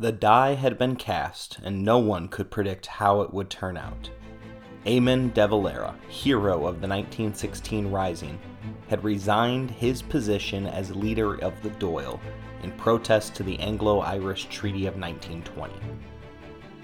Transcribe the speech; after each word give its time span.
The 0.00 0.12
die 0.12 0.54
had 0.54 0.78
been 0.78 0.94
cast, 0.94 1.58
and 1.64 1.82
no 1.82 1.98
one 1.98 2.28
could 2.28 2.52
predict 2.52 2.86
how 2.86 3.20
it 3.22 3.34
would 3.34 3.50
turn 3.50 3.76
out. 3.76 4.08
Eamon 4.86 5.34
de 5.34 5.48
Valera, 5.48 5.96
hero 6.08 6.54
of 6.66 6.80
the 6.80 6.86
1916 6.86 7.90
Rising, 7.90 8.38
had 8.86 9.02
resigned 9.02 9.72
his 9.72 10.00
position 10.00 10.68
as 10.68 10.94
leader 10.94 11.34
of 11.42 11.60
the 11.62 11.70
Dáil 11.70 12.20
in 12.62 12.70
protest 12.72 13.34
to 13.34 13.42
the 13.42 13.58
Anglo 13.58 13.98
Irish 13.98 14.44
Treaty 14.44 14.86
of 14.86 14.94
1920. 14.94 15.74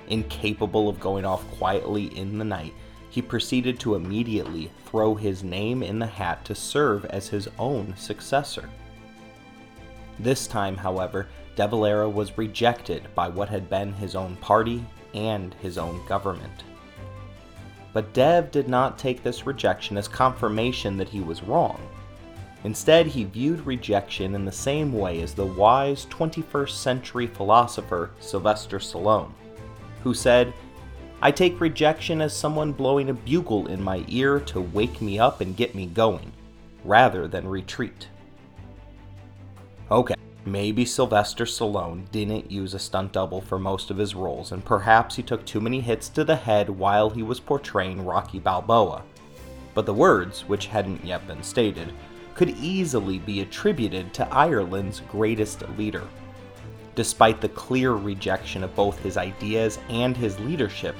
Incapable 0.09 0.89
of 0.89 0.99
going 0.99 1.25
off 1.25 1.49
quietly 1.53 2.07
in 2.19 2.37
the 2.37 2.45
night, 2.45 2.75
he 3.11 3.23
proceeded 3.23 3.79
to 3.79 3.95
immediately 3.95 4.73
throw 4.87 5.15
his 5.15 5.45
name 5.45 5.85
in 5.85 6.01
the 6.01 6.07
hat 6.07 6.45
to 6.47 6.55
serve 6.57 7.05
as 7.05 7.29
his 7.29 7.49
own 7.61 7.95
successor. 7.97 8.69
This 10.19 10.49
time, 10.49 10.77
however, 10.77 11.29
De 11.57 11.69
Valera 11.69 12.09
was 12.09 12.37
rejected 12.37 13.07
by 13.15 13.29
what 13.29 13.49
had 13.49 13.71
been 13.71 13.93
his 13.93 14.15
own 14.15 14.37
party 14.37 14.85
and 15.15 15.55
his 15.55 15.79
own 15.79 16.05
government. 16.07 16.65
But 17.93 18.13
Dev 18.13 18.51
did 18.51 18.69
not 18.69 18.99
take 18.99 19.23
this 19.23 19.47
rejection 19.47 19.97
as 19.97 20.09
confirmation 20.09 20.97
that 20.97 21.09
he 21.09 21.21
was 21.21 21.45
wrong. 21.45 21.81
Instead, 22.65 23.07
he 23.07 23.25
viewed 23.25 23.65
rejection 23.67 24.35
in 24.35 24.45
the 24.45 24.51
same 24.53 24.93
way 24.93 25.21
as 25.21 25.35
the 25.35 25.47
wise 25.47 26.07
21st 26.07 26.71
century 26.71 27.27
philosopher 27.27 28.11
Sylvester 28.19 28.79
Stallone, 28.79 29.33
who 30.03 30.15
said, 30.15 30.53
I 31.23 31.31
take 31.31 31.61
rejection 31.61 32.21
as 32.21 32.37
someone 32.37 32.73
blowing 32.73 33.11
a 33.11 33.15
bugle 33.15 33.69
in 33.69 33.83
my 33.83 34.05
ear 34.09 34.41
to 34.41 34.61
wake 34.61 35.01
me 35.01 35.19
up 35.19 35.41
and 35.41 35.57
get 35.57 35.75
me 35.75 35.87
going, 35.87 36.33
rather 36.85 37.29
than 37.29 37.47
retreat. 37.47 38.09
Okay, 39.91 40.15
maybe 40.47 40.85
Sylvester 40.85 41.45
Stallone 41.45 42.11
didn't 42.11 42.51
use 42.51 42.75
a 42.75 42.79
stunt 42.79 43.13
double 43.13 43.41
for 43.41 43.59
most 43.59 43.91
of 43.91 43.97
his 43.97 44.15
roles, 44.15 44.53
and 44.53 44.65
perhaps 44.65 45.17
he 45.17 45.23
took 45.23 45.45
too 45.45 45.61
many 45.61 45.81
hits 45.81 46.09
to 46.11 46.25
the 46.25 46.37
head 46.37 46.69
while 46.69 47.11
he 47.11 47.23
was 47.23 47.41
portraying 47.41 48.05
Rocky 48.05 48.39
Balboa. 48.39 49.03
But 49.75 49.87
the 49.87 49.95
words, 49.95 50.43
which 50.43 50.67
hadn't 50.67 51.05
yet 51.05 51.27
been 51.27 51.43
stated, 51.43 51.93
could 52.35 52.51
easily 52.51 53.19
be 53.19 53.41
attributed 53.41 54.13
to 54.15 54.29
Ireland's 54.33 55.01
greatest 55.09 55.69
leader. 55.79 56.05
Despite 56.95 57.41
the 57.41 57.49
clear 57.49 57.93
rejection 57.93 58.63
of 58.63 58.75
both 58.75 58.99
his 59.01 59.17
ideas 59.17 59.79
and 59.89 60.17
his 60.17 60.39
leadership, 60.41 60.95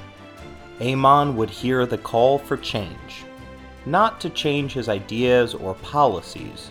Eamon 0.79 1.35
would 1.35 1.49
hear 1.49 1.85
the 1.85 1.97
call 1.97 2.37
for 2.37 2.57
change, 2.57 3.23
not 3.85 4.19
to 4.19 4.29
change 4.29 4.73
his 4.73 4.89
ideas 4.89 5.53
or 5.53 5.75
policies, 5.75 6.69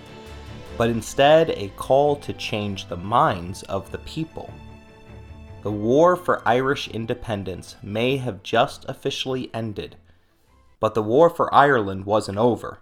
but 0.77 0.91
instead 0.91 1.51
a 1.51 1.69
call 1.77 2.17
to 2.17 2.33
change 2.33 2.89
the 2.89 2.97
minds 2.97 3.63
of 3.65 3.91
the 3.91 3.99
people. 3.99 4.51
The 5.63 5.71
war 5.71 6.17
for 6.17 6.47
Irish 6.47 6.89
independence 6.89 7.77
may 7.83 8.17
have 8.19 8.43
just 8.43 8.85
officially 8.89 9.51
ended, 9.55 9.97
but 10.81 10.95
the 10.95 11.03
war 11.03 11.31
for 11.31 11.53
Ireland 11.55 12.05
wasn't 12.05 12.39
over. 12.39 12.81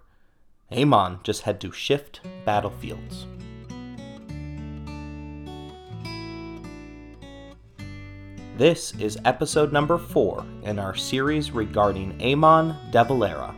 Eamon 0.72 1.22
just 1.22 1.42
had 1.42 1.60
to 1.60 1.70
shift 1.70 2.20
battlefields. 2.44 3.26
This 8.56 8.94
is 8.98 9.18
episode 9.24 9.72
number 9.72 9.98
4 9.98 10.44
in 10.64 10.78
our 10.78 10.94
series 10.94 11.50
regarding 11.50 12.18
Eamon 12.18 12.90
de 12.90 13.04
Valera. 13.04 13.54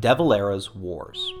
De 0.00 0.14
Valera's 0.14 0.74
Wars. 0.74 1.32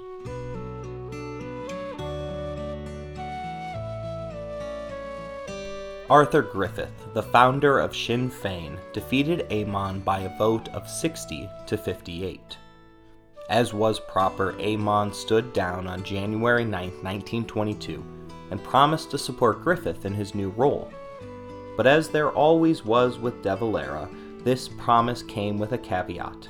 Arthur 6.14 6.42
Griffith, 6.42 7.12
the 7.12 7.24
founder 7.24 7.80
of 7.80 7.96
Sinn 7.96 8.30
Féin, 8.30 8.78
defeated 8.92 9.50
Eamon 9.50 10.04
by 10.04 10.20
a 10.20 10.38
vote 10.38 10.68
of 10.68 10.88
60 10.88 11.50
to 11.66 11.76
58. 11.76 12.56
As 13.50 13.74
was 13.74 13.98
proper, 13.98 14.52
Eamon 14.52 15.12
stood 15.12 15.52
down 15.52 15.88
on 15.88 16.04
January 16.04 16.64
9, 16.64 16.70
1922, 17.02 18.04
and 18.52 18.62
promised 18.62 19.10
to 19.10 19.18
support 19.18 19.64
Griffith 19.64 20.04
in 20.04 20.14
his 20.14 20.36
new 20.36 20.50
role. 20.50 20.88
But 21.76 21.88
as 21.88 22.08
there 22.08 22.30
always 22.30 22.84
was 22.84 23.18
with 23.18 23.42
De 23.42 23.56
Valera, 23.56 24.08
this 24.44 24.68
promise 24.68 25.24
came 25.24 25.58
with 25.58 25.72
a 25.72 25.78
caveat. 25.78 26.48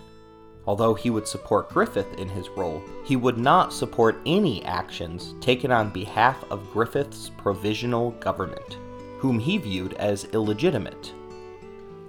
Although 0.67 0.93
he 0.93 1.09
would 1.09 1.27
support 1.27 1.71
Griffith 1.71 2.19
in 2.19 2.29
his 2.29 2.51
role, 2.51 2.83
he 3.07 3.17
would 3.17 3.39
not 3.39 3.73
support 3.73 4.21
any 4.27 4.63
actions 4.67 5.35
taken 5.41 5.71
on 5.71 5.89
behalf 5.89 6.45
of 6.51 6.71
Griffith's 6.71 7.31
provisional 7.39 8.11
government, 8.21 8.77
whom 9.25 9.39
he 9.39 9.57
viewed 9.57 9.95
as 9.95 10.27
illegitimate. 10.35 11.15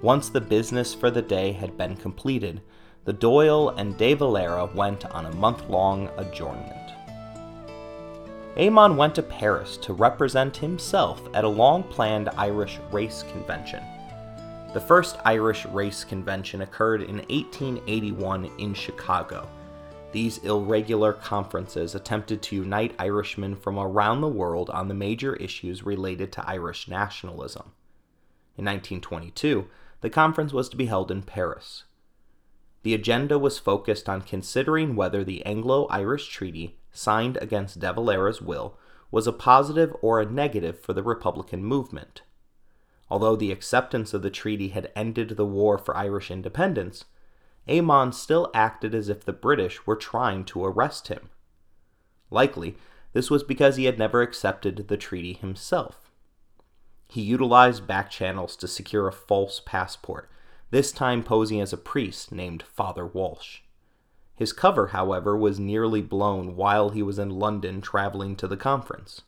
Once 0.02 0.28
the 0.28 0.42
business 0.42 0.94
for 0.94 1.10
the 1.10 1.22
day 1.22 1.54
had 1.54 1.78
been 1.78 1.96
completed, 1.96 2.62
the 3.06 3.14
Dáil 3.14 3.74
and 3.78 3.96
De 3.96 4.14
Valera 4.16 4.66
went 4.76 5.06
on 5.06 5.26
a 5.26 5.36
month 5.36 5.70
long 5.70 6.10
adjournment. 6.18 6.92
Eamon 8.58 8.98
went 8.98 9.16
to 9.16 9.24
Paris 9.24 9.78
to 9.78 9.94
represent 9.94 10.58
himself 10.58 11.22
at 11.34 11.46
a 11.46 11.48
long 11.48 11.84
planned 11.84 12.28
Irish 12.36 12.80
race 12.92 13.24
convention. 13.32 13.82
The 14.74 14.82
first 14.82 15.16
Irish 15.24 15.66
race 15.68 16.04
convention 16.04 16.64
occurred 16.64 17.02
in 17.02 17.20
1881 17.30 18.52
in 18.58 18.74
Chicago. 18.74 19.48
These 20.16 20.38
irregular 20.38 21.12
conferences 21.12 21.94
attempted 21.94 22.42
to 22.44 22.56
unite 22.56 22.96
Irishmen 22.98 23.58
from 23.58 23.78
around 23.78 24.22
the 24.22 24.30
world 24.30 24.70
on 24.70 24.88
the 24.88 24.94
major 24.94 25.36
issues 25.36 25.86
related 25.86 26.32
to 26.32 26.50
Irish 26.50 26.88
nationalism. 26.88 27.74
In 28.56 28.64
1922, 28.64 29.68
the 30.00 30.10
conference 30.10 30.54
was 30.54 30.70
to 30.70 30.78
be 30.78 30.86
held 30.86 31.12
in 31.12 31.24
Paris. 31.24 31.84
The 32.84 32.94
agenda 32.94 33.38
was 33.38 33.60
focused 33.60 34.08
on 34.08 34.22
considering 34.22 34.96
whether 34.96 35.22
the 35.26 35.46
Anglo 35.46 35.86
Irish 35.88 36.30
Treaty 36.30 36.80
signed 36.94 37.38
against 37.42 37.82
De 37.82 37.92
Valera's 37.92 38.42
will, 38.42 38.78
was 39.12 39.28
a 39.28 39.34
positive 39.34 39.94
or 40.02 40.22
a 40.22 40.26
negative 40.26 40.80
for 40.80 40.94
the 40.94 41.04
Republican 41.04 41.62
movement. 41.62 42.22
Although 43.10 43.36
the 43.36 43.52
acceptance 43.52 44.14
of 44.14 44.22
the 44.22 44.30
treaty 44.30 44.70
had 44.70 44.94
ended 44.96 45.32
the 45.32 45.46
war 45.46 45.78
for 45.78 45.98
Irish 45.98 46.32
independence, 46.32 47.04
Eamon 47.68 48.14
still 48.14 48.52
acted 48.54 48.94
as 48.94 49.10
if 49.10 49.26
the 49.26 49.34
British 49.34 49.86
were 49.86 49.96
trying 49.96 50.46
to 50.46 50.64
arrest 50.64 51.08
him. 51.08 51.30
Likely, 52.30 52.78
this 53.14 53.32
was 53.32 53.44
because 53.44 53.76
he 53.76 53.86
had 53.86 53.98
never 53.98 54.22
accepted 54.22 54.88
the 54.88 54.98
treaty 54.98 55.34
himself. 55.34 56.12
He 57.08 57.22
utilized 57.22 57.88
back 57.88 58.10
channels 58.10 58.56
to 58.58 58.68
secure 58.68 59.08
a 59.08 59.14
false 59.14 59.62
passport, 59.66 60.30
this 60.72 60.92
time 60.92 61.24
posing 61.24 61.62
as 61.62 61.72
a 61.72 61.78
priest 61.78 62.32
named 62.32 62.64
Father 62.64 63.06
Walsh. 63.06 63.62
His 64.36 64.52
cover, 64.52 64.88
however, 64.88 65.38
was 65.38 65.60
nearly 65.60 66.02
blown 66.02 66.56
while 66.56 66.90
he 66.90 67.02
was 67.02 67.18
in 67.18 67.30
London 67.30 67.80
traveling 67.80 68.36
to 68.36 68.48
the 68.48 68.58
conference. 68.58 69.22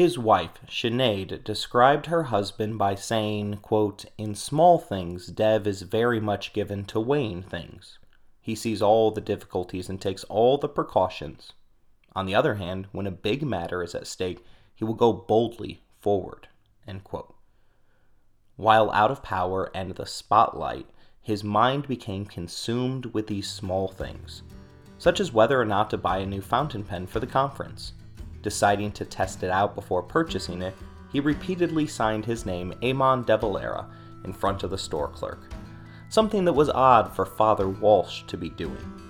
His 0.00 0.18
wife, 0.18 0.62
Sinead, 0.66 1.44
described 1.44 2.06
her 2.06 2.22
husband 2.22 2.78
by 2.78 2.94
saying, 2.94 3.58
quote, 3.58 4.06
In 4.16 4.34
small 4.34 4.78
things, 4.78 5.26
Dev 5.26 5.66
is 5.66 5.82
very 5.82 6.18
much 6.18 6.54
given 6.54 6.86
to 6.86 6.98
weighing 6.98 7.42
things. 7.42 7.98
He 8.40 8.54
sees 8.54 8.80
all 8.80 9.10
the 9.10 9.20
difficulties 9.20 9.90
and 9.90 10.00
takes 10.00 10.24
all 10.24 10.56
the 10.56 10.70
precautions. 10.70 11.52
On 12.16 12.24
the 12.24 12.34
other 12.34 12.54
hand, 12.54 12.88
when 12.92 13.06
a 13.06 13.10
big 13.10 13.42
matter 13.42 13.82
is 13.82 13.94
at 13.94 14.06
stake, 14.06 14.42
he 14.74 14.86
will 14.86 14.94
go 14.94 15.12
boldly 15.12 15.82
forward. 15.98 16.48
While 18.56 18.90
out 18.92 19.10
of 19.10 19.22
power 19.22 19.70
and 19.74 19.94
the 19.96 20.06
spotlight, 20.06 20.86
his 21.20 21.44
mind 21.44 21.86
became 21.86 22.24
consumed 22.24 23.04
with 23.12 23.26
these 23.26 23.50
small 23.50 23.88
things, 23.88 24.44
such 24.96 25.20
as 25.20 25.34
whether 25.34 25.60
or 25.60 25.66
not 25.66 25.90
to 25.90 25.98
buy 25.98 26.20
a 26.20 26.26
new 26.26 26.40
fountain 26.40 26.84
pen 26.84 27.06
for 27.06 27.20
the 27.20 27.26
conference. 27.26 27.92
Deciding 28.42 28.92
to 28.92 29.04
test 29.04 29.42
it 29.42 29.50
out 29.50 29.74
before 29.74 30.02
purchasing 30.02 30.62
it, 30.62 30.74
he 31.12 31.20
repeatedly 31.20 31.86
signed 31.86 32.24
his 32.24 32.46
name 32.46 32.72
Eamon 32.82 33.26
de 33.26 33.36
Valera 33.36 33.88
in 34.24 34.32
front 34.32 34.62
of 34.62 34.70
the 34.70 34.78
store 34.78 35.08
clerk, 35.08 35.52
something 36.08 36.44
that 36.44 36.52
was 36.52 36.70
odd 36.70 37.14
for 37.14 37.26
Father 37.26 37.68
Walsh 37.68 38.22
to 38.28 38.36
be 38.36 38.48
doing. 38.50 39.00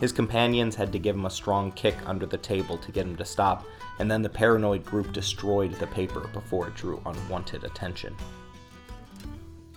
His 0.00 0.12
companions 0.12 0.74
had 0.74 0.92
to 0.92 0.98
give 0.98 1.14
him 1.14 1.26
a 1.26 1.30
strong 1.30 1.70
kick 1.72 1.96
under 2.06 2.26
the 2.26 2.38
table 2.38 2.76
to 2.78 2.92
get 2.92 3.06
him 3.06 3.16
to 3.16 3.24
stop, 3.24 3.64
and 3.98 4.10
then 4.10 4.22
the 4.22 4.28
paranoid 4.28 4.84
group 4.84 5.12
destroyed 5.12 5.72
the 5.74 5.86
paper 5.86 6.28
before 6.32 6.68
it 6.68 6.74
drew 6.74 7.00
unwanted 7.06 7.64
attention. 7.64 8.16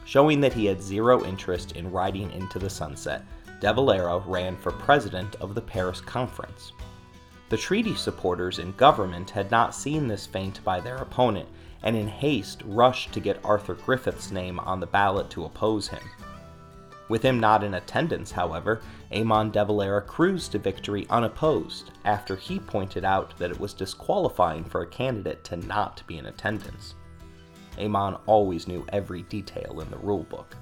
Showing 0.04 0.39
that 0.42 0.54
he 0.54 0.66
had 0.66 0.81
zero 0.81 1.24
interest 1.25 1.74
in 1.74 1.92
riding 1.92 2.31
into 2.31 2.60
the 2.60 2.69
sunset, 2.69 3.24
De 3.62 3.74
Valera 3.74 4.19
ran 4.19 4.57
for 4.57 4.71
president 4.71 5.36
of 5.36 5.56
the 5.56 5.62
Paris 5.62 6.01
Conference. 6.01 6.74
The 7.50 7.57
treaty 7.57 7.95
supporters 7.95 8.57
in 8.57 8.71
government 8.71 9.30
had 9.30 9.51
not 9.51 9.75
seen 9.75 10.07
this 10.07 10.25
feint 10.25 10.63
by 10.63 10.80
their 10.80 10.97
opponent, 10.97 11.47
and 11.83 11.95
in 11.95 12.07
haste 12.07 12.63
rushed 12.65 13.12
to 13.13 13.19
get 13.19 13.44
Arthur 13.44 13.75
Griffith's 13.75 14.31
name 14.31 14.59
on 14.59 14.80
the 14.80 14.88
ballot 14.88 15.30
to 15.31 15.45
oppose 15.45 15.88
him. 15.88 16.01
With 17.07 17.21
him 17.21 17.39
not 17.39 17.63
in 17.63 17.75
attendance, 17.75 18.31
however, 18.31 18.81
Eamon 19.12 19.51
de 19.51 19.63
Valera 19.63 20.01
cruised 20.01 20.53
to 20.53 20.59
victory 20.59 21.06
unopposed 21.12 21.92
after 22.03 22.36
he 22.36 22.57
pointed 22.57 23.06
out 23.06 23.38
that 23.38 23.51
it 23.51 23.59
was 23.59 23.75
disqualifying 23.75 24.63
for 24.63 24.81
a 24.81 24.88
candidate 24.88 25.44
to 25.44 25.57
not 25.57 26.01
be 26.07 26.18
in 26.18 26.25
attendance. 26.25 26.95
Eamon 27.77 28.19
always 28.25 28.68
knew 28.68 28.86
every 28.89 29.21
detail 29.24 29.81
in 29.81 29.89
the 29.92 29.97
rulebook. 29.97 30.56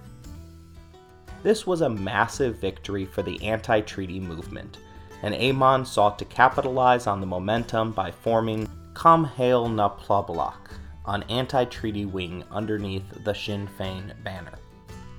This 1.43 1.65
was 1.65 1.79
a 1.79 1.89
massive 1.89 2.57
victory 2.57 3.05
for 3.05 3.21
the 3.21 3.41
anti 3.41 3.79
treaty 3.79 4.19
movement, 4.19 4.79
and 5.23 5.33
Eamon 5.33 5.87
sought 5.87 6.19
to 6.19 6.25
capitalize 6.25 7.07
on 7.07 7.21
the 7.21 7.25
momentum 7.25 7.93
by 7.93 8.11
forming 8.11 8.69
Cumann 8.93 9.75
na 9.75 9.89
Poblachta, 9.89 10.75
an 11.05 11.23
anti 11.29 11.65
treaty 11.65 12.05
wing 12.05 12.43
underneath 12.51 13.23
the 13.23 13.33
Sinn 13.33 13.67
Féin 13.79 14.13
banner. 14.23 14.59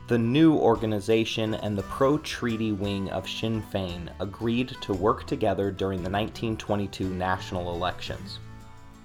The 0.07 0.19
new 0.19 0.55
organization 0.55 1.55
and 1.55 1.77
the 1.77 1.83
pro 1.85 2.19
treaty 2.19 2.73
wing 2.73 3.09
of 3.11 3.27
Sinn 3.27 3.63
Féin 3.73 4.11
agreed 4.21 4.77
to 4.83 4.93
work 4.93 5.27
together 5.27 5.71
during 5.71 6.03
the 6.03 6.11
1922 6.11 7.09
national 7.09 7.75
elections. 7.75 8.39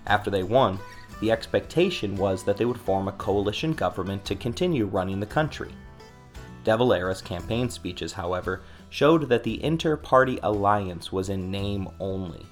After 0.05 0.29
they 0.29 0.43
won, 0.43 0.77
the 1.21 1.31
expectation 1.31 2.17
was 2.17 2.43
that 2.43 2.57
they 2.57 2.65
would 2.65 2.79
form 2.79 3.07
a 3.07 3.13
coalition 3.13 3.71
government 3.71 4.25
to 4.25 4.35
continue 4.35 4.85
running 4.85 5.21
the 5.21 5.25
country. 5.25 5.71
De 6.65 6.75
Valera's 6.75 7.21
campaign 7.21 7.69
speeches, 7.69 8.11
however, 8.11 8.61
showed 8.89 9.29
that 9.29 9.43
the 9.43 9.63
inter 9.63 9.95
party 9.95 10.39
alliance 10.43 11.11
was 11.11 11.29
in 11.29 11.51
name 11.51 11.87
only. 11.99 12.45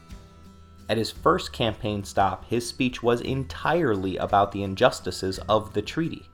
At 0.89 0.98
his 0.98 1.12
first 1.12 1.51
campaign 1.51 2.04
stop, 2.04 2.45
his 2.45 2.68
speech 2.68 3.04
was 3.04 3.19
entirely 3.22 4.18
about 4.18 4.51
the 4.51 4.63
injustices 4.63 5.39
of 5.50 5.74
the 5.74 5.81
treaty. 5.81 6.30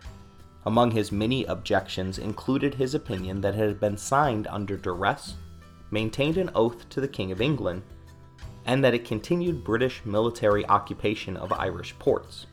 Among 0.66 0.92
his 0.92 1.12
many 1.12 1.44
objections 1.46 2.20
included 2.20 2.76
his 2.76 2.94
opinion 2.94 3.42
that 3.42 3.56
it 3.56 3.68
had 3.68 3.80
been 3.80 3.98
signed 3.98 4.48
under 4.48 4.78
duress, 4.78 5.36
maintained 5.92 6.38
an 6.38 6.52
oath 6.56 6.88
to 6.90 7.02
the 7.02 7.08
King 7.08 7.32
of 7.32 7.42
England, 7.42 7.82
and 8.66 8.84
that 8.84 8.94
it 8.94 9.06
continued 9.06 9.64
British 9.64 10.06
military 10.06 10.66
occupation 10.68 11.36
of 11.36 11.52
Irish 11.52 11.98
ports. 12.00 12.46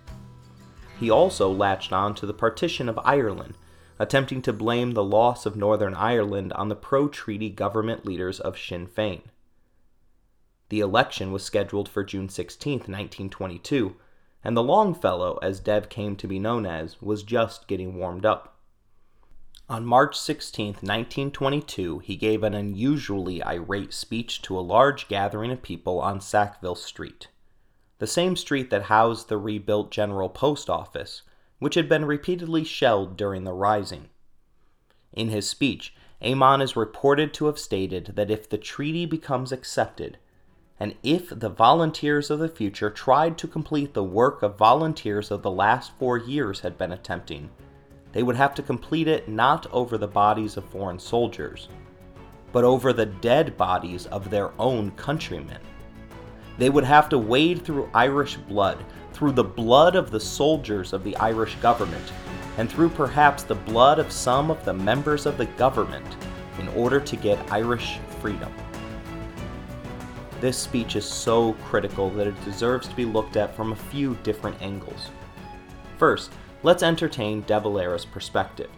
He 0.98 1.10
also 1.10 1.50
latched 1.50 1.92
on 1.92 2.14
to 2.16 2.26
the 2.26 2.34
partition 2.34 2.88
of 2.88 2.98
Ireland, 3.04 3.54
attempting 4.00 4.40
to 4.40 4.50
blame 4.50 4.92
the 4.92 5.04
loss 5.04 5.44
of 5.44 5.56
Northern 5.56 5.92
Ireland 5.92 6.54
on 6.54 6.70
the 6.70 6.74
pro 6.74 7.06
treaty 7.06 7.50
government 7.50 8.06
leaders 8.06 8.40
of 8.40 8.58
Sinn 8.58 8.86
Féin. 8.86 9.20
The 10.70 10.80
election 10.80 11.32
was 11.32 11.44
scheduled 11.44 11.86
for 11.86 12.02
June 12.02 12.30
16, 12.30 12.72
1922, 12.72 13.96
and 14.42 14.56
the 14.56 14.62
Longfellow, 14.62 15.38
as 15.42 15.60
Dev 15.60 15.90
came 15.90 16.16
to 16.16 16.26
be 16.26 16.38
known 16.38 16.64
as, 16.64 17.02
was 17.02 17.22
just 17.22 17.68
getting 17.68 17.94
warmed 17.94 18.24
up. 18.24 18.56
On 19.68 19.84
March 19.84 20.18
16, 20.18 20.66
1922, 20.68 21.98
he 21.98 22.16
gave 22.16 22.42
an 22.42 22.54
unusually 22.54 23.44
irate 23.44 23.92
speech 23.92 24.40
to 24.40 24.58
a 24.58 24.60
large 24.60 25.08
gathering 25.08 25.50
of 25.50 25.60
people 25.60 26.00
on 26.00 26.22
Sackville 26.22 26.74
Street, 26.74 27.28
the 27.98 28.06
same 28.06 28.34
street 28.34 28.70
that 28.70 28.84
housed 28.84 29.28
the 29.28 29.36
rebuilt 29.36 29.90
General 29.90 30.30
Post 30.30 30.70
Office, 30.70 31.20
which 31.60 31.76
had 31.76 31.88
been 31.88 32.04
repeatedly 32.04 32.64
shelled 32.64 33.16
during 33.16 33.44
the 33.44 33.52
Rising. 33.52 34.08
In 35.12 35.28
his 35.28 35.48
speech, 35.48 35.94
Eamon 36.20 36.60
is 36.60 36.74
reported 36.74 37.32
to 37.34 37.46
have 37.46 37.58
stated 37.58 38.12
that 38.16 38.30
if 38.30 38.48
the 38.48 38.58
treaty 38.58 39.06
becomes 39.06 39.52
accepted, 39.52 40.18
and 40.78 40.94
if 41.02 41.28
the 41.28 41.48
volunteers 41.48 42.30
of 42.30 42.38
the 42.38 42.48
future 42.48 42.90
tried 42.90 43.36
to 43.38 43.46
complete 43.46 43.92
the 43.92 44.02
work 44.02 44.42
of 44.42 44.56
volunteers 44.56 45.30
of 45.30 45.42
the 45.42 45.50
last 45.50 45.92
four 45.98 46.16
years 46.16 46.60
had 46.60 46.78
been 46.78 46.92
attempting, 46.92 47.50
they 48.12 48.22
would 48.22 48.36
have 48.36 48.54
to 48.54 48.62
complete 48.62 49.06
it 49.06 49.28
not 49.28 49.66
over 49.72 49.98
the 49.98 50.08
bodies 50.08 50.56
of 50.56 50.64
foreign 50.64 50.98
soldiers, 50.98 51.68
but 52.52 52.64
over 52.64 52.92
the 52.92 53.06
dead 53.06 53.56
bodies 53.56 54.06
of 54.06 54.30
their 54.30 54.50
own 54.58 54.90
countrymen. 54.92 55.60
They 56.58 56.70
would 56.70 56.84
have 56.84 57.08
to 57.10 57.18
wade 57.18 57.62
through 57.62 57.90
Irish 57.94 58.36
blood, 58.36 58.84
through 59.20 59.32
the 59.32 59.44
blood 59.44 59.96
of 59.96 60.10
the 60.10 60.18
soldiers 60.18 60.94
of 60.94 61.04
the 61.04 61.14
Irish 61.18 61.54
government, 61.56 62.10
and 62.56 62.70
through 62.70 62.88
perhaps 62.88 63.42
the 63.42 63.54
blood 63.54 63.98
of 63.98 64.10
some 64.10 64.50
of 64.50 64.64
the 64.64 64.72
members 64.72 65.26
of 65.26 65.36
the 65.36 65.44
government 65.44 66.16
in 66.58 66.66
order 66.68 66.98
to 66.98 67.16
get 67.16 67.52
Irish 67.52 67.98
freedom. 68.22 68.50
This 70.40 70.56
speech 70.56 70.96
is 70.96 71.04
so 71.04 71.52
critical 71.66 72.08
that 72.12 72.28
it 72.28 72.44
deserves 72.46 72.88
to 72.88 72.96
be 72.96 73.04
looked 73.04 73.36
at 73.36 73.54
from 73.54 73.72
a 73.72 73.76
few 73.76 74.14
different 74.22 74.56
angles. 74.62 75.10
First, 75.98 76.32
let's 76.62 76.82
entertain 76.82 77.42
De 77.42 77.60
Valera's 77.60 78.06
perspective. 78.06 78.70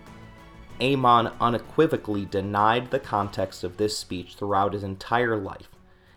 Eamon 0.80 1.32
unequivocally 1.40 2.24
denied 2.24 2.90
the 2.90 2.98
context 2.98 3.62
of 3.62 3.76
this 3.76 3.96
speech 3.96 4.34
throughout 4.34 4.72
his 4.72 4.82
entire 4.82 5.36
life, 5.36 5.68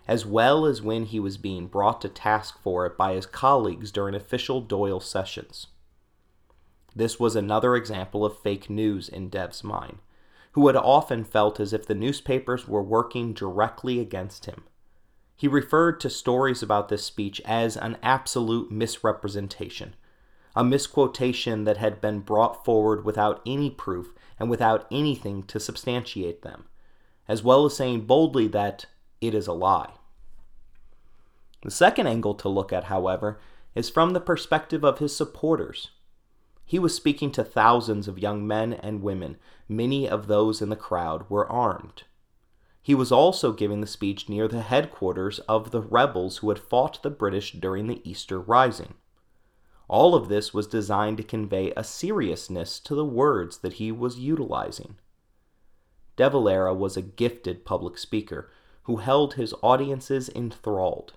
as 0.07 0.25
well 0.25 0.65
as 0.65 0.81
when 0.81 1.05
he 1.05 1.19
was 1.19 1.37
being 1.37 1.67
brought 1.67 2.01
to 2.01 2.09
task 2.09 2.59
for 2.61 2.85
it 2.85 2.95
by 2.97 3.13
his 3.13 3.25
colleagues 3.25 3.91
during 3.91 4.13
official 4.13 4.61
Dáil 4.61 5.01
sessions. 5.01 5.67
This 6.95 7.19
was 7.19 7.35
another 7.35 7.75
example 7.75 8.23
of 8.23 8.39
fake 8.39 8.69
news 8.69 9.09
in 9.09 9.29
Dev's 9.29 9.63
mind, 9.63 9.97
who 10.53 10.67
had 10.67 10.77
often 10.77 11.23
felt 11.25 11.59
as 11.59 11.73
if 11.73 11.85
the 11.85 11.95
newspapers 11.95 12.67
were 12.67 12.83
working 12.83 13.33
directly 13.33 13.99
against 13.99 14.45
him. 14.45 14.63
He 15.35 15.47
referred 15.49 15.99
to 15.99 16.09
stories 16.09 16.63
about 16.63 16.87
this 16.87 17.03
speech 17.03 17.41
as 17.43 17.75
an 17.75 17.97
absolute 18.01 18.71
misrepresentation, 18.71 19.95
a 20.55 20.63
misquotation 20.63 21.65
that 21.65 21.77
had 21.77 21.99
been 21.99 22.21
brought 22.21 22.63
forward 22.63 23.03
without 23.03 23.41
any 23.45 23.69
proof 23.69 24.13
and 24.39 24.49
without 24.49 24.87
anything 24.89 25.43
to 25.43 25.59
substantiate 25.59 26.43
them, 26.43 26.65
as 27.27 27.43
well 27.43 27.65
as 27.65 27.75
saying 27.75 28.05
boldly 28.05 28.47
that 28.47 28.85
it 29.27 29.35
is 29.35 29.47
a 29.47 29.53
lie. 29.53 29.93
The 31.63 31.71
second 31.71 32.07
angle 32.07 32.35
to 32.35 32.49
look 32.49 32.71
at, 32.71 32.85
however, 32.85 33.39
is 33.73 33.89
from 33.89 34.11
the 34.11 34.19
perspective 34.19 34.83
of 34.83 34.99
his 34.99 35.15
supporters. 35.15 35.91
He 36.63 36.79
was 36.79 36.95
speaking 36.95 37.31
to 37.33 37.43
thousands 37.43 38.07
of 38.07 38.19
young 38.19 38.47
men 38.47 38.73
and 38.73 39.03
women, 39.03 39.37
many 39.67 40.07
of 40.07 40.27
those 40.27 40.61
in 40.61 40.69
the 40.69 40.75
crowd 40.75 41.29
were 41.29 41.51
armed. 41.51 42.03
He 42.81 42.93
was 42.93 43.11
also 43.11 43.51
giving 43.51 43.81
the 43.81 43.87
speech 43.87 44.29
near 44.29 44.47
the 44.47 44.61
headquarters 44.61 45.39
of 45.49 45.71
the 45.71 45.81
rebels 45.81 46.37
who 46.37 46.49
had 46.49 46.59
fought 46.59 47.01
the 47.01 47.09
British 47.09 47.53
during 47.53 47.87
the 47.87 48.01
Easter 48.07 48.39
Rising. 48.39 48.93
All 49.87 50.15
of 50.15 50.29
this 50.29 50.53
was 50.53 50.67
designed 50.67 51.17
to 51.17 51.23
convey 51.23 51.71
a 51.75 51.83
seriousness 51.83 52.79
to 52.81 52.95
the 52.95 53.05
words 53.05 53.59
that 53.59 53.73
he 53.73 53.91
was 53.91 54.19
utilizing. 54.19 54.97
De 56.15 56.29
Valera 56.29 56.73
was 56.73 56.95
a 56.95 57.01
gifted 57.01 57.65
public 57.65 57.97
speaker 57.97 58.49
who 58.85 58.97
held 58.97 59.33
his 59.33 59.53
audiences 59.61 60.29
enthralled. 60.29 61.13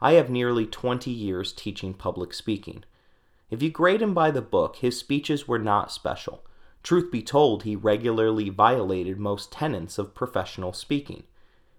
I 0.00 0.12
have 0.12 0.30
nearly 0.30 0.66
20 0.66 1.10
years 1.10 1.52
teaching 1.52 1.94
public 1.94 2.34
speaking. 2.34 2.84
If 3.50 3.62
you 3.62 3.70
grade 3.70 4.02
him 4.02 4.12
by 4.12 4.30
the 4.30 4.42
book, 4.42 4.76
his 4.76 4.98
speeches 4.98 5.48
were 5.48 5.58
not 5.58 5.90
special. 5.90 6.44
Truth 6.82 7.10
be 7.10 7.22
told, 7.22 7.62
he 7.62 7.74
regularly 7.74 8.50
violated 8.50 9.18
most 9.18 9.50
tenets 9.50 9.98
of 9.98 10.14
professional 10.14 10.72
speaking, 10.72 11.24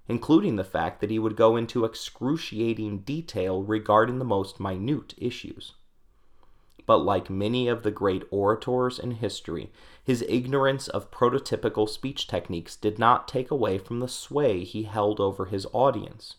including 0.07 0.55
the 0.55 0.63
fact 0.63 0.99
that 0.99 1.11
he 1.11 1.19
would 1.19 1.35
go 1.35 1.55
into 1.55 1.85
excruciating 1.85 2.99
detail 2.99 3.63
regarding 3.63 4.19
the 4.19 4.25
most 4.25 4.59
minute 4.59 5.13
issues. 5.17 5.73
But 6.87 6.99
like 6.99 7.29
many 7.29 7.67
of 7.67 7.83
the 7.83 7.91
great 7.91 8.23
orators 8.31 8.97
in 8.97 9.11
history, 9.11 9.71
his 10.07 10.23
ignorance 10.29 10.87
of 10.87 11.11
prototypical 11.11 11.87
speech 11.87 12.27
techniques 12.27 12.77
did 12.77 12.97
not 12.97 13.27
take 13.27 13.51
away 13.51 13.77
from 13.77 13.99
the 13.99 14.07
sway 14.07 14.63
he 14.63 14.83
held 14.83 15.19
over 15.19 15.47
his 15.47 15.67
audience. 15.73 16.37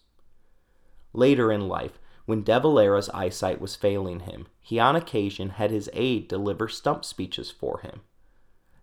Later 1.12 1.52
in 1.52 1.68
life, 1.68 1.98
when 2.24 2.42
De 2.42 2.58
Valera's 2.58 3.10
eyesight 3.10 3.60
was 3.60 3.76
failing 3.76 4.20
him, 4.20 4.46
he 4.58 4.78
on 4.78 4.96
occasion 4.96 5.50
had 5.50 5.70
his 5.70 5.90
aide 5.92 6.28
deliver 6.28 6.66
stump 6.66 7.04
speeches 7.04 7.50
for 7.50 7.80
him. 7.80 8.00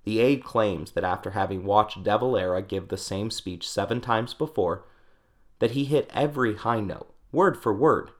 The 0.03 0.19
aide 0.19 0.43
claims 0.43 0.91
that 0.91 1.03
after 1.03 1.31
having 1.31 1.65
watched 1.65 2.03
De 2.03 2.15
Valera 2.15 2.61
give 2.61 2.89
the 2.89 2.95
same 2.95 3.31
speech 3.31 3.67
seven 3.67 4.01
times 4.01 4.35
before, 4.35 4.85
that 5.57 5.71
he 5.71 5.85
hit 5.85 6.11
every 6.13 6.57
high 6.57 6.81
note, 6.81 7.11
word 7.31 7.57
for 7.57 7.73
word, 7.73 8.11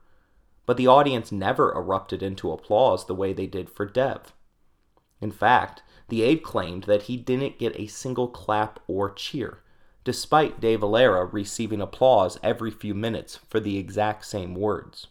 but 0.66 0.76
the 0.76 0.88
audience 0.88 1.30
never 1.30 1.72
erupted 1.72 2.24
into 2.24 2.50
applause 2.50 3.06
the 3.06 3.14
way 3.14 3.32
they 3.32 3.46
did 3.46 3.70
for 3.70 3.86
Dev. 3.86 4.32
In 5.20 5.30
fact, 5.30 5.84
the 6.08 6.22
aide 6.22 6.42
claimed 6.42 6.84
that 6.84 7.02
he 7.02 7.16
didn't 7.16 7.58
get 7.58 7.78
a 7.78 7.86
single 7.86 8.28
clap 8.28 8.80
or 8.86 9.10
cheer, 9.10 9.60
despite 10.04 10.60
De 10.60 10.76
Valera 10.76 11.24
receiving 11.24 11.80
applause 11.80 12.38
every 12.42 12.70
few 12.70 12.94
minutes 12.94 13.40
for 13.48 13.58
the 13.58 13.76
exact 13.76 14.24
same 14.24 14.54
words. 14.54 15.08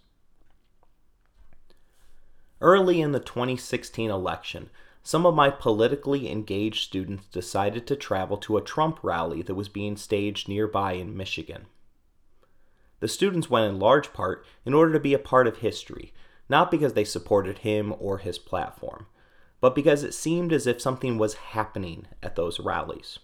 Early 2.61 3.01
in 3.01 3.11
the 3.11 3.19
2016 3.19 4.09
election, 4.09 4.69
some 5.03 5.25
of 5.25 5.35
my 5.35 5.49
politically 5.49 6.31
engaged 6.31 6.85
students 6.85 7.27
decided 7.27 7.85
to 7.85 7.95
travel 7.95 8.37
to 8.37 8.57
a 8.57 8.61
Trump 8.61 8.99
rally 9.03 9.41
that 9.43 9.53
was 9.53 9.69
being 9.69 9.97
staged 9.97 10.47
nearby 10.47 10.93
in 10.93 11.15
Michigan. 11.15 11.67
The 13.01 13.07
students 13.07 13.49
went 13.49 13.69
in 13.69 13.79
large 13.79 14.13
part 14.13 14.45
in 14.65 14.73
order 14.73 14.93
to 14.93 14.99
be 14.99 15.13
a 15.13 15.19
part 15.19 15.45
of 15.45 15.57
history, 15.57 16.13
not 16.49 16.71
because 16.71 16.93
they 16.93 17.03
supported 17.03 17.59
him 17.59 17.93
or 17.99 18.17
his 18.17 18.39
platform, 18.39 19.05
but 19.65 19.73
because 19.73 20.03
it 20.03 20.13
seemed 20.13 20.53
as 20.53 20.67
if 20.67 20.79
something 20.79 21.17
was 21.17 21.33
happening 21.33 22.05
at 22.21 22.35
those 22.35 22.59
rallies. 22.59 23.17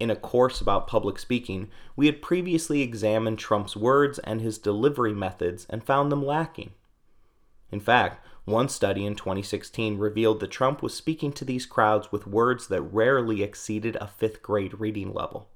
In 0.00 0.08
a 0.08 0.16
course 0.16 0.62
about 0.62 0.86
public 0.86 1.18
speaking, 1.18 1.68
we 1.96 2.06
had 2.06 2.22
previously 2.22 2.80
examined 2.80 3.38
Trump's 3.38 3.76
words 3.76 4.18
and 4.20 4.40
his 4.40 4.56
delivery 4.56 5.12
methods 5.12 5.66
and 5.68 5.84
found 5.84 6.10
them 6.10 6.24
lacking. 6.24 6.70
In 7.70 7.78
fact, 7.78 8.26
one 8.46 8.70
study 8.70 9.04
in 9.04 9.16
2016 9.16 9.98
revealed 9.98 10.40
that 10.40 10.50
Trump 10.50 10.82
was 10.82 10.94
speaking 10.94 11.30
to 11.32 11.44
these 11.44 11.66
crowds 11.66 12.10
with 12.10 12.26
words 12.26 12.68
that 12.68 12.80
rarely 12.80 13.42
exceeded 13.42 13.96
a 13.96 14.06
fifth 14.06 14.40
grade 14.40 14.80
reading 14.80 15.12
level. 15.12 15.50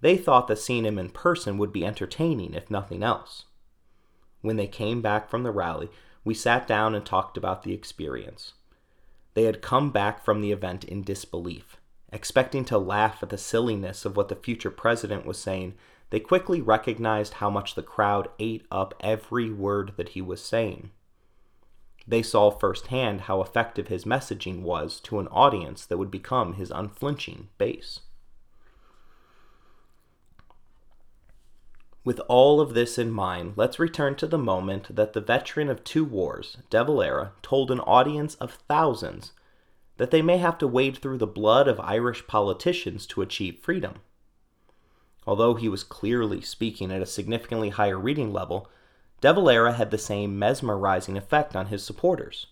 They 0.00 0.16
thought 0.16 0.48
that 0.48 0.58
seeing 0.58 0.84
him 0.84 0.98
in 0.98 1.10
person 1.10 1.58
would 1.58 1.72
be 1.72 1.86
entertaining, 1.86 2.54
if 2.54 2.72
nothing 2.72 3.04
else. 3.04 3.44
When 4.40 4.56
they 4.56 4.66
came 4.66 5.00
back 5.00 5.30
from 5.30 5.44
the 5.44 5.52
rally, 5.52 5.90
we 6.24 6.34
sat 6.34 6.66
down 6.66 6.96
and 6.96 7.06
talked 7.06 7.36
about 7.36 7.62
the 7.62 7.72
experience. 7.72 8.54
They 9.34 9.44
had 9.44 9.62
come 9.62 9.90
back 9.90 10.24
from 10.24 10.40
the 10.40 10.52
event 10.52 10.84
in 10.84 11.02
disbelief. 11.02 11.76
Expecting 12.12 12.64
to 12.66 12.78
laugh 12.78 13.22
at 13.22 13.30
the 13.30 13.38
silliness 13.38 14.04
of 14.04 14.16
what 14.16 14.28
the 14.28 14.36
future 14.36 14.70
president 14.70 15.26
was 15.26 15.38
saying, 15.38 15.74
they 16.10 16.20
quickly 16.20 16.60
recognized 16.60 17.34
how 17.34 17.50
much 17.50 17.74
the 17.74 17.82
crowd 17.82 18.28
ate 18.38 18.64
up 18.70 18.94
every 19.00 19.50
word 19.50 19.94
that 19.96 20.10
he 20.10 20.22
was 20.22 20.40
saying. 20.40 20.90
They 22.06 22.22
saw 22.22 22.50
firsthand 22.50 23.22
how 23.22 23.40
effective 23.40 23.88
his 23.88 24.04
messaging 24.04 24.62
was 24.62 25.00
to 25.00 25.18
an 25.18 25.28
audience 25.28 25.86
that 25.86 25.98
would 25.98 26.10
become 26.10 26.54
his 26.54 26.70
unflinching 26.70 27.48
base. 27.58 28.00
With 32.04 32.20
all 32.28 32.60
of 32.60 32.74
this 32.74 32.98
in 32.98 33.10
mind, 33.10 33.54
let's 33.56 33.78
return 33.78 34.14
to 34.16 34.26
the 34.26 34.36
moment 34.36 34.94
that 34.94 35.14
the 35.14 35.22
veteran 35.22 35.70
of 35.70 35.82
two 35.84 36.04
wars, 36.04 36.58
De 36.68 36.84
Valera, 36.84 37.32
told 37.40 37.70
an 37.70 37.80
audience 37.80 38.34
of 38.34 38.58
thousands 38.68 39.32
that 39.96 40.10
they 40.10 40.20
may 40.20 40.36
have 40.36 40.58
to 40.58 40.68
wade 40.68 40.98
through 40.98 41.16
the 41.16 41.26
blood 41.26 41.66
of 41.66 41.80
Irish 41.80 42.26
politicians 42.26 43.06
to 43.06 43.22
achieve 43.22 43.60
freedom. 43.62 44.00
Although 45.26 45.54
he 45.54 45.68
was 45.68 45.82
clearly 45.82 46.42
speaking 46.42 46.92
at 46.92 47.00
a 47.00 47.06
significantly 47.06 47.70
higher 47.70 47.98
reading 47.98 48.34
level, 48.34 48.68
De 49.22 49.32
Valera 49.32 49.72
had 49.72 49.90
the 49.90 49.96
same 49.96 50.38
mesmerizing 50.38 51.16
effect 51.16 51.56
on 51.56 51.66
his 51.66 51.82
supporters. 51.82 52.48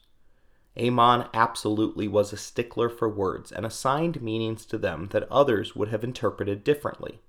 Eamon 0.79 1.29
absolutely 1.35 2.09
was 2.09 2.33
a 2.33 2.39
stickler 2.39 2.89
for 2.89 3.07
words 3.07 3.53
and 3.53 3.67
assigned 3.67 4.23
meanings 4.23 4.65
to 4.65 4.79
them 4.79 5.09
that 5.11 5.31
others 5.31 5.77
would 5.77 5.89
have 5.89 6.03
interpreted 6.03 6.65
differently. 6.65 7.21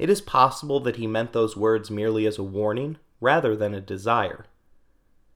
It 0.00 0.08
is 0.08 0.22
possible 0.22 0.80
that 0.80 0.96
he 0.96 1.06
meant 1.06 1.34
those 1.34 1.58
words 1.58 1.90
merely 1.90 2.24
as 2.24 2.38
a 2.38 2.42
warning 2.42 2.96
rather 3.20 3.54
than 3.54 3.74
a 3.74 3.82
desire. 3.82 4.46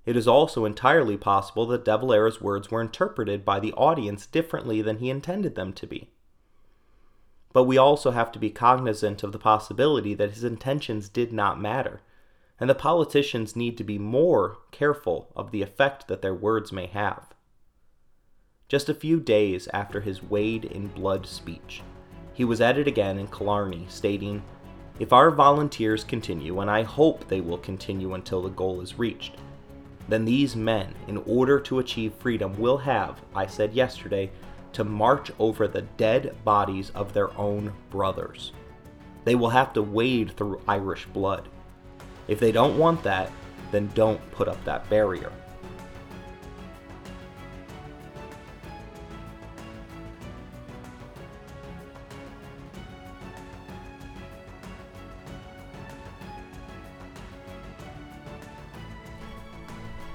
It 0.07 0.17
is 0.17 0.27
also 0.27 0.65
entirely 0.65 1.19
possible 1.19 1.67
that 1.67 1.85
De 1.85 1.99
Valera's 1.99 2.41
words 2.41 2.71
were 2.71 2.81
interpreted 2.81 3.45
by 3.45 3.61
the 3.61 3.75
audience 3.75 4.25
differently 4.25 4.81
than 4.81 5.01
he 5.01 5.11
intended 5.11 5.55
them 5.55 5.75
to 5.75 5.87
be. 5.87 6.09
But 7.53 7.65
we 7.65 7.77
also 7.77 8.13
have 8.13 8.33
to 8.33 8.39
be 8.39 8.49
cognizant 8.49 9.23
of 9.23 9.33
the 9.33 9.39
possibility 9.39 10.15
that 10.15 10.31
his 10.31 10.45
intentions 10.45 11.11
did 11.11 11.31
not 11.31 11.61
matter, 11.61 12.01
and 12.59 12.71
the 12.71 12.75
politicians 12.75 13.55
need 13.55 13.77
to 13.77 13.85
be 13.85 13.99
more 13.99 14.57
careful 14.71 15.31
of 15.37 15.51
the 15.51 15.61
effect 15.61 16.09
that 16.09 16.23
their 16.23 16.35
words 16.35 16.73
may 16.73 16.87
have. 16.87 17.35
Just 18.69 18.89
a 18.89 18.95
few 18.95 19.21
days 19.21 19.69
after 19.75 20.01
his 20.01 20.23
Wade 20.23 20.65
in 20.65 20.89
Blood 20.89 21.27
speech, 21.27 21.83
he 22.33 22.47
was 22.47 22.63
at 22.63 22.79
it 22.79 22.89
again 22.89 23.19
in 23.19 23.29
Killarney, 23.29 23.85
stating, 23.91 24.43
If 25.01 25.13
our 25.13 25.31
volunteers 25.31 26.05
continue, 26.05 26.61
and 26.61 26.71
I 26.71 26.83
hope 26.83 27.27
they 27.27 27.41
will 27.41 27.59
continue 27.59 28.15
until 28.15 28.43
the 28.43 28.51
goal 28.51 28.81
is 28.81 28.99
reached, 28.99 29.37
then 30.09 30.25
these 30.25 30.55
men, 30.55 30.95
in 31.09 31.17
order 31.27 31.59
to 31.61 31.81
achieve 31.81 32.15
freedom, 32.15 32.57
will 32.59 32.79
have, 32.79 33.21
I 33.35 33.47
said 33.47 33.75
yesterday, 33.75 34.31
to 34.73 34.85
march 34.85 35.33
over 35.39 35.67
the 35.67 35.83
dead 35.83 36.37
bodies 36.45 36.91
of 36.95 37.13
their 37.13 37.37
own 37.37 37.73
brothers. 37.91 38.53
They 39.25 39.35
will 39.35 39.49
have 39.49 39.73
to 39.73 39.83
wade 39.83 40.37
through 40.37 40.61
Irish 40.69 41.07
blood. 41.07 41.49
If 42.29 42.39
they 42.39 42.53
don't 42.53 42.79
want 42.79 43.03
that, 43.03 43.33
then 43.73 43.91
don't 43.95 44.21
put 44.31 44.47
up 44.47 44.63
that 44.65 44.89
barrier. 44.89 45.33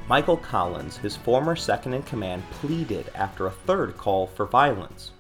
Michael 0.10 0.38
Collins, 0.38 0.98
his 0.98 1.16
former 1.16 1.56
second 1.56 1.94
in 1.94 2.02
command, 2.02 2.42
pleaded 2.50 3.12
after 3.14 3.46
a 3.46 3.52
third 3.52 3.96
call 3.96 4.26
for 4.26 4.48
violence. 4.48 5.12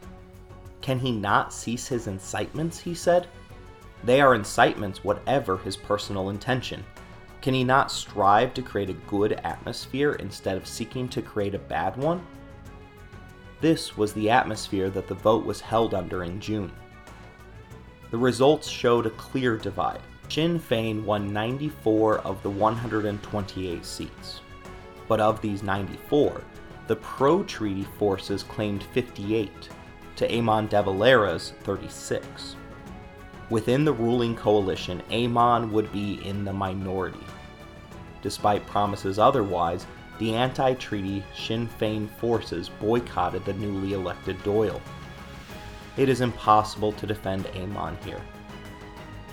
Can 0.81 0.97
he 0.97 1.11
not 1.11 1.53
cease 1.53 1.87
his 1.87 2.07
incitements? 2.07 2.79
he 2.79 2.95
said. 2.95 3.27
They 4.03 4.19
are 4.19 4.33
incitements, 4.33 5.03
whatever 5.03 5.57
his 5.57 5.77
personal 5.77 6.31
intention. 6.31 6.83
Can 7.43 7.53
he 7.53 7.63
not 7.63 7.91
strive 7.91 8.51
to 8.55 8.63
create 8.63 8.89
a 8.89 9.05
good 9.07 9.33
atmosphere 9.43 10.13
instead 10.13 10.57
of 10.57 10.65
seeking 10.65 11.07
to 11.09 11.21
create 11.21 11.53
a 11.53 11.59
bad 11.59 11.95
one? 11.95 12.25
This 13.61 13.95
was 13.95 14.11
the 14.13 14.31
atmosphere 14.31 14.89
that 14.89 15.07
the 15.07 15.13
vote 15.13 15.45
was 15.45 15.61
held 15.61 15.93
under 15.93 16.23
in 16.23 16.41
June. 16.41 16.71
The 18.09 18.17
results 18.17 18.67
showed 18.67 19.05
a 19.05 19.11
clear 19.11 19.55
divide. 19.55 20.01
Sinn 20.29 20.59
Féin 20.59 21.03
won 21.03 21.31
94 21.31 22.19
of 22.21 22.41
the 22.41 22.49
128 22.49 23.85
seats 23.85 24.41
but 25.09 25.19
of 25.19 25.41
these 25.41 25.63
94, 25.63 26.41
the 26.87 26.95
pro 26.95 27.43
treaty 27.43 27.83
forces 27.97 28.43
claimed 28.43 28.83
58 28.83 29.69
to 30.15 30.27
Eamon 30.29 30.69
de 30.69 30.81
Valera's 30.81 31.51
36. 31.63 32.55
Within 33.49 33.83
the 33.83 33.91
ruling 33.91 34.35
coalition, 34.35 35.01
Eamon 35.09 35.71
would 35.71 35.91
be 35.91 36.25
in 36.25 36.45
the 36.45 36.53
minority. 36.53 37.25
Despite 38.21 38.65
promises 38.67 39.19
otherwise, 39.19 39.87
the 40.19 40.35
anti 40.35 40.75
treaty 40.75 41.23
Sinn 41.35 41.67
Féin 41.79 42.07
forces 42.07 42.69
boycotted 42.69 43.43
the 43.45 43.53
newly 43.53 43.93
elected 43.93 44.37
Dáil. 44.43 44.79
It 45.97 46.09
is 46.09 46.21
impossible 46.21 46.91
to 46.93 47.07
defend 47.07 47.45
Eamon 47.45 48.01
here. 48.03 48.21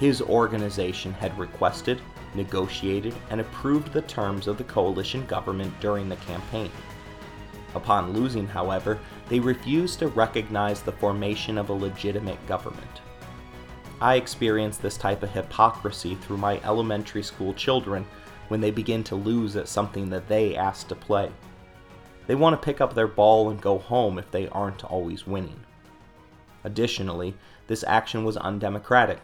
His 0.00 0.22
organization 0.22 1.12
had 1.12 1.38
requested 1.38 2.00
negotiated, 2.36 3.14
and 3.30 3.40
approved 3.40 3.92
the 3.92 4.02
terms 4.02 4.46
of 4.46 4.58
the 4.58 4.64
coalition 4.64 5.24
government 5.26 5.72
during 5.80 6.08
the 6.08 6.16
campaign. 6.16 6.70
Upon 7.74 8.12
losing, 8.12 8.46
however, 8.46 8.98
they 9.28 9.40
refused 9.40 9.98
to 9.98 10.08
recognize 10.08 10.82
the 10.82 10.92
formation 10.92 11.58
of 11.58 11.68
a 11.68 11.74
legitimate 11.74 12.44
government. 12.46 13.00
I 14.00 14.16
experienced 14.16 14.82
this 14.82 14.96
type 14.96 15.22
of 15.22 15.30
hypocrisy 15.30 16.14
through 16.16 16.36
my 16.36 16.60
elementary 16.64 17.22
school 17.22 17.54
children 17.54 18.06
when 18.48 18.60
they 18.60 18.70
begin 18.70 19.02
to 19.04 19.16
lose 19.16 19.56
at 19.56 19.68
something 19.68 20.10
that 20.10 20.28
they 20.28 20.54
ask 20.54 20.88
to 20.88 20.94
play. 20.94 21.30
They 22.26 22.34
want 22.34 22.60
to 22.60 22.64
pick 22.64 22.80
up 22.80 22.94
their 22.94 23.08
ball 23.08 23.50
and 23.50 23.60
go 23.60 23.78
home 23.78 24.18
if 24.18 24.30
they 24.30 24.48
aren't 24.48 24.84
always 24.84 25.26
winning. 25.26 25.60
Additionally, 26.64 27.34
this 27.66 27.84
action 27.86 28.24
was 28.24 28.36
undemocratic 28.36 29.20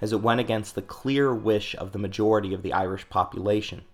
as 0.00 0.12
it 0.12 0.20
went 0.20 0.40
against 0.40 0.74
the 0.74 0.82
clear 0.82 1.34
wish 1.34 1.74
of 1.76 1.92
the 1.92 1.98
majority 1.98 2.52
of 2.52 2.62
the 2.62 2.72
Irish 2.72 3.08
population. 3.08 3.84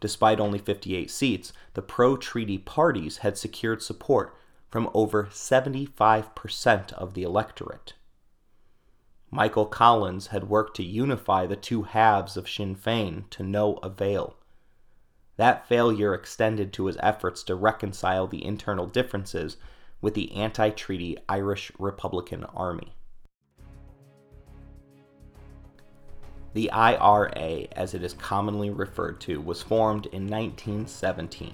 Despite 0.00 0.40
only 0.40 0.58
58 0.58 1.10
seats, 1.10 1.52
the 1.74 1.82
pro 1.82 2.16
treaty 2.16 2.58
parties 2.58 3.18
had 3.18 3.38
secured 3.38 3.82
support 3.82 4.36
from 4.68 4.90
over 4.92 5.24
75% 5.32 6.92
of 6.92 7.14
the 7.14 7.22
electorate. 7.22 7.94
Michael 9.30 9.66
Collins 9.66 10.28
had 10.28 10.48
worked 10.48 10.76
to 10.76 10.84
unify 10.84 11.46
the 11.46 11.56
two 11.56 11.82
halves 11.82 12.36
of 12.36 12.48
Sinn 12.48 12.76
Féin 12.76 13.28
to 13.30 13.42
no 13.42 13.74
avail. 13.82 14.36
That 15.36 15.66
failure 15.66 16.14
extended 16.14 16.72
to 16.74 16.86
his 16.86 16.96
efforts 17.00 17.42
to 17.44 17.56
reconcile 17.56 18.26
the 18.26 18.44
internal 18.44 18.86
differences 18.86 19.56
with 20.00 20.14
the 20.14 20.30
anti 20.32 20.70
treaty 20.70 21.16
Irish 21.28 21.72
Republican 21.78 22.44
Army. 22.44 22.94
The 26.54 26.70
IRA, 26.70 27.66
as 27.72 27.94
it 27.94 28.04
is 28.04 28.14
commonly 28.14 28.70
referred 28.70 29.20
to, 29.22 29.40
was 29.40 29.60
formed 29.60 30.06
in 30.06 30.28
1917, 30.28 31.52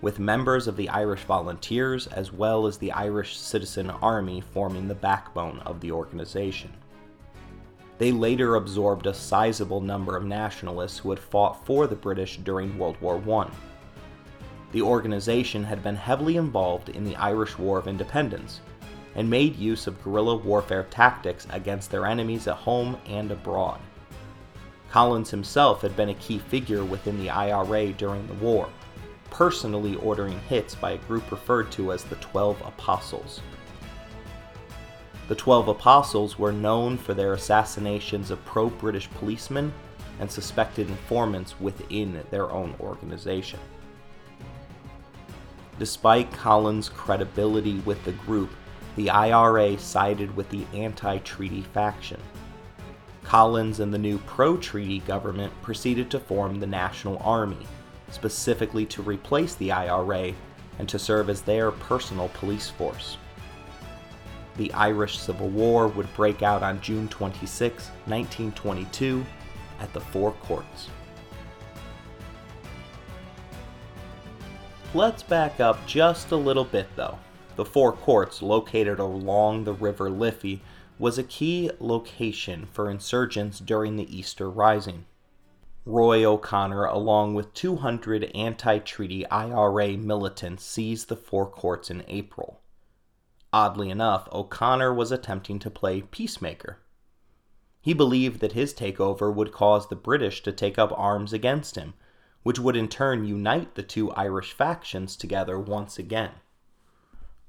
with 0.00 0.18
members 0.18 0.66
of 0.66 0.76
the 0.76 0.88
Irish 0.88 1.22
Volunteers 1.22 2.08
as 2.08 2.32
well 2.32 2.66
as 2.66 2.76
the 2.76 2.90
Irish 2.90 3.36
Citizen 3.36 3.88
Army 3.88 4.40
forming 4.40 4.88
the 4.88 4.96
backbone 4.96 5.60
of 5.60 5.80
the 5.80 5.92
organization. 5.92 6.72
They 7.98 8.10
later 8.10 8.56
absorbed 8.56 9.06
a 9.06 9.14
sizable 9.14 9.80
number 9.80 10.16
of 10.16 10.24
nationalists 10.24 10.98
who 10.98 11.10
had 11.10 11.20
fought 11.20 11.64
for 11.64 11.86
the 11.86 11.94
British 11.94 12.38
during 12.38 12.76
World 12.76 13.00
War 13.00 13.22
I. 13.44 13.48
The 14.72 14.82
organization 14.82 15.62
had 15.62 15.84
been 15.84 15.94
heavily 15.94 16.36
involved 16.36 16.88
in 16.88 17.04
the 17.04 17.14
Irish 17.14 17.58
War 17.58 17.78
of 17.78 17.86
Independence 17.86 18.60
and 19.14 19.30
made 19.30 19.54
use 19.54 19.86
of 19.86 20.02
guerrilla 20.02 20.34
warfare 20.34 20.88
tactics 20.90 21.46
against 21.50 21.92
their 21.92 22.06
enemies 22.06 22.48
at 22.48 22.56
home 22.56 22.96
and 23.06 23.30
abroad. 23.30 23.78
Collins 24.92 25.30
himself 25.30 25.80
had 25.80 25.96
been 25.96 26.10
a 26.10 26.14
key 26.16 26.38
figure 26.38 26.84
within 26.84 27.18
the 27.18 27.30
IRA 27.30 27.94
during 27.94 28.26
the 28.26 28.34
war, 28.34 28.68
personally 29.30 29.96
ordering 29.96 30.38
hits 30.40 30.74
by 30.74 30.90
a 30.90 30.98
group 30.98 31.30
referred 31.30 31.72
to 31.72 31.92
as 31.92 32.04
the 32.04 32.16
Twelve 32.16 32.60
Apostles. 32.60 33.40
The 35.28 35.34
Twelve 35.34 35.68
Apostles 35.68 36.38
were 36.38 36.52
known 36.52 36.98
for 36.98 37.14
their 37.14 37.32
assassinations 37.32 38.30
of 38.30 38.44
pro 38.44 38.68
British 38.68 39.08
policemen, 39.12 39.72
and 40.20 40.30
suspected 40.30 40.90
informants 40.90 41.58
within 41.58 42.22
their 42.30 42.50
own 42.50 42.74
organization. 42.78 43.60
Despite 45.78 46.30
Collins' 46.32 46.90
credibility 46.90 47.78
with 47.86 48.04
the 48.04 48.12
group, 48.12 48.50
the 48.96 49.08
IRA 49.08 49.78
sided 49.78 50.36
with 50.36 50.50
the 50.50 50.66
anti 50.74 51.16
treaty 51.20 51.62
faction. 51.62 52.20
Collins 53.24 53.80
and 53.80 53.92
the 53.92 53.98
new 53.98 54.18
pro 54.18 54.56
treaty 54.56 55.00
government 55.00 55.52
proceeded 55.62 56.10
to 56.10 56.20
form 56.20 56.60
the 56.60 56.66
National 56.66 57.18
Army, 57.24 57.66
specifically 58.10 58.84
to 58.86 59.02
replace 59.02 59.54
the 59.54 59.72
IRA 59.72 60.32
and 60.78 60.88
to 60.88 60.98
serve 60.98 61.30
as 61.30 61.42
their 61.42 61.70
personal 61.70 62.28
police 62.30 62.68
force. 62.68 63.16
The 64.56 64.72
Irish 64.74 65.18
Civil 65.18 65.48
War 65.48 65.88
would 65.88 66.12
break 66.14 66.42
out 66.42 66.62
on 66.62 66.80
June 66.80 67.08
26, 67.08 67.86
1922, 68.06 69.24
at 69.80 69.92
the 69.92 70.00
Four 70.00 70.32
Courts. 70.32 70.88
Let's 74.94 75.22
back 75.22 75.58
up 75.58 75.84
just 75.86 76.32
a 76.32 76.36
little 76.36 76.64
bit 76.64 76.86
though. 76.96 77.18
The 77.56 77.64
Four 77.64 77.92
Courts, 77.92 78.42
located 78.42 78.98
along 78.98 79.64
the 79.64 79.72
River 79.72 80.10
Liffey, 80.10 80.60
was 81.02 81.18
a 81.18 81.24
key 81.24 81.68
location 81.80 82.64
for 82.64 82.88
insurgents 82.88 83.58
during 83.58 83.96
the 83.96 84.16
Easter 84.16 84.48
Rising. 84.48 85.04
Rory 85.84 86.24
O'Connor, 86.24 86.84
along 86.84 87.34
with 87.34 87.52
200 87.54 88.30
anti 88.36 88.78
treaty 88.78 89.28
IRA 89.28 89.96
militants, 89.96 90.64
seized 90.64 91.08
the 91.08 91.16
Four 91.16 91.50
Courts 91.50 91.90
in 91.90 92.04
April. 92.06 92.60
Oddly 93.52 93.90
enough, 93.90 94.28
O'Connor 94.32 94.94
was 94.94 95.10
attempting 95.10 95.58
to 95.58 95.70
play 95.70 96.02
peacemaker. 96.02 96.78
He 97.80 97.94
believed 97.94 98.38
that 98.38 98.52
his 98.52 98.72
takeover 98.72 99.34
would 99.34 99.50
cause 99.50 99.88
the 99.88 99.96
British 99.96 100.40
to 100.44 100.52
take 100.52 100.78
up 100.78 100.96
arms 100.96 101.32
against 101.32 101.74
him, 101.74 101.94
which 102.44 102.60
would 102.60 102.76
in 102.76 102.86
turn 102.86 103.24
unite 103.24 103.74
the 103.74 103.82
two 103.82 104.12
Irish 104.12 104.52
factions 104.52 105.16
together 105.16 105.58
once 105.58 105.98
again. 105.98 106.34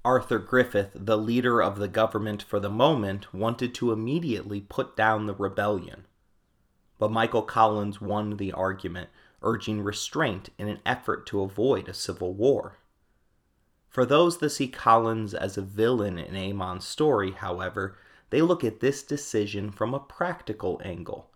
Arthur 0.05 0.37
Griffith, 0.37 0.91
the 0.93 1.17
leader 1.17 1.61
of 1.61 1.79
the 1.79 1.87
government 1.87 2.43
for 2.43 2.59
the 2.59 2.69
moment, 2.69 3.33
wanted 3.33 3.73
to 3.75 3.93
immediately 3.93 4.59
put 4.59 4.97
down 4.97 5.27
the 5.27 5.33
rebellion. 5.33 6.05
But 6.99 7.11
Michael 7.11 7.43
Collins 7.43 8.01
won 8.01 8.35
the 8.35 8.51
argument, 8.51 9.09
urging 9.41 9.81
restraint 9.81 10.49
in 10.57 10.67
an 10.67 10.81
effort 10.85 11.25
to 11.27 11.41
avoid 11.41 11.87
a 11.87 11.93
civil 11.93 12.33
war. 12.33 12.79
For 13.87 14.05
those 14.05 14.39
that 14.39 14.49
see 14.49 14.67
Collins 14.67 15.33
as 15.33 15.57
a 15.57 15.61
villain 15.61 16.17
in 16.17 16.33
Eamon's 16.33 16.85
story, 16.85 17.31
however, 17.31 17.97
they 18.29 18.41
look 18.41 18.65
at 18.65 18.81
this 18.81 19.03
decision 19.03 19.71
from 19.71 19.93
a 19.93 20.01
practical 20.01 20.81
angle, 20.83 21.29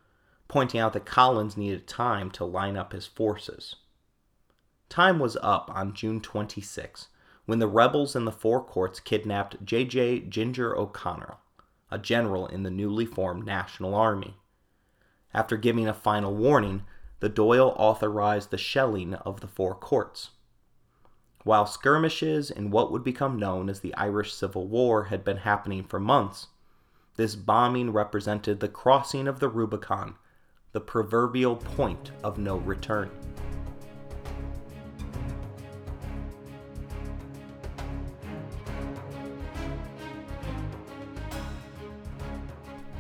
pointing 0.50 0.82
out 0.82 0.92
that 0.92 1.06
Collins 1.06 1.56
needed 1.56 1.88
time 1.88 2.30
to 2.32 2.44
line 2.44 2.76
up 2.76 2.92
his 2.92 3.08
forces. 3.08 3.78
Time 4.90 5.20
was 5.20 5.38
up 5.42 5.72
on 5.74 5.94
June 5.94 6.20
26 6.20 7.08
when 7.48 7.60
the 7.60 7.68
rebels 7.68 8.14
in 8.14 8.26
the 8.26 8.32
Four 8.32 8.62
Courts 8.62 9.00
kidnapped 9.00 9.66
J.J. 9.66 10.20
Ginger 10.28 10.78
O'Connor, 10.78 11.38
a 11.90 11.98
general 11.98 12.46
in 12.46 12.64
the 12.64 12.70
newly 12.70 13.06
formed 13.06 13.46
National 13.46 13.96
Army. 13.96 14.36
After 15.34 15.56
giving 15.56 15.88
a 15.88 15.94
final 15.94 16.36
warning, 16.36 16.84
the 17.22 17.30
Dáil 17.30 17.74
authorized 17.78 18.52
the 18.52 18.58
shelling 18.58 19.14
of 19.14 19.40
the 19.40 19.48
Four 19.48 19.74
Courts. 19.76 20.32
While 21.46 21.66
skirmishes 21.66 22.52
in 22.52 22.70
what 22.70 22.92
would 22.92 23.06
become 23.06 23.40
known 23.40 23.70
as 23.70 23.80
the 23.80 23.96
Irish 23.96 24.34
Civil 24.34 24.68
War 24.68 25.06
had 25.06 25.24
been 25.24 25.38
happening 25.38 25.86
for 25.86 26.02
months, 26.02 26.48
this 27.16 27.38
bombing 27.38 27.94
represented 27.94 28.60
the 28.60 28.68
crossing 28.68 29.26
of 29.26 29.40
the 29.40 29.48
Rubicon, 29.48 30.16
the 30.74 30.82
proverbial 30.82 31.56
point 31.56 32.12
of 32.26 32.38
no 32.38 32.58
return. 32.58 33.10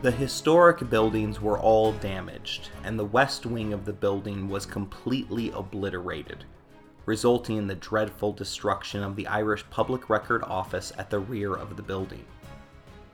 The 0.03 0.11
historic 0.11 0.91
buildings 0.91 1.41
were 1.41 1.57
all 1.57 1.91
damaged, 1.93 2.69
and 2.83 2.99
the 2.99 3.05
west 3.05 3.47
wing 3.47 3.73
of 3.73 3.83
the 3.83 3.93
building 3.93 4.47
was 4.47 4.63
completely 4.63 5.49
obliterated, 5.49 6.43
resulting 7.07 7.57
in 7.57 7.65
the 7.65 7.73
dreadful 7.73 8.31
destruction 8.31 9.01
of 9.01 9.15
the 9.15 9.25
Irish 9.25 9.67
Public 9.71 10.07
Record 10.07 10.43
Office 10.43 10.93
at 10.99 11.09
the 11.09 11.17
rear 11.17 11.55
of 11.55 11.75
the 11.75 11.81
building. 11.81 12.25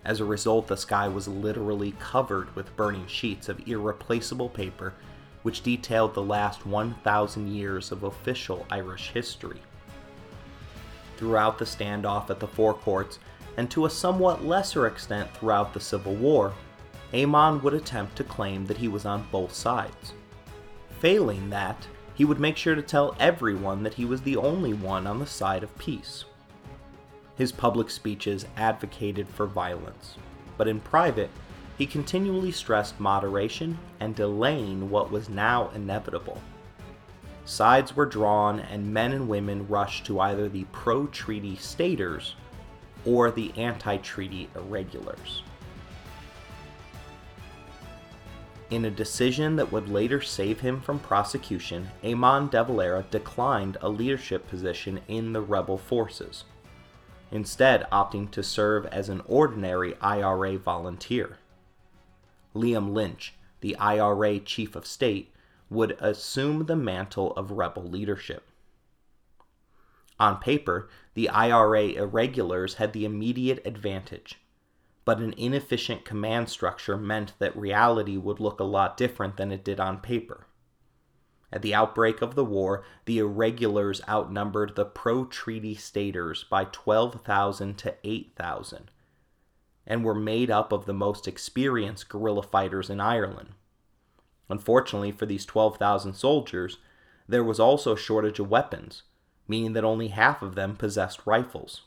As 0.03 0.19
a 0.19 0.25
result, 0.25 0.67
the 0.67 0.75
sky 0.75 1.07
was 1.07 1.25
literally 1.25 1.93
covered 1.99 2.53
with 2.53 2.75
burning 2.75 3.07
sheets 3.07 3.47
of 3.47 3.65
irreplaceable 3.65 4.49
paper 4.49 4.93
which 5.43 5.63
detailed 5.63 6.13
the 6.13 6.21
last 6.21 6.65
1,000 6.65 7.47
years 7.47 7.93
of 7.93 8.03
official 8.03 8.65
Irish 8.69 9.11
history. 9.11 9.61
Throughout 11.15 11.59
the 11.59 11.65
standoff 11.65 12.29
at 12.29 12.41
the 12.41 12.47
Four 12.47 12.73
Courts, 12.73 13.19
and 13.55 13.71
to 13.71 13.85
a 13.85 13.89
somewhat 13.89 14.43
lesser 14.43 14.87
extent 14.87 15.33
throughout 15.33 15.73
the 15.73 15.79
Civil 15.79 16.15
War, 16.15 16.53
Eamon 17.13 17.61
would 17.61 17.73
attempt 17.73 18.15
to 18.15 18.23
claim 18.23 18.65
that 18.65 18.77
he 18.77 18.87
was 18.87 19.05
on 19.05 19.27
both 19.31 19.53
sides. 19.53 20.13
Failing 20.99 21.49
that, 21.51 21.87
he 22.15 22.25
would 22.25 22.39
make 22.39 22.57
sure 22.57 22.75
to 22.75 22.81
tell 22.81 23.15
everyone 23.19 23.83
that 23.83 23.93
he 23.93 24.05
was 24.05 24.21
the 24.21 24.37
only 24.37 24.73
one 24.73 25.05
on 25.05 25.19
the 25.19 25.27
side 25.27 25.63
of 25.63 25.77
peace. 25.77 26.25
His 27.35 27.51
public 27.51 27.89
speeches 27.89 28.45
advocated 28.57 29.27
for 29.27 29.45
violence, 29.45 30.15
but 30.57 30.67
in 30.67 30.79
private, 30.79 31.29
he 31.77 31.85
continually 31.85 32.51
stressed 32.51 32.99
moderation 32.99 33.77
and 33.99 34.15
delaying 34.15 34.89
what 34.89 35.11
was 35.11 35.29
now 35.29 35.69
inevitable. 35.73 36.41
Sides 37.45 37.95
were 37.95 38.05
drawn, 38.05 38.59
and 38.59 38.93
men 38.93 39.11
and 39.11 39.27
women 39.27 39.67
rushed 39.67 40.05
to 40.05 40.19
either 40.19 40.47
the 40.47 40.63
pro 40.71 41.07
treaty 41.07 41.55
staters 41.57 42.35
or 43.05 43.31
the 43.31 43.51
anti 43.57 43.97
treaty 43.97 44.49
irregulars. 44.55 45.43
In 48.73 48.85
a 48.85 48.89
decision 48.89 49.57
that 49.57 49.71
would 49.71 49.87
later 49.87 50.19
save 50.19 50.61
him 50.61 50.81
from 50.81 50.97
prosecution, 50.97 51.91
Eamon 52.03 52.49
de 52.49 52.63
Valera 52.63 53.05
declined 53.11 53.77
a 53.81 53.87
leadership 53.87 54.47
position 54.47 54.99
in 55.07 55.31
the 55.31 55.41
rebel 55.41 55.77
forces 55.77 56.43
instead 57.29 57.85
opting 57.91 58.31
to 58.31 58.41
serve 58.41 58.87
as 58.87 59.09
an 59.09 59.21
ordinary 59.27 59.95
IRA 60.01 60.57
volunteer. 60.57 61.37
Liam 62.55 62.91
Lynch, 62.91 63.35
the 63.61 63.75
IRA 63.75 64.39
chief 64.39 64.75
of 64.75 64.87
state, 64.87 65.31
would 65.69 65.91
assume 65.99 66.65
the 66.65 66.75
mantle 66.75 67.31
of 67.33 67.51
rebel 67.51 67.83
leadership. 67.83 68.43
On 70.19 70.39
paper, 70.39 70.89
the 71.13 71.29
IRA 71.29 71.89
irregulars 71.89 72.73
had 72.75 72.93
the 72.93 73.05
immediate 73.05 73.61
advantage, 73.67 74.39
but 75.05 75.19
an 75.19 75.33
inefficient 75.37 76.05
command 76.05 76.49
structure 76.49 76.97
meant 76.97 77.33
that 77.39 77.55
reality 77.57 78.17
would 78.17 78.39
look 78.39 78.59
a 78.59 78.65
lot 78.65 78.97
different 78.97 79.37
than 79.37 79.51
it 79.51 79.63
did 79.63 79.79
on 79.79 79.99
paper. 79.99 80.47
At 81.51 81.61
the 81.61 81.75
outbreak 81.75 82.21
of 82.21 82.33
the 82.35 82.45
war, 82.45 82.83
the 83.05 83.19
irregulars 83.19 84.01
outnumbered 84.09 84.75
the 84.75 84.85
pro 84.85 85.25
treaty 85.25 85.75
staters 85.75 86.43
by 86.43 86.65
12,000 86.65 87.77
to 87.77 87.95
8,000 88.03 88.89
and 89.85 90.03
were 90.03 90.15
made 90.15 90.49
up 90.49 90.71
of 90.71 90.85
the 90.85 90.93
most 90.93 91.27
experienced 91.27 92.09
guerrilla 92.09 92.41
fighters 92.41 92.89
in 92.89 92.99
Ireland. 92.99 93.49
Unfortunately 94.49 95.11
for 95.11 95.25
these 95.25 95.45
12,000 95.45 96.13
soldiers, 96.13 96.77
there 97.27 97.43
was 97.43 97.59
also 97.59 97.93
a 97.93 97.97
shortage 97.97 98.39
of 98.39 98.49
weapons, 98.49 99.03
meaning 99.47 99.73
that 99.73 99.83
only 99.83 100.07
half 100.07 100.41
of 100.41 100.55
them 100.55 100.75
possessed 100.75 101.25
rifles. 101.25 101.81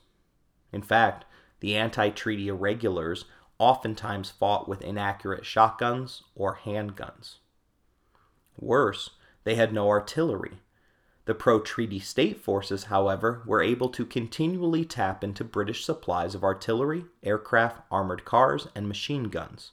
In 0.72 0.82
fact, 0.82 1.24
the 1.60 1.76
anti 1.76 2.10
treaty 2.10 2.48
irregulars 2.48 3.24
oftentimes 3.58 4.30
fought 4.30 4.68
with 4.68 4.82
inaccurate 4.82 5.46
shotguns 5.46 6.22
or 6.34 6.58
handguns. 6.64 7.36
Worse, 8.58 9.10
they 9.44 9.54
had 9.54 9.72
no 9.72 9.88
artillery. 9.88 10.58
The 11.26 11.34
pro 11.34 11.60
treaty 11.60 11.98
state 11.98 12.40
forces, 12.40 12.84
however, 12.84 13.42
were 13.46 13.60
able 13.60 13.88
to 13.90 14.06
continually 14.06 14.84
tap 14.84 15.24
into 15.24 15.42
British 15.42 15.84
supplies 15.84 16.34
of 16.34 16.44
artillery, 16.44 17.06
aircraft, 17.22 17.82
armored 17.90 18.24
cars, 18.24 18.68
and 18.74 18.86
machine 18.86 19.24
guns. 19.24 19.72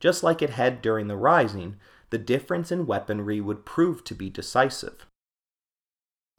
Just 0.00 0.22
like 0.22 0.40
it 0.40 0.50
had 0.50 0.80
during 0.80 1.08
the 1.08 1.16
Rising, 1.16 1.76
the 2.10 2.18
difference 2.18 2.72
in 2.72 2.86
weaponry 2.86 3.40
would 3.40 3.66
prove 3.66 4.02
to 4.04 4.14
be 4.14 4.30
decisive. 4.30 5.06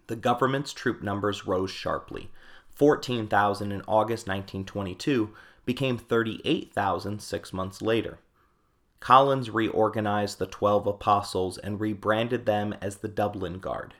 The 0.08 0.16
government's 0.16 0.74
troop 0.74 1.02
numbers 1.02 1.46
rose 1.46 1.72
sharply. 1.72 2.32
14,000 2.76 3.72
in 3.72 3.82
August 3.88 4.28
1922 4.28 5.34
became 5.66 5.98
38,000 5.98 7.22
six 7.22 7.52
months 7.52 7.82
later. 7.82 8.20
Collins 9.00 9.50
reorganized 9.50 10.40
the 10.40 10.46
Twelve 10.46 10.88
Apostles 10.88 11.58
and 11.58 11.80
rebranded 11.80 12.46
them 12.46 12.76
as 12.82 12.98
the 12.98 13.08
Dublin 13.08 13.60
Guard. 13.60 13.94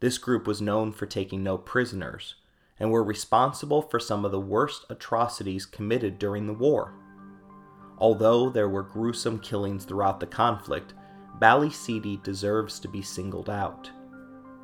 This 0.00 0.18
group 0.18 0.46
was 0.46 0.60
known 0.60 0.92
for 0.92 1.06
taking 1.06 1.42
no 1.42 1.58
prisoners 1.58 2.36
and 2.78 2.90
were 2.90 3.02
responsible 3.02 3.82
for 3.82 3.98
some 3.98 4.24
of 4.24 4.30
the 4.30 4.40
worst 4.40 4.84
atrocities 4.88 5.66
committed 5.66 6.18
during 6.18 6.46
the 6.46 6.52
war. 6.52 6.94
Although 7.98 8.50
there 8.50 8.68
were 8.68 8.82
gruesome 8.82 9.40
killings 9.40 9.84
throughout 9.84 10.20
the 10.20 10.26
conflict, 10.26 10.94
Ballyseedy 11.40 12.22
deserves 12.22 12.78
to 12.80 12.88
be 12.88 13.02
singled 13.02 13.50
out. 13.50 13.90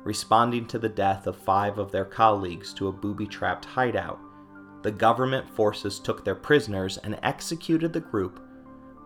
Responding 0.05 0.67
to 0.67 0.77
the 0.77 0.87
death 0.87 1.25
of 1.25 1.35
five 1.35 1.79
of 1.79 1.91
their 1.91 2.05
colleagues 2.05 2.73
to 2.75 2.87
a 2.87 2.91
booby 2.91 3.25
trapped 3.25 3.65
hideout, 3.65 4.19
the 4.83 4.91
government 4.91 5.49
forces 5.49 5.99
took 5.99 6.23
their 6.23 6.35
prisoners 6.35 6.99
and 6.99 7.19
executed 7.23 7.91
the 7.91 7.99
group 7.99 8.39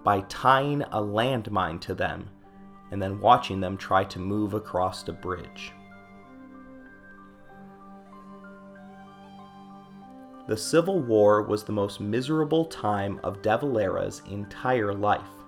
by 0.03 0.19
tying 0.27 0.81
a 0.81 1.01
landmine 1.01 1.79
to 1.79 1.95
them 1.95 2.29
and 2.91 3.01
then 3.01 3.21
watching 3.21 3.61
them 3.61 3.77
try 3.77 4.03
to 4.03 4.19
move 4.19 4.53
across 4.53 5.07
a 5.07 5.13
bridge. 5.13 5.71
The 10.49 10.57
Civil 10.57 10.99
War 10.99 11.43
was 11.43 11.63
the 11.63 11.71
most 11.71 12.01
miserable 12.01 12.65
time 12.65 13.21
of 13.23 13.41
De 13.41 13.57
Valera's 13.57 14.21
entire 14.29 14.93
life. 14.93 15.38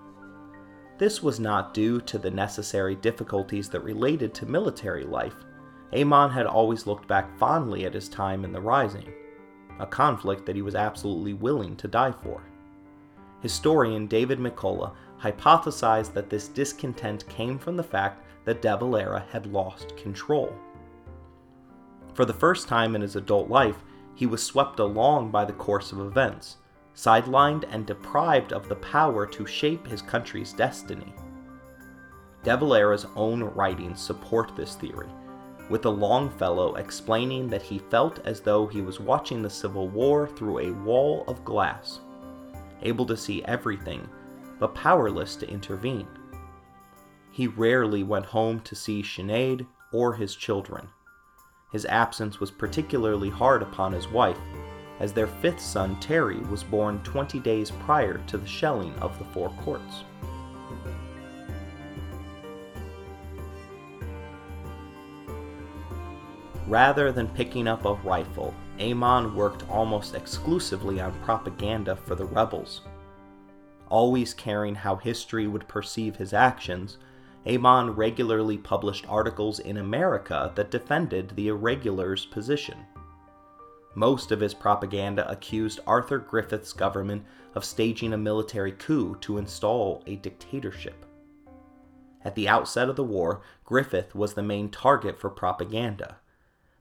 This 1.02 1.24
was 1.24 1.40
not 1.40 1.74
due 1.74 2.00
to 2.02 2.20
the 2.20 2.30
necessary 2.30 2.94
difficulties 2.94 3.70
that 3.70 3.84
related 3.84 4.36
to 4.36 4.46
military 4.46 5.04
life. 5.04 5.34
Eamon 5.94 6.32
had 6.32 6.46
always 6.46 6.86
looked 6.86 7.08
back 7.08 7.36
fondly 7.40 7.86
at 7.86 7.96
his 7.96 8.08
time 8.08 8.46
in 8.46 8.52
the 8.52 8.62
Rising, 8.62 9.12
a 9.80 9.88
conflict 9.88 10.46
that 10.46 10.56
he 10.56 10.62
was 10.62 10.76
absolutely 10.76 11.34
willing 11.34 11.76
to 11.78 11.88
die 11.88 12.12
for. 12.12 12.44
Historian 13.42 14.06
David 14.06 14.38
McCullagh 14.38 14.94
hypothesized 15.20 16.14
that 16.14 16.30
this 16.30 16.48
discontent 16.48 17.28
came 17.28 17.58
from 17.58 17.76
the 17.76 17.84
fact 17.84 18.24
that 18.46 18.62
De 18.62 18.78
Valera 18.78 19.26
had 19.32 19.48
lost 19.48 19.98
control. 19.98 20.54
For 22.14 22.26
the 22.26 22.34
first 22.36 22.68
time 22.68 22.94
in 22.94 23.02
his 23.02 23.16
adult 23.16 23.50
life, 23.50 23.78
he 24.14 24.28
was 24.28 24.44
swept 24.44 24.78
along 24.78 25.32
by 25.32 25.46
the 25.46 25.54
course 25.54 25.92
of 25.92 26.00
events, 26.00 26.58
sidelined 26.96 27.66
and 27.72 27.86
deprived 27.86 28.54
of 28.54 28.68
the 28.68 28.76
power 28.76 29.26
to 29.26 29.46
shape 29.46 29.88
his 29.88 30.02
country's 30.02 30.54
destiny. 30.54 31.14
De 32.44 32.58
Valera's 32.58 33.06
own 33.16 33.44
writings 33.44 34.02
support 34.02 34.56
this 34.56 34.76
theory, 34.76 35.10
with 35.70 35.84
the 35.84 35.92
Longfellow 35.92 36.76
explaining 36.76 37.48
that 37.48 37.62
he 37.62 37.80
felt 37.80 38.20
as 38.26 38.42
though 38.42 38.68
he 38.68 38.82
was 38.82 39.00
watching 39.00 39.42
the 39.42 39.50
Civil 39.50 39.88
War 39.88 40.28
through 40.28 40.60
a 40.60 40.74
wall 40.74 41.24
of 41.28 41.46
glass, 41.46 42.00
able 42.82 43.06
to 43.06 43.16
see 43.16 43.44
everything, 43.46 44.08
but 44.60 44.76
powerless 44.76 45.36
to 45.38 45.50
intervene. 45.50 46.08
He 47.32 47.48
rarely 47.48 48.04
went 48.04 48.26
home 48.26 48.60
to 48.62 48.76
see 48.76 49.02
Sinead 49.02 49.66
or 49.94 50.14
his 50.14 50.36
children. 50.36 50.90
His 51.72 51.86
absence 51.86 52.40
was 52.40 52.52
particularly 52.52 53.30
hard 53.30 53.62
upon 53.62 53.94
his 53.94 54.08
wife, 54.08 54.38
as 55.02 55.12
their 55.12 55.26
fifth 55.26 55.60
son, 55.60 56.00
Terry, 56.00 56.38
was 56.42 56.64
born 56.64 57.02
20 57.04 57.40
days 57.40 57.72
prior 57.72 58.20
to 58.28 58.38
the 58.38 58.46
shelling 58.46 58.94
of 59.00 59.18
the 59.18 59.26
Four 59.26 59.50
Courts. 59.64 60.04
Rather 66.68 67.12
than 67.12 67.28
picking 67.30 67.68
up 67.68 67.84
a 67.86 67.96
rifle, 67.96 68.54
Eamon 68.78 69.34
worked 69.34 69.68
almost 69.70 70.14
exclusively 70.14 71.02
on 71.02 71.12
propaganda 71.24 71.96
for 71.96 72.14
the 72.14 72.26
rebels. 72.26 72.82
Always 73.90 74.36
caring 74.36 74.76
how 74.76 74.98
history 74.98 75.48
would 75.48 75.68
perceive 75.68 76.16
his 76.16 76.32
actions, 76.32 77.00
Eamon 77.48 77.98
regularly 77.98 78.58
published 78.60 79.10
articles 79.10 79.58
in 79.58 79.78
America 79.78 80.52
that 80.54 80.70
defended 80.70 81.32
the 81.36 81.48
irregulars' 81.48 82.28
position. 82.28 82.86
Most 83.94 84.32
of 84.32 84.40
his 84.40 84.54
propaganda 84.54 85.30
accused 85.30 85.82
Arthur 85.86 86.18
Griffith's 86.18 86.72
government 86.72 87.26
of 87.56 87.66
staging 87.66 88.14
a 88.14 88.18
military 88.18 88.72
coup 88.72 89.18
to 89.22 89.38
install 89.38 90.02
a 90.06 90.16
dictatorship. 90.16 91.06
At 92.24 92.36
the 92.36 92.48
outset 92.48 92.88
of 92.88 92.96
the 92.96 93.04
war, 93.04 93.42
Griffith 93.66 94.16
was 94.16 94.34
the 94.34 94.44
main 94.44 94.70
target 94.70 95.20
for 95.20 95.30
propaganda, 95.30 96.18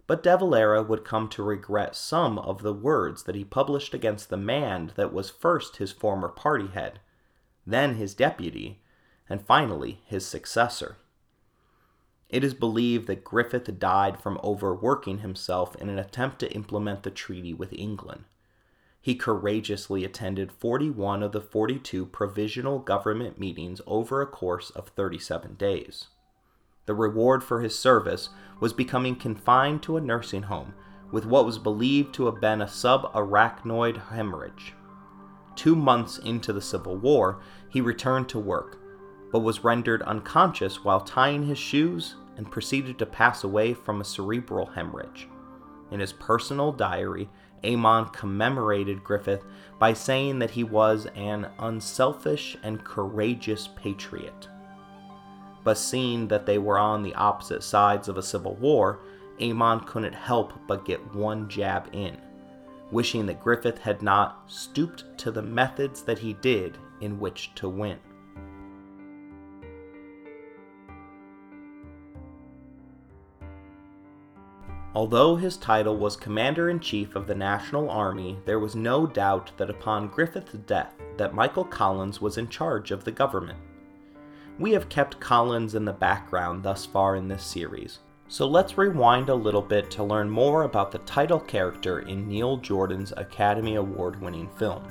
but 0.06 0.22
De 0.22 0.36
Valera 0.36 0.82
would 0.82 1.04
come 1.04 1.28
to 1.28 1.42
regret 1.42 1.96
some 1.96 2.38
of 2.38 2.62
the 2.62 2.74
words 2.74 3.22
that 3.24 3.34
he 3.34 3.44
published 3.44 3.94
against 3.94 4.28
the 4.28 4.36
man 4.36 4.92
that 4.96 5.12
was 5.12 5.30
first 5.30 5.76
his 5.76 5.92
former 5.92 6.28
party 6.28 6.66
head, 6.68 7.00
then 7.66 7.94
his 7.94 8.14
deputy, 8.14 8.82
and 9.28 9.40
finally 9.46 10.00
his 10.04 10.26
successor. 10.26 10.96
It 12.30 12.44
is 12.44 12.54
believed 12.54 13.08
that 13.08 13.24
Griffith 13.24 13.78
died 13.80 14.20
from 14.20 14.40
overworking 14.42 15.18
himself 15.18 15.74
in 15.76 15.88
an 15.88 15.98
attempt 15.98 16.38
to 16.40 16.52
implement 16.52 17.02
the 17.02 17.10
treaty 17.10 17.52
with 17.52 17.72
England. 17.72 18.24
He 19.02 19.16
courageously 19.16 20.04
attended 20.04 20.52
41 20.52 21.22
of 21.22 21.32
the 21.32 21.40
42 21.40 22.06
provisional 22.06 22.78
government 22.78 23.38
meetings 23.38 23.80
over 23.86 24.22
a 24.22 24.26
course 24.26 24.70
of 24.70 24.90
37 24.90 25.54
days. 25.54 26.06
The 26.86 26.94
reward 26.94 27.42
for 27.42 27.62
his 27.62 27.78
service 27.78 28.28
was 28.60 28.72
becoming 28.72 29.16
confined 29.16 29.82
to 29.84 29.96
a 29.96 30.00
nursing 30.00 30.44
home 30.44 30.74
with 31.10 31.26
what 31.26 31.46
was 31.46 31.58
believed 31.58 32.14
to 32.14 32.26
have 32.26 32.40
been 32.40 32.60
a 32.60 32.66
subarachnoid 32.66 34.08
hemorrhage. 34.10 34.74
Two 35.56 35.74
months 35.74 36.18
into 36.18 36.52
the 36.52 36.60
Civil 36.60 36.96
War, 36.96 37.40
he 37.68 37.80
returned 37.80 38.28
to 38.28 38.38
work, 38.38 38.79
but 39.32 39.40
was 39.40 39.64
rendered 39.64 40.02
unconscious 40.02 40.84
while 40.84 41.00
tying 41.00 41.46
his 41.46 41.58
shoes 41.58 42.16
and 42.36 42.50
proceeded 42.50 42.98
to 42.98 43.06
pass 43.06 43.44
away 43.44 43.74
from 43.74 44.00
a 44.00 44.04
cerebral 44.04 44.66
hemorrhage. 44.66 45.28
In 45.90 46.00
his 46.00 46.12
personal 46.12 46.72
diary, 46.72 47.28
Eamon 47.62 48.12
commemorated 48.12 49.04
Griffith 49.04 49.44
by 49.78 49.92
saying 49.92 50.38
that 50.38 50.50
he 50.50 50.64
was 50.64 51.06
an 51.14 51.48
unselfish 51.58 52.56
and 52.62 52.84
courageous 52.84 53.68
patriot. 53.76 54.48
But 55.62 55.76
seeing 55.76 56.28
that 56.28 56.46
they 56.46 56.58
were 56.58 56.78
on 56.78 57.02
the 57.02 57.14
opposite 57.14 57.62
sides 57.62 58.08
of 58.08 58.16
a 58.16 58.22
civil 58.22 58.54
war, 58.56 59.00
Eamon 59.38 59.86
couldn't 59.86 60.14
help 60.14 60.54
but 60.66 60.84
get 60.84 61.14
one 61.14 61.48
jab 61.48 61.88
in, 61.92 62.16
wishing 62.90 63.26
that 63.26 63.42
Griffith 63.42 63.78
had 63.78 64.00
not 64.02 64.44
stooped 64.46 65.04
to 65.18 65.30
the 65.30 65.42
methods 65.42 66.02
that 66.02 66.18
he 66.18 66.32
did 66.34 66.78
in 67.00 67.20
which 67.20 67.54
to 67.56 67.68
win. 67.68 67.98
Although 74.92 75.36
his 75.36 75.56
title 75.56 75.96
was 75.96 76.16
Commander 76.16 76.68
in 76.68 76.80
Chief 76.80 77.14
of 77.14 77.28
the 77.28 77.34
National 77.34 77.88
Army, 77.88 78.38
there 78.44 78.58
was 78.58 78.74
no 78.74 79.06
doubt 79.06 79.52
that 79.56 79.70
upon 79.70 80.08
Griffith's 80.08 80.54
death 80.66 80.94
that 81.16 81.34
Michael 81.34 81.64
Collins 81.64 82.20
was 82.20 82.38
in 82.38 82.48
charge 82.48 82.90
of 82.90 83.04
the 83.04 83.12
government. 83.12 83.58
We 84.58 84.72
have 84.72 84.88
kept 84.88 85.20
Collins 85.20 85.76
in 85.76 85.84
the 85.84 85.92
background 85.92 86.64
thus 86.64 86.84
far 86.84 87.14
in 87.14 87.28
this 87.28 87.44
series, 87.44 88.00
so 88.26 88.48
let's 88.48 88.76
rewind 88.76 89.28
a 89.28 89.34
little 89.34 89.62
bit 89.62 89.92
to 89.92 90.02
learn 90.02 90.28
more 90.28 90.64
about 90.64 90.90
the 90.90 90.98
title 90.98 91.40
character 91.40 92.00
in 92.00 92.28
Neil 92.28 92.56
Jordan's 92.56 93.12
Academy 93.16 93.76
Award 93.76 94.20
winning 94.20 94.48
film. 94.58 94.82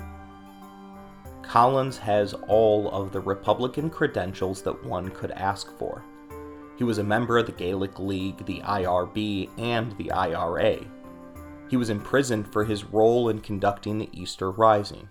Collins 1.42 1.98
has 1.98 2.32
all 2.48 2.90
of 2.90 3.12
the 3.12 3.20
Republican 3.20 3.90
credentials 3.90 4.62
that 4.62 4.84
one 4.84 5.08
could 5.10 5.30
ask 5.32 5.76
for. 5.76 6.04
He 6.80 6.84
was 6.84 6.96
a 6.96 7.04
member 7.04 7.36
of 7.36 7.44
the 7.44 7.52
Gaelic 7.52 7.98
League, 7.98 8.46
the 8.46 8.62
IRB, 8.62 9.50
and 9.58 9.94
the 9.98 10.10
IRA. 10.12 10.78
He 11.68 11.76
was 11.76 11.90
imprisoned 11.90 12.50
for 12.50 12.64
his 12.64 12.84
role 12.84 13.28
in 13.28 13.42
conducting 13.42 13.98
the 13.98 14.08
Easter 14.18 14.50
Rising. 14.50 15.10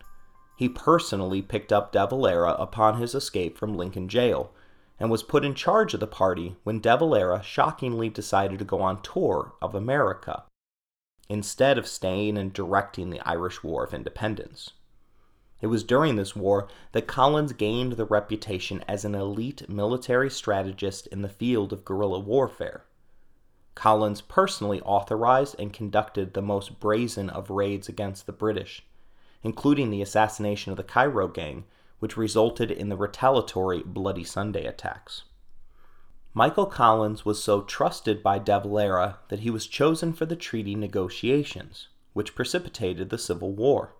He 0.55 0.67
personally 0.67 1.43
picked 1.43 1.71
up 1.71 1.91
De 1.91 2.08
Valera 2.08 2.53
upon 2.53 2.97
his 2.97 3.13
escape 3.13 3.55
from 3.55 3.77
Lincoln 3.77 4.10
Jail 4.10 4.51
and 4.99 5.12
was 5.12 5.21
put 5.21 5.45
in 5.45 5.53
charge 5.53 5.93
of 5.93 5.99
the 5.99 6.08
party 6.08 6.55
when 6.63 6.79
De 6.79 6.97
Valera 6.97 7.43
shockingly 7.43 8.10
decided 8.10 8.58
to 8.58 8.65
go 8.65 8.82
on 8.82 9.03
tour 9.03 9.53
of 9.62 9.75
America, 9.75 10.45
instead 11.29 11.77
of 11.77 11.88
staying 11.88 12.36
and 12.36 12.51
directing 12.51 13.12
the 13.12 13.21
Irish 13.21 13.62
War 13.63 13.84
of 13.84 13.93
Independence. 13.93 14.71
It 15.62 15.67
was 15.67 15.84
during 15.84 16.15
this 16.15 16.36
war 16.36 16.67
that 16.93 17.08
Collins 17.08 17.54
gained 17.54 17.93
the 17.93 18.06
reputation 18.06 18.84
as 18.88 19.04
an 19.04 19.13
elite 19.13 19.67
military 19.67 20.30
strategist 20.30 21.08
in 21.08 21.22
the 21.22 21.30
field 21.30 21.74
of 21.74 21.84
guerrilla 21.84 22.19
warfare. 22.19 22.86
Collins 23.76 24.22
personally 24.22 24.82
authorized 24.82 25.56
and 25.60 25.74
conducted 25.74 26.34
the 26.34 26.41
most 26.41 26.80
brazen 26.80 27.30
of 27.30 27.50
raids 27.50 27.89
against 27.89 28.26
the 28.26 28.32
British, 28.32 28.86
including 29.43 29.89
the 29.89 30.02
assassination 30.02 30.72
of 30.72 30.78
the 30.78 30.84
Cairo 30.84 31.28
Gang, 31.28 31.65
which 32.00 32.17
resulted 32.17 32.72
in 32.72 32.89
the 32.89 32.98
retaliatory 32.98 33.84
Bloody 33.84 34.24
Sunday 34.24 34.65
attacks. 34.65 35.24
Michael 36.34 36.67
Collins 36.67 37.26
was 37.26 37.43
so 37.43 37.62
trusted 37.62 38.24
by 38.24 38.39
De 38.39 38.60
Valera 38.60 39.19
that 39.28 39.39
he 39.39 39.50
was 39.50 39.67
chosen 39.67 40.13
for 40.13 40.26
the 40.26 40.36
treaty 40.36 40.76
negotiations, 40.76 41.89
which 42.13 42.36
precipitated 42.36 43.10
the 43.10 43.17
Civil 43.17 43.52
War. 43.52 43.95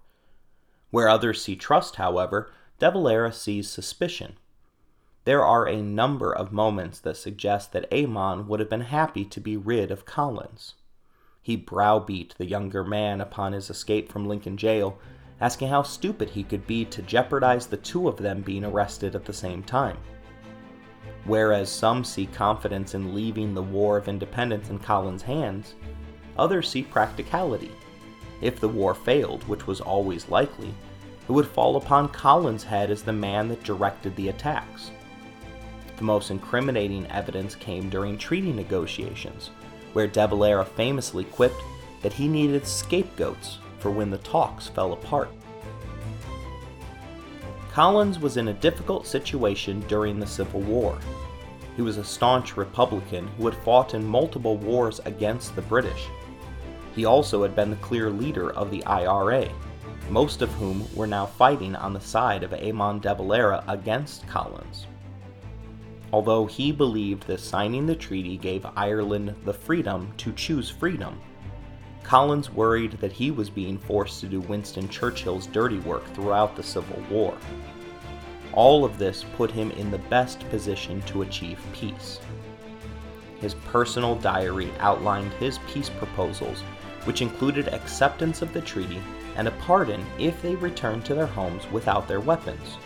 Where 0.91 1.08
others 1.08 1.41
see 1.41 1.56
trust, 1.56 1.97
however, 1.97 2.52
De 2.80 2.89
Valera 2.89 3.32
sees 3.32 3.69
suspicion. 3.69 4.38
There 5.25 5.43
are 5.45 5.67
a 5.67 5.82
number 5.82 6.34
of 6.34 6.52
moments 6.52 6.99
that 6.99 7.17
suggest 7.17 7.73
that 7.73 7.89
Eamon 7.91 8.47
would 8.47 8.60
have 8.60 8.69
been 8.69 8.82
happy 8.82 9.25
to 9.25 9.39
be 9.39 9.58
rid 9.58 9.91
of 9.91 10.06
Collins. 10.06 10.75
He 11.41 11.56
browbeat 11.56 12.36
the 12.38 12.45
younger 12.47 12.84
man 12.84 13.21
upon 13.21 13.54
his 13.54 13.69
escape 13.69 14.12
from 14.12 14.28
Lincoln 14.28 14.58
Jail, 14.58 14.97
asking 15.41 15.69
how 15.69 15.84
stupid 15.84 16.32
he 16.32 16.43
could 16.43 16.65
be 16.65 16.86
to 16.86 17.02
jeopardize 17.02 17.67
the 17.67 17.78
two 17.78 18.08
of 18.08 18.17
them 18.17 18.41
being 18.41 18.65
arrested 18.65 19.15
at 19.15 19.25
the 19.25 19.34
same 19.34 19.63
time. 19.63 19.97
Whereas 21.25 21.69
some 21.69 22.04
see 22.04 22.25
confidence 22.25 22.95
in 22.95 23.13
leaving 23.13 23.54
the 23.54 23.62
War 23.62 23.97
of 23.97 24.08
Independence 24.08 24.69
in 24.69 24.80
Collins' 24.80 25.21
hands, 25.21 25.75
others 26.38 26.69
see 26.69 26.84
practicality. 26.84 27.71
If 28.41 28.60
the 28.60 28.69
war 28.69 28.93
failed, 28.93 29.43
which 29.47 29.67
was 29.67 29.82
always 29.82 30.30
likely, 30.30 30.73
it 31.28 31.32
would 31.32 31.47
fall 31.47 31.75
upon 31.75 32.10
Collins' 32.10 32.63
head 32.63 32.89
as 32.89 33.04
the 33.04 33.13
man 33.13 33.47
that 33.49 33.63
directed 33.63 34.15
the 34.15 34.30
attacks. 34.30 34.91
The 35.97 36.04
most 36.04 36.32
incriminating 36.32 37.06
evidence 37.08 37.56
came 37.56 37.89
during 37.89 38.17
treaty 38.17 38.54
negotiations, 38.54 39.49
where 39.93 40.08
De 40.08 40.28
Valera 40.28 40.65
famously 40.65 41.25
quipped 41.25 41.62
that 42.02 42.13
he 42.13 42.28
needed 42.28 42.65
scapegoats 42.65 43.60
for 43.80 43.91
when 43.91 44.10
the 44.10 44.17
talks 44.19 44.67
fell 44.67 44.93
apart. 44.93 45.30
Collins 47.71 48.19
was 48.19 48.38
in 48.38 48.47
a 48.47 48.54
difficult 48.54 49.06
situation 49.06 49.82
during 49.82 50.19
the 50.19 50.28
Civil 50.28 50.62
War. 50.62 50.97
He 51.75 51.82
was 51.82 51.97
a 51.97 52.04
staunch 52.04 52.58
Republican 52.58 53.28
who 53.38 53.45
had 53.45 53.56
fought 53.63 53.93
in 53.93 54.04
multiple 54.04 54.58
wars 54.58 54.99
against 55.06 55.56
the 55.56 55.62
British. 55.62 56.08
He 56.95 57.06
also 57.06 57.43
had 57.43 57.56
been 57.56 57.69
the 57.69 57.75
clear 57.78 58.10
leader 58.10 58.52
of 58.52 58.71
the 58.71 58.84
IRA, 58.86 59.49
most 60.10 60.41
of 60.41 60.52
whom 60.54 60.86
were 60.95 61.08
now 61.08 61.25
fighting 61.25 61.75
on 61.75 61.93
the 61.93 61.99
side 61.99 62.43
of 62.43 62.52
Eamon 62.52 63.02
de 63.02 63.13
Valera 63.13 63.63
against 63.67 64.28
Collins. 64.28 64.88
Although 66.12 66.47
he 66.47 66.71
believed 66.71 67.28
that 67.28 67.39
signing 67.39 67.86
the 67.86 67.95
treaty 67.95 68.38
gave 68.38 68.65
Ireland 68.75 69.36
the 69.45 69.54
freedom 69.54 70.12
to 70.17 70.34
choose 70.34 70.69
freedom, 70.69 71.21
Collins 72.04 72.49
worried 72.49 72.93
that 72.93 73.12
he 73.12 73.30
was 73.30 73.52
being 73.52 73.78
forced 73.78 74.19
to 74.21 74.28
do 74.28 74.39
Winston 74.39 74.89
Churchill's 74.89 75.45
dirty 75.45 75.78
work 75.80 76.04
throughout 76.15 76.56
the 76.56 76.63
Civil 76.63 77.04
War. 77.12 77.38
All 78.54 78.84
of 78.84 78.97
this 78.97 79.23
put 79.38 79.52
him 79.52 79.69
in 79.71 79.91
the 79.91 79.99
best 79.99 80.39
position 80.49 81.04
to 81.04 81.21
achieve 81.21 81.60
peace. 81.71 82.19
His 83.39 83.54
personal 83.54 84.15
diary 84.15 84.71
outlined 84.80 85.32
his 85.34 85.60
peace 85.71 85.89
proposals, 85.89 86.63
which 87.10 87.24
included 87.24 87.67
acceptance 87.69 88.43
of 88.43 88.54
the 88.54 88.62
treaty 88.62 89.02
and 89.36 89.48
a 89.48 89.52
pardon 89.65 90.06
if 90.19 90.39
they 90.43 90.54
returned 90.54 91.04
to 91.04 91.15
their 91.15 91.26
homes 91.26 91.65
without 91.72 92.08
their 92.08 92.19
weapons. 92.19 92.78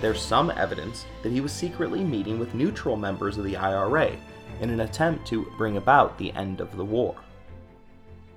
There's 0.00 0.20
some 0.20 0.50
evidence 0.50 1.06
that 1.22 1.30
he 1.30 1.40
was 1.40 1.52
secretly 1.52 2.02
meeting 2.02 2.40
with 2.40 2.56
neutral 2.56 2.96
members 2.96 3.38
of 3.38 3.44
the 3.44 3.56
IRA 3.56 4.16
in 4.60 4.68
an 4.68 4.80
attempt 4.80 5.28
to 5.28 5.48
bring 5.56 5.76
about 5.76 6.18
the 6.18 6.32
end 6.32 6.60
of 6.60 6.76
the 6.76 6.84
war. 6.84 7.14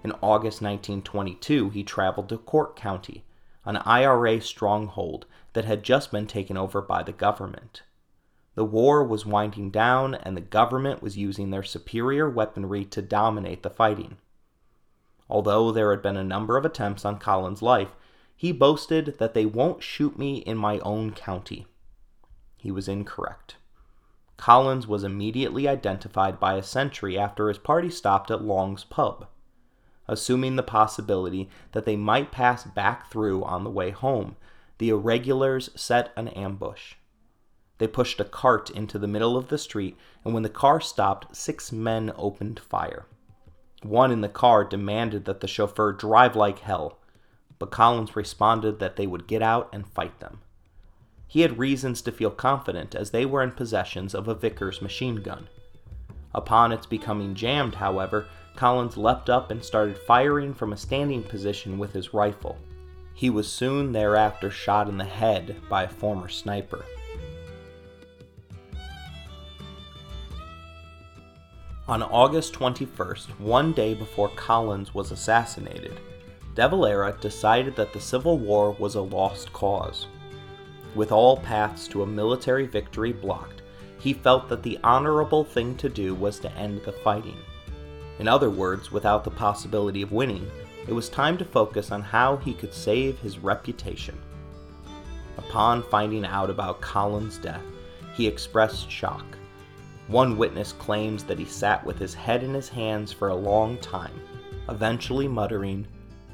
In 0.04 0.12
August 0.22 0.62
1922, 0.62 1.72
he 1.72 1.84
traveled 1.84 2.30
to 2.30 2.38
Cork 2.38 2.76
County, 2.76 3.26
an 3.66 3.78
IRA 3.78 4.40
stronghold 4.40 5.26
that 5.54 5.66
had 5.66 5.82
just 5.82 6.12
been 6.12 6.28
taken 6.28 6.56
over 6.56 6.84
by 6.84 7.02
the 7.02 7.13
government. 7.13 7.82
The 8.54 8.63
war 8.63 9.04
was 9.04 9.26
winding 9.26 9.72
down, 9.72 10.13
and 10.13 10.38
the 10.38 10.42
government 10.42 11.02
was 11.02 11.18
using 11.18 11.50
their 11.50 11.63
superior 11.63 12.30
weaponry 12.30 12.86
to 12.86 13.02
dominate 13.02 13.63
the 13.63 13.72
fighting. 13.72 14.18
Although 15.30 15.72
there 15.72 15.92
had 15.92 16.02
been 16.02 16.18
a 16.18 16.24
number 16.24 16.58
of 16.58 16.66
attempts 16.66 17.06
on 17.06 17.20
Collins' 17.20 17.62
life, 17.62 17.96
he 18.36 18.52
boasted 18.52 19.18
that 19.20 19.34
they 19.34 19.46
won't 19.46 19.84
shoot 19.84 20.18
me 20.18 20.38
in 20.38 20.58
my 20.58 20.80
own 20.80 21.12
county. 21.12 21.68
He 22.58 22.72
was 22.72 22.88
incorrect. 22.88 23.58
Collins 24.38 24.88
was 24.88 25.04
immediately 25.04 25.68
identified 25.68 26.40
by 26.40 26.56
a 26.56 26.63
sentry 26.63 27.18
after 27.18 27.48
his 27.48 27.58
party 27.58 27.90
stopped 27.90 28.30
at 28.30 28.44
Long's 28.44 28.84
pub 28.84 29.28
assuming 30.08 30.56
the 30.56 30.63
possibility 30.63 31.50
that 31.74 31.86
they 31.86 31.96
might 31.96 32.32
pass 32.32 32.63
back 32.63 33.12
through 33.12 33.44
on 33.44 33.63
the 33.63 33.70
way 33.70 33.92
home, 33.92 34.36
the 34.78 34.90
irregulars 34.90 35.70
set 35.76 36.12
an 36.16 36.28
ambush. 36.30 36.96
They 37.78 37.88
pushed 37.88 38.20
a 38.20 38.26
cart 38.26 38.70
into 38.70 38.98
the 38.98 39.08
middle 39.08 39.38
of 39.38 39.50
the 39.50 39.58
street, 39.58 39.98
and 40.24 40.34
when 40.34 40.44
the 40.44 40.50
car 40.50 40.80
stopped, 40.82 41.36
six 41.36 41.72
men 41.72 42.12
opened 42.16 42.60
fire. 42.60 43.06
One 43.84 44.12
in 44.12 44.22
the 44.22 44.30
car 44.30 44.63
demanded 44.63 45.26
that 45.26 45.42
the 45.42 45.48
chauffeur 45.48 45.94
drive 45.94 46.36
like 46.36 46.60
hell, 46.60 46.98
but 47.60 47.72
Collins 47.72 48.16
responded 48.16 48.80
that 48.80 48.96
they 48.96 49.08
would 49.08 49.28
get 49.28 49.42
out 49.42 49.70
and 49.72 49.88
fight 49.88 50.20
them. 50.20 50.42
He 51.28 51.42
had 51.42 51.60
reasons 51.60 52.02
to 52.04 52.12
feel 52.12 52.32
confident 52.32 52.96
as 52.96 53.12
they 53.12 53.26
were 53.26 53.44
in 53.44 53.52
possession 53.52 54.10
of 54.13 54.28
a 54.28 54.36
Vickers 54.36 54.82
machine 54.82 55.18
gun. 55.18 55.48
Upon 56.34 56.72
its 56.72 56.86
becoming 56.86 57.36
jammed, 57.36 57.76
however, 57.76 58.28
Collins 58.56 58.98
leapt 58.98 59.30
up 59.30 59.52
and 59.52 59.63
started 59.63 59.98
firing 59.98 60.54
from 60.54 60.74
a 60.74 60.78
standing 60.78 61.24
position 61.24 61.78
with 61.78 61.94
his 61.94 62.13
rifle. 62.13 62.58
He 63.13 63.30
was 63.30 63.52
soon 63.52 63.92
thereafter 63.92 64.50
shot 64.50 64.88
in 64.88 64.98
the 64.98 65.06
head 65.06 65.58
by 65.70 65.84
a 65.84 65.90
former 65.90 66.30
sniper. 66.30 66.86
On 71.88 72.04
August 72.04 72.54
21st, 72.54 73.39
one 73.39 73.71
day 73.71 73.93
before 73.93 74.28
Collins 74.36 74.93
was 74.93 75.12
assassinated, 75.12 76.02
De 76.54 76.67
Valera 76.67 77.15
decided 77.21 77.78
that 77.78 77.93
the 77.93 78.02
Civil 78.02 78.38
War 78.38 78.71
was 78.71 78.95
a 78.95 79.02
lost 79.02 79.54
cause. 79.54 80.08
With 80.95 81.13
all 81.13 81.38
paths 81.38 81.88
to 81.88 82.04
a 82.04 82.06
military 82.06 82.67
victory 82.67 83.13
blocked, 83.13 83.62
he 84.02 84.12
felt 84.12 84.50
that 84.50 84.63
the 84.63 84.78
honorable 84.84 85.45
thing 85.45 85.78
to 85.78 85.88
do 85.88 86.13
was 86.13 86.39
to 86.39 86.52
end 86.58 86.82
the 86.84 86.91
fighting. 86.91 87.38
In 88.19 88.28
other 88.28 88.50
words, 88.50 88.91
without 88.91 89.23
the 89.23 89.32
possibility 89.32 90.02
of 90.02 90.12
winning, 90.12 90.45
it 90.89 90.93
was 90.93 91.08
time 91.08 91.38
to 91.38 91.45
focus 91.45 91.89
on 91.89 92.02
how 92.02 92.36
he 92.36 92.54
could 92.54 92.73
save 92.73 93.17
his 93.19 93.39
reputation. 93.39 94.19
Upon 95.38 95.84
finding 95.84 96.26
out 96.26 96.50
about 96.50 96.82
Collins' 96.82 97.38
death, 97.38 97.63
he 98.13 98.28
expressed 98.28 98.91
shock. 98.91 99.23
One 100.08 100.38
witness 100.38 100.72
claims 100.72 101.26
that 101.26 101.38
he 101.38 101.46
sat 101.46 101.86
with 101.86 102.00
his 102.00 102.13
head 102.13 102.41
in 102.41 102.54
his 102.54 102.70
hands 102.70 103.12
for 103.12 103.28
a 103.28 103.36
long 103.36 103.78
time, 103.80 104.22
eventually 104.70 105.28
muttering, 105.28 105.86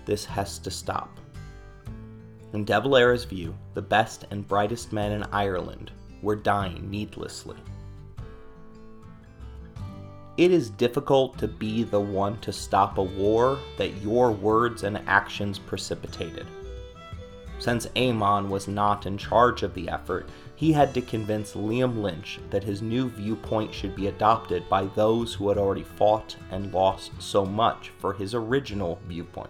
This 0.06 0.26
has 0.26 0.60
to 0.60 0.70
stop. 0.70 1.10
In 2.54 2.66
De 2.66 2.80
Valera's 2.80 3.26
view, 3.26 3.56
the 3.74 3.82
best 3.82 4.26
and 4.30 4.48
brightest 4.48 4.94
men 4.94 5.12
in 5.12 5.24
Ireland 5.32 5.92
were 6.22 6.36
dying 6.36 6.88
needlessly. 6.90 7.58
It 10.38 10.52
is 10.52 10.70
difficult 10.70 11.38
to 11.40 11.48
be 11.48 11.84
the 11.84 12.00
one 12.00 12.40
to 12.42 12.54
stop 12.54 13.00
a 13.00 13.04
war 13.04 13.58
that 13.78 14.02
your 14.02 14.32
words 14.32 14.84
and 14.84 15.02
actions 15.08 15.58
precipitated. 15.58 16.46
Since 17.58 17.88
Eamon 17.96 18.50
was 18.50 18.68
not 18.68 19.06
in 19.06 19.18
charge 19.18 19.64
of 19.64 19.74
the 19.74 19.90
effort, 19.90 20.28
he 20.64 20.72
had 20.72 20.94
to 20.94 21.02
convince 21.02 21.56
Liam 21.56 22.02
Lynch 22.02 22.40
that 22.50 22.64
his 22.64 22.82
new 22.82 23.10
viewpoint 23.10 23.74
should 23.74 23.94
be 23.98 24.08
adopted 24.08 24.70
by 24.70 24.86
those 24.86 25.34
who 25.34 25.50
had 25.50 25.58
already 25.58 25.84
fought 25.84 26.38
and 26.52 26.74
lost 26.74 27.12
so 27.22 27.46
much 27.46 27.90
for 28.00 28.14
his 28.14 28.34
original 28.34 28.98
viewpoint. 29.06 29.50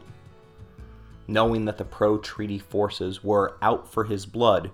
Knowing 1.27 1.65
that 1.65 1.77
the 1.77 1.85
pro 1.85 2.17
treaty 2.17 2.57
forces 2.57 3.23
were 3.23 3.57
out 3.61 3.87
for 3.87 4.05
his 4.05 4.25
blood, 4.25 4.71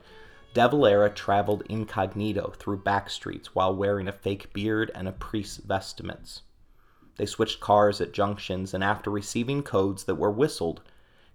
De 0.53 0.65
Valera 0.65 1.09
traveled 1.09 1.63
incognito 1.67 2.53
through 2.55 2.77
back 2.77 3.09
streets 3.09 3.53
while 3.53 3.75
wearing 3.75 4.07
a 4.07 4.13
fake 4.13 4.53
beard 4.53 4.89
and 4.95 5.09
a 5.09 5.11
priest's 5.11 5.57
vestments. 5.57 6.43
They 7.17 7.25
switched 7.25 7.59
cars 7.59 7.99
at 7.99 8.13
junctions, 8.13 8.73
and 8.73 8.81
after 8.81 9.09
receiving 9.09 9.61
codes 9.61 10.05
that 10.05 10.15
were 10.15 10.31
whistled, 10.31 10.83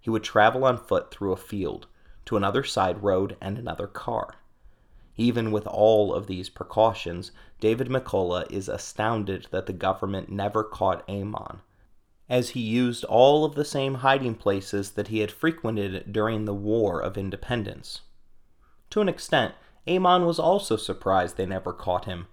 he 0.00 0.08
would 0.08 0.24
travel 0.24 0.64
on 0.64 0.78
foot 0.78 1.10
through 1.10 1.32
a 1.32 1.36
field, 1.36 1.88
to 2.24 2.38
another 2.38 2.64
side 2.64 3.02
road 3.02 3.36
and 3.42 3.58
another 3.58 3.86
car. 3.86 4.36
Even 5.16 5.52
with 5.52 5.66
all 5.66 6.12
of 6.12 6.26
these 6.26 6.48
precautions, 6.48 7.30
David 7.60 7.88
McCullagh 7.88 8.50
is 8.50 8.68
astounded 8.68 9.46
that 9.52 9.66
the 9.66 9.72
government 9.72 10.28
never 10.28 10.64
caught 10.64 11.06
Eamon, 11.06 11.60
as 12.28 12.50
he 12.50 12.60
used 12.60 13.04
all 13.04 13.44
of 13.44 13.54
the 13.54 13.64
same 13.64 13.96
hiding 13.96 14.34
places 14.34 14.92
that 14.92 15.08
he 15.08 15.20
had 15.20 15.30
frequented 15.30 16.12
during 16.12 16.44
the 16.44 16.54
War 16.54 17.00
of 17.00 17.16
Independence. 17.16 18.00
To 18.90 19.00
an 19.00 19.08
extent, 19.08 19.54
Eamon 19.86 20.26
was 20.26 20.40
also 20.40 20.76
surprised 20.76 21.36
they 21.36 21.46
never 21.46 21.72
caught 21.72 22.06
him, 22.06 22.26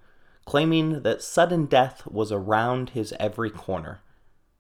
claiming 0.45 1.03
that 1.03 1.21
sudden 1.21 1.67
death 1.67 2.07
was 2.07 2.31
around 2.31 2.91
his 2.91 3.13
every 3.19 3.51
corner, 3.51 4.01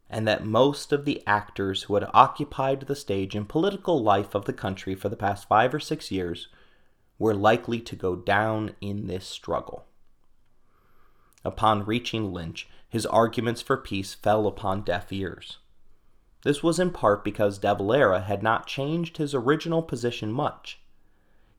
and 0.09 0.27
that 0.27 0.45
most 0.45 0.91
of 0.91 1.05
the 1.05 1.23
actors 1.25 1.83
who 1.83 1.95
had 1.95 2.07
occupied 2.13 2.81
the 2.81 2.95
stage 2.95 3.35
in 3.35 3.45
political 3.45 4.03
life 4.03 4.35
of 4.35 4.45
the 4.45 4.53
country 4.53 4.93
for 4.93 5.09
the 5.09 5.15
past 5.15 5.47
five 5.47 5.73
or 5.73 5.79
six 5.79 6.11
years 6.11 6.49
were 7.21 7.35
likely 7.35 7.79
to 7.79 7.95
go 7.95 8.15
down 8.15 8.75
in 8.81 9.05
this 9.05 9.27
struggle. 9.27 9.85
Upon 11.45 11.85
reaching 11.85 12.33
Lynch, 12.33 12.67
his 12.89 13.05
arguments 13.05 13.61
for 13.61 13.77
peace 13.77 14.15
fell 14.15 14.47
upon 14.47 14.81
deaf 14.81 15.13
ears. 15.13 15.59
This 16.43 16.63
was 16.63 16.79
in 16.79 16.89
part 16.89 17.23
because 17.23 17.59
De 17.59 17.75
Valera 17.75 18.21
had 18.21 18.41
not 18.41 18.65
changed 18.65 19.17
his 19.17 19.35
original 19.35 19.83
position 19.83 20.31
much. 20.31 20.81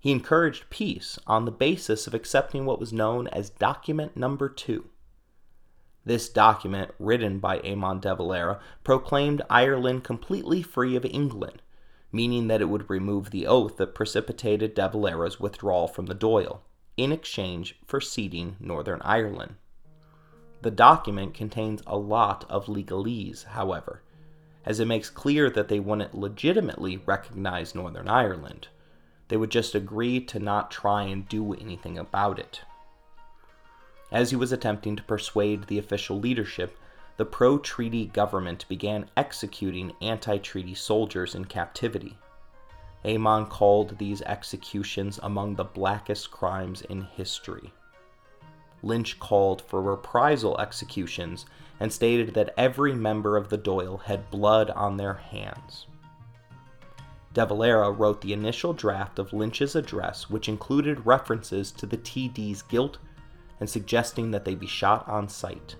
He 0.01 0.11
encouraged 0.11 0.69
peace 0.69 1.17
on 1.29 1.45
the 1.45 1.53
basis 1.53 2.09
of 2.09 2.15
accepting 2.15 2.67
what 2.67 2.81
was 2.81 2.93
known 2.93 3.29
as 3.29 3.49
Document 3.49 4.17
Number 4.17 4.49
Two. 4.49 4.87
This 6.05 6.29
document, 6.29 6.91
written 6.99 7.39
by 7.39 7.61
Eamon 7.61 8.01
de 8.01 8.13
Valera, 8.13 8.59
proclaimed 8.83 9.43
Ireland 9.49 10.03
completely 10.03 10.61
free 10.61 10.97
of 10.97 11.05
England, 11.05 11.62
meaning 12.13 12.47
that 12.47 12.61
it 12.61 12.69
would 12.69 12.89
remove 12.91 13.31
the 13.31 13.47
oath 13.47 13.79
that 13.79 13.95
precipitated 13.95 14.75
de 14.75 14.89
Valera's 14.89 15.41
withdrawal 15.41 15.89
from 15.89 16.07
the 16.07 16.15
Dáil, 16.15 16.61
in 16.97 17.11
exchange 17.11 17.79
for 17.87 18.01
ceding 18.01 18.57
Northern 18.61 19.01
Ireland. 19.03 19.55
The 20.61 20.71
document 20.71 21.35
contains 21.35 21.83
a 21.87 21.97
lot 21.97 22.45
of 22.49 22.67
legalese, 22.67 23.45
however, 23.45 24.03
as 24.65 24.79
it 24.79 24.87
makes 24.87 25.11
clear 25.11 25.51
that 25.51 25.69
they 25.69 25.81
wouldn't 25.81 26.15
legitimately 26.15 26.99
recognize 26.99 27.75
Northern 27.75 28.09
Ireland. 28.09 28.69
They 29.29 29.37
would 29.37 29.51
just 29.51 29.75
agree 29.75 30.21
to 30.27 30.39
not 30.39 30.71
try 30.71 31.03
and 31.05 31.29
do 31.29 31.55
anything 31.55 31.99
about 31.99 32.39
it. 32.39 32.61
As 34.13 34.31
he 34.31 34.37
was 34.37 34.53
attempting 34.53 34.95
to 34.97 35.03
persuade 35.03 35.65
the 35.65 35.79
official 35.79 36.21
leadership, 36.21 36.79
the 37.17 37.25
pro 37.25 37.59
treaty 37.59 38.07
government 38.07 38.67
began 38.69 39.11
executing 39.17 39.93
anti 40.01 40.39
treaty 40.39 40.75
soldiers 40.75 41.35
in 41.35 41.45
captivity. 41.45 42.17
Eamon 43.05 43.49
called 43.49 43.99
these 43.99 44.23
executions 44.23 45.19
among 45.23 45.55
the 45.55 45.65
blackest 45.65 46.31
crimes 46.31 46.83
in 46.83 47.03
history. 47.03 47.73
Lynch 48.83 49.19
called 49.19 49.63
for 49.63 49.81
reprisal 49.81 50.61
executions 50.61 51.47
and 51.81 51.93
stated 51.93 52.35
that 52.35 52.55
every 52.57 52.93
member 52.93 53.37
of 53.37 53.49
the 53.49 53.59
Dáil 53.59 54.03
had 54.03 54.31
blood 54.31 54.71
on 54.71 54.97
their 54.97 55.15
hands. 55.15 55.87
De 57.33 57.47
Valera 57.47 57.91
wrote 57.91 58.21
the 58.21 58.33
initial 58.33 58.73
draft 58.73 59.19
of 59.19 59.33
Lynch's 59.33 59.75
address, 59.75 60.29
which 60.29 60.49
included 60.49 61.07
references 61.07 61.73
to 61.73 61.87
the 61.87 61.97
TD's 61.97 62.63
guilt 62.63 62.99
and 63.59 63.69
suggesting 63.69 64.31
that 64.31 64.45
they 64.45 64.55
be 64.55 64.67
shot 64.67 65.09
on 65.09 65.29
sight. 65.29 65.77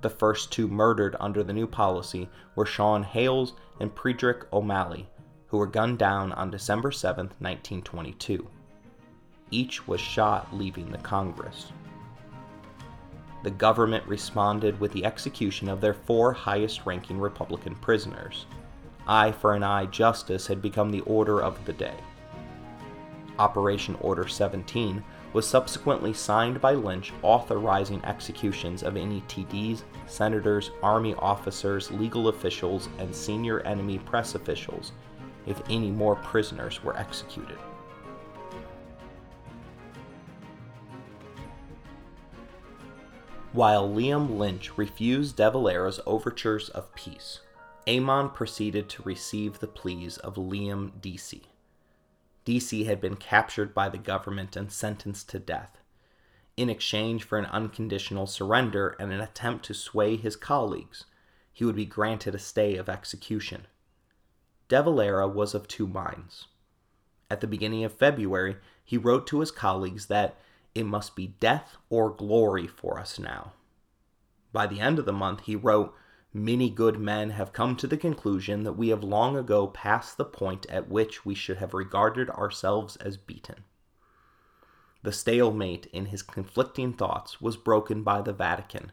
The 0.00 0.10
first 0.10 0.52
two 0.52 0.68
murdered 0.68 1.16
under 1.18 1.42
the 1.42 1.52
new 1.52 1.66
policy 1.66 2.28
were 2.54 2.66
Sean 2.66 3.02
Hales 3.02 3.54
and 3.80 3.94
Predrick 3.94 4.44
O'Malley, 4.52 5.08
who 5.48 5.58
were 5.58 5.66
gunned 5.66 5.98
down 5.98 6.32
on 6.32 6.50
December 6.50 6.92
7, 6.92 7.26
1922. 7.38 8.46
Each 9.50 9.88
was 9.88 10.00
shot 10.00 10.54
leaving 10.54 10.90
the 10.90 10.98
Congress. 10.98 11.72
The 13.42 13.50
government 13.50 14.06
responded 14.06 14.78
with 14.78 14.92
the 14.92 15.04
execution 15.04 15.68
of 15.68 15.80
their 15.80 15.94
four 15.94 16.32
highest 16.32 16.86
ranking 16.86 17.18
Republican 17.18 17.74
prisoners. 17.76 18.46
Eye 19.06 19.32
for 19.32 19.54
an 19.54 19.62
eye 19.62 19.86
justice 19.86 20.46
had 20.46 20.60
become 20.60 20.90
the 20.90 21.00
order 21.00 21.40
of 21.40 21.64
the 21.64 21.72
day. 21.72 21.94
Operation 23.38 23.96
Order 24.00 24.28
17 24.28 25.02
was 25.32 25.46
subsequently 25.46 26.12
signed 26.12 26.60
by 26.60 26.72
Lynch 26.72 27.12
authorizing 27.22 28.04
executions 28.04 28.82
of 28.82 28.96
any 28.96 29.20
TDs, 29.22 29.82
senators, 30.06 30.70
army 30.82 31.14
officers, 31.18 31.90
legal 31.90 32.28
officials, 32.28 32.88
and 32.98 33.14
senior 33.14 33.60
enemy 33.60 33.98
press 33.98 34.34
officials 34.34 34.92
if 35.46 35.62
any 35.68 35.90
more 35.90 36.16
prisoners 36.16 36.82
were 36.82 36.96
executed. 36.96 37.58
While 43.52 43.88
Liam 43.88 44.38
Lynch 44.38 44.76
refused 44.76 45.36
De 45.36 45.50
Valera's 45.50 46.00
overtures 46.06 46.68
of 46.68 46.94
peace, 46.94 47.40
Eamon 47.86 48.34
proceeded 48.34 48.90
to 48.90 49.02
receive 49.02 49.58
the 49.58 49.66
pleas 49.66 50.18
of 50.18 50.34
Liam 50.34 50.92
Deasy. 51.00 51.44
Deasy 52.48 52.84
had 52.84 52.98
been 52.98 53.16
captured 53.16 53.74
by 53.74 53.90
the 53.90 53.98
government 53.98 54.56
and 54.56 54.72
sentenced 54.72 55.28
to 55.28 55.38
death. 55.38 55.82
In 56.56 56.70
exchange 56.70 57.22
for 57.22 57.36
an 57.36 57.44
unconditional 57.44 58.26
surrender 58.26 58.96
and 58.98 59.12
an 59.12 59.20
attempt 59.20 59.66
to 59.66 59.74
sway 59.74 60.16
his 60.16 60.34
colleagues, 60.34 61.04
he 61.52 61.66
would 61.66 61.76
be 61.76 61.84
granted 61.84 62.34
a 62.34 62.38
stay 62.38 62.76
of 62.76 62.88
execution. 62.88 63.66
De 64.68 64.82
Valera 64.82 65.28
was 65.28 65.54
of 65.54 65.68
two 65.68 65.86
minds. 65.86 66.46
At 67.30 67.42
the 67.42 67.46
beginning 67.46 67.84
of 67.84 67.92
February, 67.92 68.56
he 68.82 68.96
wrote 68.96 69.26
to 69.26 69.40
his 69.40 69.50
colleagues 69.50 70.06
that 70.06 70.38
it 70.74 70.84
must 70.84 71.14
be 71.14 71.34
death 71.40 71.76
or 71.90 72.08
glory 72.08 72.66
for 72.66 72.98
us 72.98 73.18
now. 73.18 73.52
By 74.54 74.66
the 74.66 74.80
end 74.80 74.98
of 74.98 75.04
the 75.04 75.12
month, 75.12 75.40
he 75.40 75.54
wrote, 75.54 75.94
Many 76.38 76.70
good 76.70 77.00
men 77.00 77.30
have 77.30 77.52
come 77.52 77.74
to 77.74 77.88
the 77.88 77.96
conclusion 77.96 78.62
that 78.62 78.74
we 78.74 78.90
have 78.90 79.02
long 79.02 79.36
ago 79.36 79.66
passed 79.66 80.16
the 80.16 80.24
point 80.24 80.66
at 80.70 80.88
which 80.88 81.26
we 81.26 81.34
should 81.34 81.56
have 81.56 81.74
regarded 81.74 82.30
ourselves 82.30 82.94
as 82.98 83.16
beaten. 83.16 83.64
The 85.02 85.10
stalemate 85.10 85.86
in 85.86 86.06
his 86.06 86.22
conflicting 86.22 86.92
thoughts 86.92 87.40
was 87.40 87.56
broken 87.56 88.04
by 88.04 88.22
the 88.22 88.32
Vatican. 88.32 88.92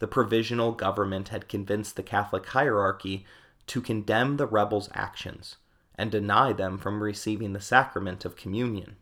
The 0.00 0.08
provisional 0.08 0.72
government 0.72 1.28
had 1.28 1.48
convinced 1.48 1.94
the 1.94 2.02
Catholic 2.02 2.46
hierarchy 2.46 3.24
to 3.68 3.80
condemn 3.80 4.36
the 4.36 4.46
rebels' 4.46 4.90
actions 4.94 5.58
and 5.94 6.10
deny 6.10 6.52
them 6.52 6.76
from 6.76 7.04
receiving 7.04 7.52
the 7.52 7.60
sacrament 7.60 8.24
of 8.24 8.34
communion. 8.34 8.96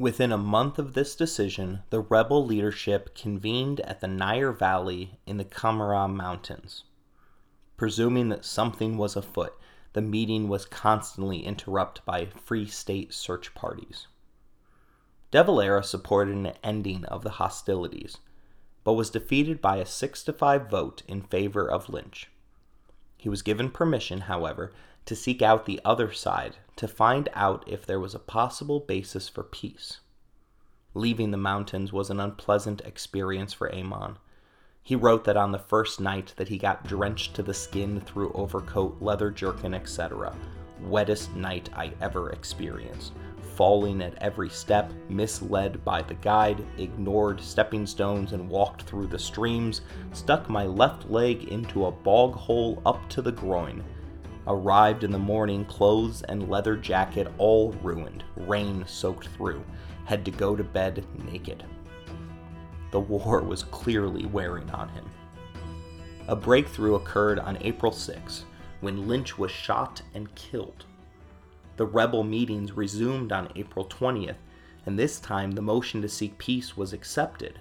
Within 0.00 0.32
a 0.32 0.38
month 0.38 0.78
of 0.78 0.94
this 0.94 1.14
decision, 1.14 1.82
the 1.90 2.00
rebel 2.00 2.42
leadership 2.42 3.14
convened 3.14 3.80
at 3.80 4.00
the 4.00 4.08
Nire 4.08 4.50
Valley 4.50 5.18
in 5.26 5.36
the 5.36 5.44
Comeragh 5.44 6.08
Mountains. 6.08 6.84
Presuming 7.76 8.30
that 8.30 8.46
something 8.46 8.96
was 8.96 9.14
afoot, 9.14 9.52
the 9.92 10.00
meeting 10.00 10.48
was 10.48 10.64
constantly 10.64 11.44
interrupted 11.44 12.02
by 12.06 12.24
Free 12.24 12.66
State 12.66 13.12
search 13.12 13.52
parties. 13.52 14.06
De 15.32 15.44
Valera 15.44 15.84
supported 15.84 16.34
an 16.34 16.54
ending 16.64 17.04
of 17.04 17.22
the 17.22 17.32
hostilities, 17.32 18.16
but 18.84 18.94
was 18.94 19.10
defeated 19.10 19.60
by 19.60 19.76
a 19.76 19.84
6 19.84 20.22
to 20.22 20.32
5 20.32 20.70
vote 20.70 21.02
in 21.08 21.20
favor 21.20 21.70
of 21.70 21.90
Lynch. 21.90 22.30
He 23.18 23.28
was 23.28 23.42
given 23.42 23.70
permission, 23.70 24.22
however, 24.22 24.72
to 25.04 25.14
seek 25.14 25.42
out 25.42 25.66
the 25.66 25.82
other 25.84 26.10
side 26.10 26.56
to 26.80 26.88
find 26.88 27.28
out 27.34 27.62
if 27.66 27.84
there 27.84 28.00
was 28.00 28.14
a 28.14 28.18
possible 28.18 28.80
basis 28.80 29.28
for 29.28 29.42
peace. 29.42 30.00
Leaving 30.94 31.30
the 31.30 31.36
mountains 31.36 31.92
was 31.92 32.08
an 32.08 32.18
unpleasant 32.18 32.80
experience 32.86 33.52
for 33.52 33.68
Eamon. 33.68 34.16
He 34.82 34.96
wrote 34.96 35.24
that 35.24 35.36
on 35.36 35.52
the 35.52 35.58
first 35.58 36.00
night 36.00 36.32
that 36.38 36.48
he 36.48 36.56
got 36.56 36.86
drenched 36.86 37.34
to 37.34 37.42
the 37.42 37.52
skin 37.52 38.00
through 38.00 38.32
overcoat, 38.32 38.96
leather 39.02 39.30
jerkin, 39.30 39.74
etc., 39.74 40.34
wettest 40.80 41.34
night 41.36 41.68
I 41.76 41.92
ever 42.00 42.30
experienced. 42.30 43.12
Falling 43.56 44.00
at 44.00 44.14
every 44.22 44.48
step, 44.48 44.90
misled 45.10 45.84
by 45.84 46.00
the 46.00 46.14
guide, 46.14 46.64
ignored 46.78 47.42
stepping 47.42 47.86
stones 47.86 48.32
and 48.32 48.48
walked 48.48 48.84
through 48.84 49.08
the 49.08 49.18
streams, 49.18 49.82
stuck 50.12 50.48
my 50.48 50.64
left 50.64 51.10
leg 51.10 51.44
into 51.44 51.84
a 51.84 51.92
bog 51.92 52.32
hole 52.32 52.80
up 52.86 53.06
to 53.10 53.20
the 53.20 53.32
groin, 53.32 53.84
Arrived 54.46 55.04
in 55.04 55.10
the 55.10 55.18
morning, 55.18 55.64
clothes 55.64 56.22
and 56.22 56.48
leather 56.48 56.76
jacket 56.76 57.28
all 57.38 57.72
ruined, 57.82 58.24
rain 58.36 58.84
soaked 58.86 59.28
through. 59.28 59.64
Had 60.06 60.24
to 60.24 60.30
go 60.30 60.56
to 60.56 60.64
bed 60.64 61.04
naked. 61.24 61.64
The 62.90 63.00
war 63.00 63.40
was 63.44 63.62
clearly 63.62 64.26
wearing 64.26 64.70
on 64.70 64.88
him. 64.88 65.04
A 66.28 66.36
breakthrough 66.36 66.94
occurred 66.94 67.38
on 67.38 67.58
April 67.60 67.92
6 67.92 68.44
when 68.80 69.08
Lynch 69.08 69.38
was 69.38 69.50
shot 69.50 70.02
and 70.14 70.34
killed. 70.34 70.84
The 71.76 71.86
rebel 71.86 72.24
meetings 72.24 72.72
resumed 72.72 73.32
on 73.32 73.52
April 73.56 73.86
20th, 73.86 74.36
and 74.86 74.98
this 74.98 75.20
time 75.20 75.52
the 75.52 75.62
motion 75.62 76.00
to 76.02 76.08
seek 76.08 76.36
peace 76.38 76.76
was 76.76 76.92
accepted. 76.92 77.60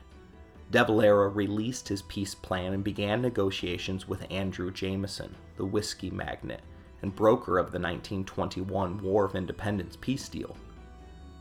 De 0.71 0.83
Valera 0.83 1.29
released 1.29 1.87
his 1.87 2.03
peace 2.03 2.35
plan 2.35 2.73
and 2.73 2.83
began 2.83 3.21
negotiations 3.21 4.07
with 4.07 4.25
Andrew 4.29 4.71
Jameson, 4.71 5.35
the 5.57 5.65
whiskey 5.65 6.11
magnate, 6.11 6.61
and 7.01 7.15
broker 7.15 7.57
of 7.57 7.71
the 7.71 7.79
1921 7.79 9.01
War 9.01 9.25
of 9.25 9.35
Independence 9.35 9.97
peace 9.99 10.27
deal. 10.29 10.55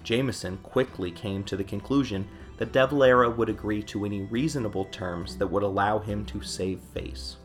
Jameson 0.03 0.57
quickly 0.59 1.11
came 1.11 1.45
to 1.45 1.57
the 1.57 1.65
conclusion 1.65 2.27
that 2.57 2.73
De 2.73 2.87
Valera 2.87 3.29
would 3.29 3.49
agree 3.49 3.83
to 3.83 4.05
any 4.05 4.23
reasonable 4.23 4.87
terms 4.87 5.37
that 5.37 5.47
would 5.47 5.63
allow 5.63 5.99
him 5.99 6.25
to 6.27 6.43
save 6.43 6.81
face. 6.81 7.37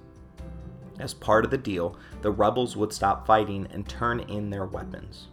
As 1.00 1.14
part 1.14 1.44
of 1.44 1.52
the 1.52 1.58
deal, 1.58 1.98
the 2.22 2.32
rebels 2.32 2.78
would 2.78 2.94
stop 2.94 3.26
fighting 3.26 3.68
and 3.72 3.88
turn 3.88 4.20
in 4.22 4.50
their 4.50 4.66
weapons. 4.66 5.28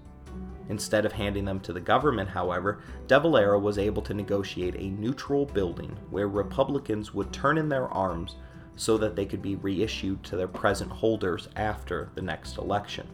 Instead 0.69 1.05
of 1.05 1.13
handing 1.13 1.45
them 1.45 1.61
to 1.61 1.73
the 1.73 1.81
government, 1.81 2.29
however, 2.29 2.81
De 3.09 3.19
Valera 3.19 3.59
was 3.59 3.77
able 3.77 4.03
to 4.03 4.15
negotiate 4.15 4.77
a 4.77 4.91
neutral 4.91 5.45
building 5.45 5.97
where 6.11 6.29
Republicans 6.29 7.13
would 7.13 7.33
turn 7.33 7.59
in 7.59 7.69
their 7.69 7.89
arms 7.89 8.37
so 8.77 8.97
that 8.99 9.15
they 9.17 9.27
could 9.27 9.43
be 9.43 9.57
reissued 9.57 10.23
to 10.25 10.37
their 10.37 10.49
present 10.49 10.91
holders 10.91 11.49
after 11.57 12.11
the 12.15 12.23
next 12.23 12.59
election. 12.59 13.07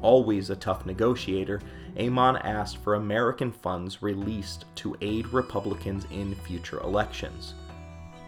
Always 0.00 0.50
a 0.50 0.56
tough 0.56 0.86
negotiator, 0.86 1.60
Eamon 1.96 2.40
asked 2.44 2.78
for 2.78 2.94
American 2.94 3.50
funds 3.50 4.02
released 4.02 4.64
to 4.76 4.96
aid 5.00 5.26
Republicans 5.28 6.06
in 6.10 6.34
future 6.34 6.80
elections. 6.80 7.54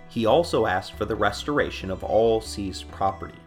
He 0.08 0.26
also 0.26 0.66
asked 0.66 0.94
for 0.94 1.04
the 1.04 1.14
restoration 1.14 1.90
of 1.90 2.02
all 2.02 2.40
seized 2.40 2.90
property. 2.90 3.38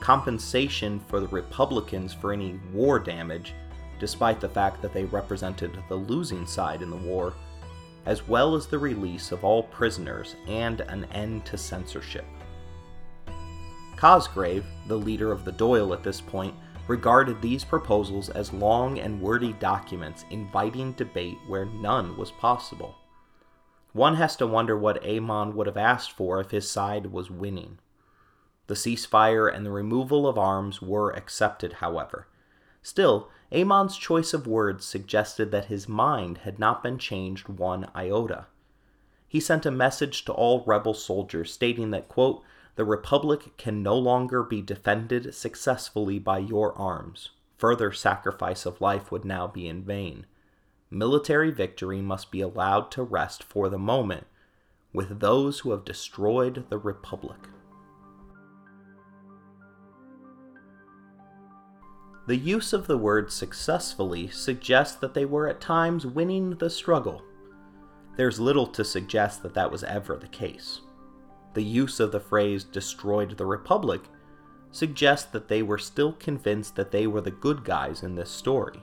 Compensation 0.00 0.98
for 0.98 1.20
the 1.20 1.28
Republicans 1.28 2.12
for 2.12 2.32
any 2.32 2.58
war 2.72 2.98
damage, 2.98 3.54
despite 4.00 4.40
the 4.40 4.48
fact 4.48 4.82
that 4.82 4.92
they 4.92 5.04
represented 5.04 5.78
the 5.88 5.94
losing 5.94 6.46
side 6.46 6.82
in 6.82 6.90
the 6.90 6.96
war, 6.96 7.34
as 8.06 8.26
well 8.26 8.54
as 8.54 8.66
the 8.66 8.78
release 8.78 9.32
of 9.32 9.44
all 9.44 9.62
prisoners 9.64 10.36
and 10.46 10.80
an 10.82 11.04
end 11.12 11.44
to 11.46 11.58
censorship. 11.58 12.24
Cosgrave, 13.96 14.64
the 14.86 14.96
leader 14.96 15.30
of 15.30 15.44
the 15.44 15.52
Dáil 15.52 15.94
at 15.94 16.02
this 16.02 16.20
point, 16.20 16.54
regarded 16.88 17.40
these 17.40 17.64
proposals 17.64 18.30
as 18.30 18.52
long 18.52 18.98
and 18.98 19.20
wordy 19.20 19.52
documents 19.54 20.24
inviting 20.30 20.92
debate 20.92 21.38
where 21.46 21.66
none 21.66 22.16
was 22.16 22.30
possible. 22.32 22.96
One 23.92 24.16
has 24.16 24.36
to 24.36 24.46
wonder 24.46 24.76
what 24.76 25.02
Eamon 25.02 25.54
would 25.54 25.66
have 25.66 25.76
asked 25.76 26.12
for 26.12 26.40
if 26.40 26.50
his 26.50 26.68
side 26.68 27.06
was 27.06 27.30
winning. 27.30 27.78
The 28.68 28.74
ceasefire 28.74 29.52
and 29.52 29.66
the 29.66 29.70
removal 29.70 30.26
of 30.28 30.38
arms 30.38 30.80
were 30.80 31.10
accepted, 31.10 31.74
however. 31.74 32.28
Still, 32.82 33.28
Eamon's 33.52 33.96
choice 33.96 34.32
of 34.32 34.46
words 34.46 34.84
suggested 34.84 35.50
that 35.50 35.64
his 35.66 35.88
mind 35.88 36.38
had 36.38 36.58
not 36.58 36.82
been 36.82 36.98
changed 36.98 37.48
one 37.48 37.90
iota. 37.96 38.46
He 39.26 39.40
sent 39.40 39.66
a 39.66 39.70
message 39.70 40.24
to 40.24 40.32
all 40.32 40.64
rebel 40.66 40.94
soldiers 40.94 41.52
stating 41.52 41.90
that, 41.90 42.08
quote, 42.08 42.42
the 42.76 42.84
Republic 42.84 43.56
can 43.56 43.82
no 43.82 43.96
longer 43.96 44.42
be 44.42 44.62
defended 44.62 45.34
successfully 45.34 46.18
by 46.18 46.38
your 46.38 46.76
arms. 46.78 47.30
Further 47.58 47.92
sacrifice 47.92 48.64
of 48.64 48.80
life 48.80 49.12
would 49.12 49.24
now 49.24 49.46
be 49.46 49.68
in 49.68 49.82
vain. 49.82 50.26
Military 50.90 51.50
victory 51.50 52.00
must 52.00 52.30
be 52.30 52.40
allowed 52.40 52.90
to 52.92 53.02
rest 53.02 53.42
for 53.42 53.68
the 53.68 53.78
moment 53.78 54.26
with 54.92 55.20
those 55.20 55.60
who 55.60 55.70
have 55.72 55.84
destroyed 55.84 56.64
the 56.68 56.78
Republic. 56.78 57.38
The 62.30 62.36
use 62.36 62.72
of 62.72 62.86
the 62.86 62.96
word 62.96 63.32
successfully 63.32 64.28
suggests 64.28 64.94
that 64.98 65.14
they 65.14 65.24
were 65.24 65.48
at 65.48 65.60
times 65.60 66.06
winning 66.06 66.50
the 66.50 66.70
struggle. 66.70 67.24
There's 68.16 68.38
little 68.38 68.68
to 68.68 68.84
suggest 68.84 69.42
that 69.42 69.54
that 69.54 69.72
was 69.72 69.82
ever 69.82 70.16
the 70.16 70.28
case. 70.28 70.80
The 71.54 71.64
use 71.64 71.98
of 71.98 72.12
the 72.12 72.20
phrase 72.20 72.62
destroyed 72.62 73.36
the 73.36 73.46
Republic 73.46 74.02
suggests 74.70 75.28
that 75.32 75.48
they 75.48 75.64
were 75.64 75.76
still 75.76 76.12
convinced 76.12 76.76
that 76.76 76.92
they 76.92 77.08
were 77.08 77.20
the 77.20 77.32
good 77.32 77.64
guys 77.64 78.04
in 78.04 78.14
this 78.14 78.30
story. 78.30 78.80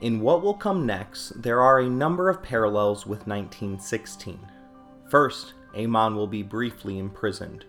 In 0.00 0.22
what 0.22 0.40
will 0.40 0.54
come 0.54 0.86
next, 0.86 1.42
there 1.42 1.60
are 1.60 1.80
a 1.80 1.86
number 1.86 2.30
of 2.30 2.42
parallels 2.42 3.04
with 3.04 3.26
1916. 3.26 4.38
First, 5.10 5.52
Eamon 5.76 6.14
will 6.14 6.26
be 6.26 6.42
briefly 6.42 6.98
imprisoned. 6.98 7.66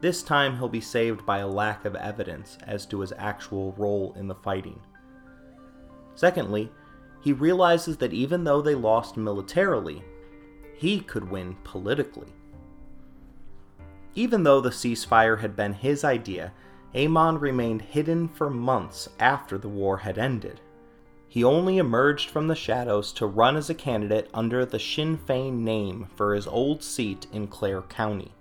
This 0.00 0.22
time 0.22 0.56
he'll 0.56 0.68
be 0.68 0.80
saved 0.80 1.26
by 1.26 1.38
a 1.38 1.48
lack 1.48 1.84
of 1.84 1.96
evidence 1.96 2.56
as 2.64 2.86
to 2.86 3.00
his 3.00 3.12
actual 3.18 3.72
role 3.72 4.14
in 4.16 4.28
the 4.28 4.34
fighting. 4.34 4.78
Secondly, 6.14 6.70
he 7.20 7.32
realizes 7.32 7.96
that 7.96 8.12
even 8.12 8.44
though 8.44 8.62
they 8.62 8.76
lost 8.76 9.16
militarily, 9.16 10.04
he 10.76 11.00
could 11.00 11.28
win 11.28 11.56
politically. 11.64 12.32
Even 14.14 14.44
though 14.44 14.60
the 14.60 14.70
ceasefire 14.70 15.40
had 15.40 15.56
been 15.56 15.72
his 15.72 16.04
idea, 16.04 16.52
Eamon 16.94 17.40
remained 17.40 17.82
hidden 17.82 18.28
for 18.28 18.48
months 18.48 19.08
after 19.18 19.58
the 19.58 19.68
war 19.68 19.98
had 19.98 20.16
ended. 20.16 20.60
He 21.28 21.42
only 21.42 21.78
emerged 21.78 22.30
from 22.30 22.46
the 22.46 22.54
shadows 22.54 23.12
to 23.14 23.26
run 23.26 23.56
as 23.56 23.68
a 23.68 23.74
candidate 23.74 24.30
under 24.32 24.64
the 24.64 24.78
Sinn 24.78 25.18
Fein 25.18 25.64
name 25.64 26.06
for 26.16 26.34
his 26.34 26.46
old 26.46 26.84
seat 26.84 27.26
in 27.32 27.48
Clare 27.48 27.82
County 27.82 28.32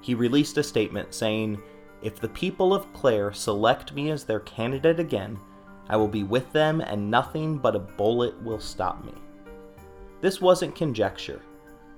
he 0.00 0.14
released 0.14 0.56
a 0.58 0.62
statement 0.62 1.14
saying, 1.14 1.60
If 2.02 2.20
the 2.20 2.28
people 2.28 2.72
of 2.72 2.92
Clare 2.92 3.32
select 3.32 3.94
me 3.94 4.10
as 4.10 4.24
their 4.24 4.40
candidate 4.40 5.00
again, 5.00 5.38
I 5.88 5.96
will 5.96 6.08
be 6.08 6.22
with 6.22 6.52
them 6.52 6.80
and 6.80 7.10
nothing 7.10 7.58
but 7.58 7.76
a 7.76 7.80
bullet 7.80 8.40
will 8.42 8.60
stop 8.60 9.04
me. 9.04 9.14
This 10.20 10.40
wasn't 10.40 10.74
conjecture. 10.74 11.42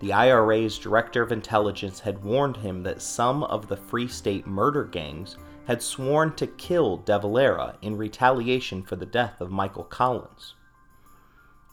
The 0.01 0.13
IRA's 0.13 0.79
director 0.79 1.23
of 1.23 1.31
intelligence 1.31 2.01
had 2.01 2.25
warned 2.25 2.57
him 2.57 2.83
that 2.83 3.03
some 3.03 3.45
of 3.45 3.69
the 3.69 3.77
Free 3.77 4.09
State 4.09 4.47
murder 4.47 4.85
gangs 4.85 5.37
had 5.67 5.83
sworn 5.83 6.35
to 6.35 6.47
kill 6.47 6.97
De 6.97 7.19
Valera 7.19 7.77
in 7.83 7.97
retaliation 7.97 8.83
for 8.83 8.97
the 8.97 9.07
death 9.07 9.41
of 9.41 9.53
Michael 9.53 9.85
Collins. 9.85 10.55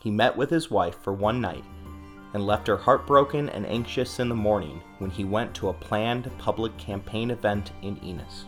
He 0.02 0.12
met 0.12 0.38
with 0.38 0.50
his 0.50 0.70
wife 0.70 0.98
for 1.02 1.14
one 1.14 1.42
night 1.42 1.64
and 2.34 2.46
left 2.46 2.68
her 2.68 2.78
heartbroken 2.78 3.50
and 3.50 3.66
anxious 3.66 4.20
in 4.20 4.30
the 4.30 4.36
morning 4.36 4.82
when 5.00 5.10
he 5.10 5.24
went 5.24 5.54
to 5.56 5.70
a 5.70 5.74
planned 5.74 6.30
public 6.38 6.76
campaign 6.78 7.32
event 7.32 7.72
in 7.82 7.98
Ennis. 8.04 8.46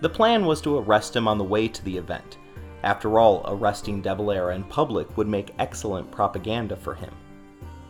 The 0.00 0.08
plan 0.08 0.44
was 0.44 0.60
to 0.62 0.78
arrest 0.78 1.16
him 1.16 1.26
on 1.26 1.38
the 1.38 1.44
way 1.44 1.68
to 1.68 1.84
the 1.84 1.96
event. 1.96 2.38
After 2.82 3.18
all, 3.18 3.42
arresting 3.46 4.02
De 4.02 4.14
Valera 4.14 4.54
in 4.54 4.64
public 4.64 5.16
would 5.16 5.26
make 5.26 5.54
excellent 5.58 6.10
propaganda 6.10 6.76
for 6.76 6.94
him. 6.94 7.12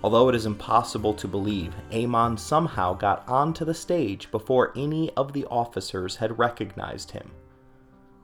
Although 0.02 0.28
it 0.28 0.34
is 0.34 0.46
impossible 0.46 1.14
to 1.14 1.26
believe, 1.26 1.74
Eamon 1.90 2.38
somehow 2.38 2.94
got 2.94 3.28
onto 3.28 3.64
the 3.64 3.74
stage 3.74 4.30
before 4.30 4.72
any 4.76 5.10
of 5.16 5.32
the 5.32 5.46
officers 5.46 6.16
had 6.16 6.38
recognized 6.38 7.10
him. 7.10 7.30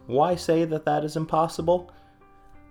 Why 0.06 0.36
say 0.36 0.64
that 0.64 0.84
that 0.84 1.04
is 1.04 1.16
impossible? 1.16 1.90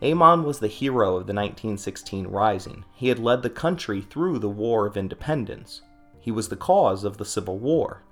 Eamon 0.01 0.43
was 0.43 0.59
the 0.59 0.67
hero 0.67 1.09
of 1.09 1.27
the 1.27 1.33
1916 1.33 2.25
Rising. 2.25 2.85
He 2.95 3.09
had 3.09 3.19
led 3.19 3.43
the 3.43 3.51
country 3.51 4.01
through 4.01 4.39
the 4.39 4.49
War 4.49 4.87
of 4.87 4.97
Independence. 4.97 5.83
He 6.19 6.31
was 6.31 6.49
the 6.49 6.55
cause 6.55 7.03
of 7.03 7.17
the 7.17 7.25
Civil 7.25 7.59
War. 7.59 8.03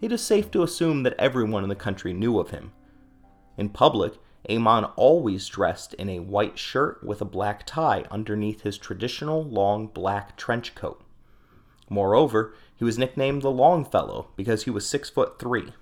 It 0.00 0.12
is 0.12 0.22
safe 0.22 0.50
to 0.52 0.62
assume 0.62 1.02
that 1.02 1.18
everyone 1.18 1.64
in 1.64 1.68
the 1.68 1.74
country 1.74 2.12
knew 2.12 2.38
of 2.38 2.50
him. 2.50 2.72
In 3.56 3.68
public, 3.68 4.14
Eamon 4.48 4.92
always 4.94 5.48
dressed 5.48 5.94
in 5.94 6.08
a 6.08 6.20
white 6.20 6.58
shirt 6.58 7.02
with 7.02 7.20
a 7.20 7.24
black 7.24 7.66
tie 7.66 8.04
underneath 8.10 8.60
his 8.60 8.78
traditional 8.78 9.42
long 9.42 9.88
black 9.88 10.36
trench 10.36 10.74
coat. 10.74 11.02
Moreover, 11.88 12.54
he 12.76 12.84
was 12.84 12.98
nicknamed 12.98 13.42
the 13.42 13.50
Longfellow 13.50 14.28
because 14.36 14.64
he 14.64 14.70
was 14.70 14.86
six 14.88 15.10
foot 15.10 15.38
three. 15.38 15.72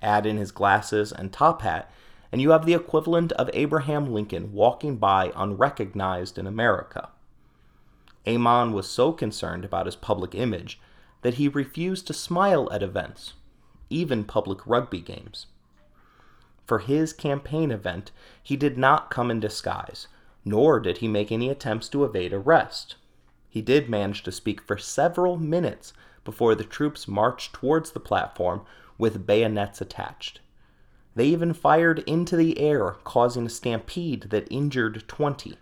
Add 0.00 0.26
in 0.26 0.36
his 0.36 0.52
glasses 0.52 1.12
and 1.12 1.32
top 1.32 1.62
hat, 1.62 1.90
and 2.34 2.42
you 2.42 2.50
have 2.50 2.66
the 2.66 2.74
equivalent 2.74 3.30
of 3.34 3.48
Abraham 3.52 4.12
Lincoln 4.12 4.52
walking 4.52 4.96
by 4.96 5.30
unrecognized 5.36 6.36
in 6.36 6.48
America. 6.48 7.10
Eamon 8.26 8.72
was 8.72 8.90
so 8.90 9.12
concerned 9.12 9.64
about 9.64 9.86
his 9.86 9.94
public 9.94 10.34
image 10.34 10.80
that 11.22 11.34
he 11.34 11.46
refused 11.46 12.08
to 12.08 12.12
smile 12.12 12.68
at 12.72 12.82
events, 12.82 13.34
even 13.88 14.24
public 14.24 14.66
rugby 14.66 15.00
games. 15.00 15.46
For 16.66 16.80
his 16.80 17.12
campaign 17.12 17.70
event, 17.70 18.10
he 18.42 18.56
did 18.56 18.76
not 18.76 19.10
come 19.10 19.30
in 19.30 19.38
disguise, 19.38 20.08
nor 20.44 20.80
did 20.80 20.98
he 20.98 21.06
make 21.06 21.30
any 21.30 21.48
attempts 21.50 21.88
to 21.90 22.02
evade 22.02 22.32
arrest. 22.32 22.96
He 23.48 23.62
did 23.62 23.88
manage 23.88 24.24
to 24.24 24.32
speak 24.32 24.60
for 24.60 24.76
several 24.76 25.36
minutes 25.36 25.92
before 26.24 26.56
the 26.56 26.64
troops 26.64 27.06
marched 27.06 27.52
towards 27.52 27.92
the 27.92 28.00
platform 28.00 28.62
with 28.98 29.24
bayonets 29.24 29.80
attached. 29.80 30.40
They 31.14 31.26
even 31.26 31.54
fired 31.54 32.00
into 32.00 32.36
the 32.36 32.58
air, 32.58 32.96
causing 33.04 33.46
a 33.46 33.50
stampede 33.50 34.24
that 34.30 34.48
injured 34.50 35.04
20. 35.06 35.56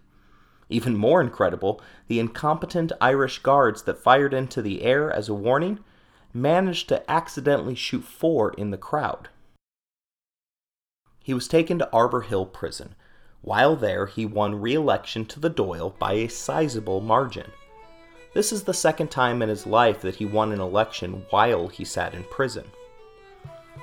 Even 0.71 0.97
more 0.97 1.21
incredible, 1.21 1.81
the 2.09 2.19
incompetent 2.19 2.93
Irish 3.01 3.41
guards 3.41 3.83
that 3.83 3.99
fired 3.99 4.33
into 4.33 4.63
the 4.63 4.83
air 4.83 5.13
as 5.13 5.29
a 5.29 5.35
warning 5.35 5.81
managed 6.33 6.89
to 6.89 7.11
accidentally 7.11 7.75
shoot 7.75 8.05
four 8.05 8.55
in 8.55 8.71
the 8.71 8.79
crowd. 8.79 9.29
He 11.23 11.35
was 11.35 11.47
taken 11.47 11.79
to 11.79 11.91
Arbour 11.93 12.23
Hill 12.23 12.47
Prison. 12.47 12.95
While 13.43 13.77
there, 13.77 14.07
he 14.07 14.25
won 14.25 14.61
re 14.61 14.75
election 14.75 15.27
to 15.27 15.41
the 15.41 15.51
Dáil 15.51 15.99
by 15.99 16.15
a 16.15 16.29
sizable 16.29 17.01
margin. 17.01 17.51
This 18.35 18.51
is 18.51 18.63
the 18.63 18.73
second 18.73 19.11
time 19.11 19.43
in 19.43 19.51
his 19.51 19.67
life 19.67 20.01
that 20.01 20.15
he 20.15 20.25
won 20.25 20.53
an 20.53 20.61
election 20.61 21.27
while 21.29 21.69
he 21.69 21.85
sat 21.85 22.15
in 22.15 22.25
prison. 22.25 22.65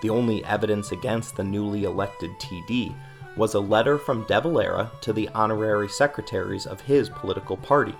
The 0.02 0.10
only 0.10 0.44
evidence 0.46 0.92
against 0.92 1.36
the 1.36 1.44
newly 1.44 1.84
elected 1.84 2.32
TD 2.40 2.96
was 3.36 3.54
a 3.54 3.60
letter 3.60 3.98
from 3.98 4.26
De 4.26 4.42
Valera 4.42 4.92
to 5.02 5.14
the 5.14 5.30
honorary 5.30 5.90
secretaries 5.90 6.66
of 6.66 6.82
his 6.82 7.10
political 7.10 7.58
party. 7.58 7.96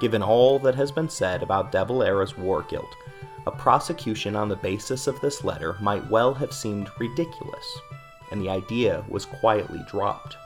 Given 0.00 0.22
all 0.22 0.58
that 0.60 0.74
has 0.74 0.90
been 0.90 1.08
said 1.08 1.42
about 1.42 1.72
De 1.72 1.84
Valera's 1.84 2.36
war 2.36 2.62
guilt, 2.62 2.96
a 3.46 3.50
prosecution 3.50 4.34
on 4.34 4.48
the 4.48 4.56
basis 4.56 5.06
of 5.06 5.20
this 5.20 5.44
letter 5.44 5.76
might 5.80 6.10
well 6.10 6.34
have 6.34 6.52
seemed 6.52 6.90
ridiculous, 6.98 7.78
and 8.30 8.40
the 8.40 8.48
idea 8.48 9.04
was 9.08 9.26
quietly 9.26 9.80
dropped. 9.88 10.36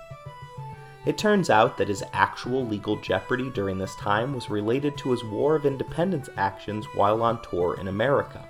It 1.07 1.17
turns 1.17 1.49
out 1.49 1.79
that 1.79 1.89
his 1.89 2.03
actual 2.13 2.67
legal 2.67 2.97
jeopardy 2.97 3.51
during 3.51 3.79
this 3.79 3.95
time 3.97 4.35
was 4.35 4.51
related 4.51 4.97
to 4.99 5.13
his 5.13 5.25
War 5.25 5.55
of 5.55 5.65
Independence 5.65 6.29
actions 6.37 6.87
while 6.95 7.23
on 7.23 7.41
tour 7.43 7.79
in 7.81 7.89
America. 7.89 8.48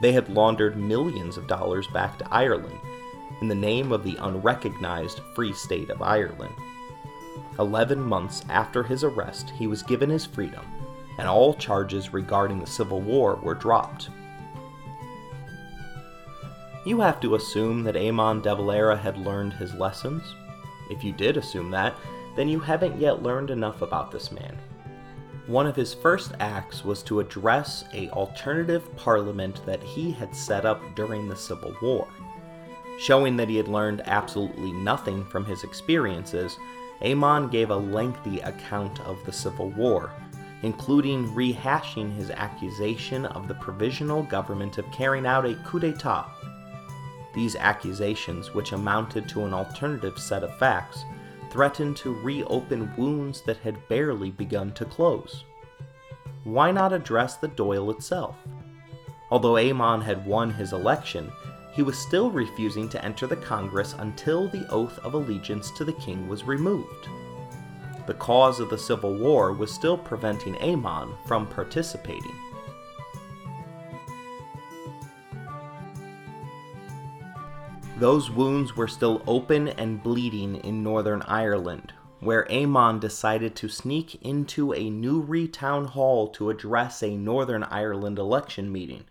They 0.00 0.12
had 0.12 0.28
laundered 0.28 0.76
millions 0.76 1.36
of 1.36 1.46
dollars 1.46 1.86
back 1.86 2.18
to 2.18 2.28
Ireland 2.32 2.78
in 3.40 3.48
the 3.48 3.54
name 3.54 3.92
of 3.92 4.04
the 4.04 4.16
unrecognized 4.16 5.20
Free 5.34 5.52
State 5.52 5.90
of 5.90 6.02
Ireland. 6.02 6.54
Eleven 7.58 8.00
months 8.00 8.44
after 8.48 8.82
his 8.82 9.04
arrest, 9.04 9.50
he 9.50 9.66
was 9.66 9.82
given 9.82 10.10
his 10.10 10.26
freedom, 10.26 10.64
and 11.18 11.26
all 11.26 11.54
charges 11.54 12.12
regarding 12.12 12.60
the 12.60 12.66
Civil 12.66 13.00
War 13.00 13.36
were 13.42 13.54
dropped. 13.54 14.10
You 16.84 17.00
have 17.00 17.20
to 17.20 17.34
assume 17.34 17.82
that 17.84 17.96
Eamon 17.96 18.42
de 18.42 18.54
Valera 18.54 18.96
had 18.96 19.18
learned 19.18 19.54
his 19.54 19.74
lessons. 19.74 20.22
If 20.90 21.02
you 21.02 21.12
did 21.12 21.36
assume 21.36 21.70
that, 21.72 21.94
then 22.36 22.48
you 22.48 22.60
haven't 22.60 23.00
yet 23.00 23.22
learned 23.22 23.50
enough 23.50 23.82
about 23.82 24.12
this 24.12 24.30
man 24.30 24.58
one 25.46 25.66
of 25.66 25.76
his 25.76 25.94
first 25.94 26.32
acts 26.40 26.84
was 26.84 27.02
to 27.04 27.20
address 27.20 27.84
a 27.92 28.10
alternative 28.10 28.94
parliament 28.96 29.64
that 29.64 29.82
he 29.82 30.10
had 30.10 30.34
set 30.34 30.64
up 30.64 30.80
during 30.96 31.28
the 31.28 31.36
Civil 31.36 31.74
War. 31.80 32.08
Showing 32.98 33.36
that 33.36 33.48
he 33.48 33.56
had 33.56 33.68
learned 33.68 34.02
absolutely 34.06 34.72
nothing 34.72 35.24
from 35.26 35.44
his 35.44 35.62
experiences, 35.62 36.56
Eamon 37.02 37.50
gave 37.50 37.70
a 37.70 37.76
lengthy 37.76 38.40
account 38.40 39.00
of 39.00 39.22
the 39.24 39.32
Civil 39.32 39.70
War, 39.70 40.10
including 40.62 41.28
rehashing 41.28 42.12
his 42.16 42.30
accusation 42.30 43.26
of 43.26 43.46
the 43.46 43.54
provisional 43.54 44.22
government 44.24 44.78
of 44.78 44.90
carrying 44.90 45.26
out 45.26 45.44
a 45.44 45.54
coup 45.56 45.78
d'etat. 45.78 46.26
These 47.34 47.54
accusations, 47.54 48.54
which 48.54 48.72
amounted 48.72 49.28
to 49.28 49.44
an 49.44 49.52
alternative 49.52 50.18
set 50.18 50.42
of 50.42 50.56
facts, 50.58 51.04
threatened 51.56 51.96
to 51.96 52.12
reopen 52.12 52.92
wounds 52.98 53.40
that 53.40 53.56
had 53.56 53.88
barely 53.88 54.30
begun 54.30 54.70
to 54.74 54.84
close. 54.84 55.44
Why 56.44 56.70
not 56.70 56.92
address 56.92 57.38
the 57.38 57.48
Dáil 57.48 57.94
itself? 57.94 58.36
Although 59.30 59.54
Eamon 59.54 60.02
had 60.02 60.26
won 60.26 60.50
his 60.50 60.74
election, 60.74 61.32
he 61.72 61.82
was 61.82 61.96
still 61.96 62.30
refusing 62.30 62.90
to 62.90 63.02
enter 63.02 63.26
the 63.26 63.36
Congress 63.36 63.94
until 63.98 64.48
the 64.48 64.68
oath 64.68 64.98
of 64.98 65.14
allegiance 65.14 65.70
to 65.78 65.84
the 65.84 65.94
king 65.94 66.28
was 66.28 66.44
removed. 66.44 67.08
The 68.06 68.12
cause 68.12 68.60
of 68.60 68.68
the 68.68 68.76
Civil 68.76 69.16
War 69.16 69.54
was 69.54 69.72
still 69.72 69.96
preventing 69.96 70.56
Eamon 70.56 71.14
from 71.26 71.46
participating. 71.46 72.36
Those 77.98 78.30
wounds 78.30 78.76
were 78.76 78.88
still 78.88 79.22
open 79.26 79.68
and 79.68 80.02
bleeding 80.02 80.56
in 80.56 80.82
Northern 80.82 81.22
Ireland, 81.22 81.94
where 82.20 82.44
Eamon 82.50 83.00
decided 83.00 83.56
to 83.56 83.70
sneak 83.70 84.22
into 84.22 84.74
a 84.74 84.90
Newry 84.90 85.48
town 85.48 85.86
hall 85.86 86.28
to 86.32 86.50
address 86.50 87.02
a 87.02 87.16
Northern 87.16 87.62
Ireland 87.64 88.18
election 88.18 88.70
meeting. 88.70 89.04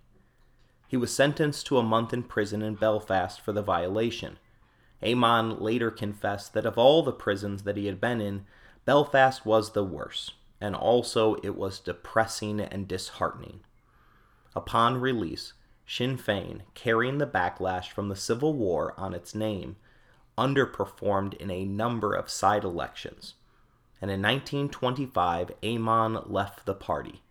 He 0.88 0.98
was 0.98 1.12
sentenced 1.12 1.66
to 1.66 1.80
a 1.80 1.84
month 1.84 2.14
in 2.14 2.22
prison 2.22 2.62
in 2.62 2.76
Belfast 2.76 3.42
for 3.42 3.52
the 3.52 3.64
violation. 3.64 4.38
Eamon 5.02 5.60
later 5.60 5.90
confessed 5.90 6.54
that 6.54 6.68
of 6.68 6.78
all 6.78 7.02
the 7.02 7.12
prisons 7.12 7.64
that 7.64 7.78
he 7.78 7.88
had 7.88 8.00
been 8.00 8.22
in, 8.22 8.46
Belfast 8.86 9.48
was 9.48 9.72
the 9.72 9.84
worst, 9.84 10.34
and 10.62 10.76
also 10.76 11.38
it 11.42 11.56
was 11.56 11.80
depressing 11.80 12.60
and 12.60 12.88
disheartening. 12.88 13.62
Upon 14.56 15.02
release, 15.02 15.54
Sinn 15.88 16.18
Féin, 16.18 16.62
carrying 16.74 17.18
the 17.18 17.28
backlash 17.28 17.90
from 17.92 18.10
the 18.10 18.16
Civil 18.16 18.54
War 18.54 18.94
on 18.98 19.14
its 19.14 19.36
name, 19.36 19.76
underperformed 20.38 21.34
in 21.36 21.52
a 21.52 21.66
number 21.66 22.14
of 22.14 22.30
side 22.30 22.64
elections, 22.64 23.36
and 24.02 24.12
in 24.12 24.22
1925 24.22 25.52
Eamon 25.62 26.30
left 26.30 26.66
the 26.66 26.74
party 26.74 27.22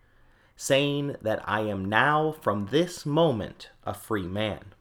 saying 0.55 1.15
that 1.21 1.41
I 1.47 1.61
am 1.61 1.85
now 1.85 2.31
from 2.41 2.67
this 2.67 3.05
moment 3.05 3.69
a 3.85 3.93
free 3.93 4.27
man. 4.27 4.73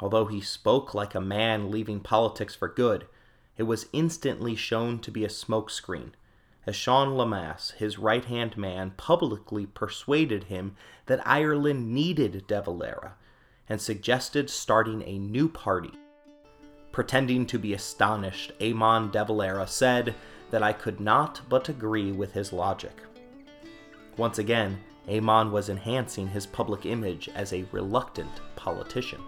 Although 0.00 0.26
he 0.26 0.40
spoke 0.40 0.94
like 0.94 1.14
a 1.14 1.20
man 1.20 1.70
leaving 1.70 2.00
politics 2.00 2.54
for 2.54 2.68
good, 2.68 3.06
it 3.56 3.64
was 3.64 3.88
instantly 3.92 4.54
shown 4.54 5.00
to 5.00 5.10
be 5.10 5.24
a 5.24 5.28
smokescreen, 5.28 6.12
as 6.68 6.76
Sean 6.76 7.16
Lemass, 7.16 7.72
his 7.72 7.98
right 7.98 8.26
hand 8.26 8.58
man, 8.58 8.90
publicly 8.98 9.64
persuaded 9.64 10.44
him 10.44 10.76
that 11.06 11.26
Ireland 11.26 11.94
needed 11.94 12.46
De 12.46 12.60
Valera 12.60 13.14
and 13.70 13.80
suggested 13.80 14.50
starting 14.50 15.02
a 15.02 15.18
new 15.18 15.48
party. 15.48 15.92
Pretending 16.92 17.46
to 17.46 17.58
be 17.58 17.72
astonished, 17.72 18.52
Eamon 18.60 19.10
de 19.10 19.24
Valera 19.24 19.66
said 19.66 20.14
that 20.50 20.62
I 20.62 20.74
could 20.74 21.00
not 21.00 21.40
but 21.48 21.70
agree 21.70 22.12
with 22.12 22.32
his 22.32 22.52
logic. 22.52 23.00
Once 24.18 24.38
again, 24.38 24.78
Eamon 25.08 25.50
was 25.50 25.70
enhancing 25.70 26.28
his 26.28 26.44
public 26.44 26.84
image 26.84 27.30
as 27.34 27.54
a 27.54 27.64
reluctant 27.72 28.42
politician. 28.56 29.22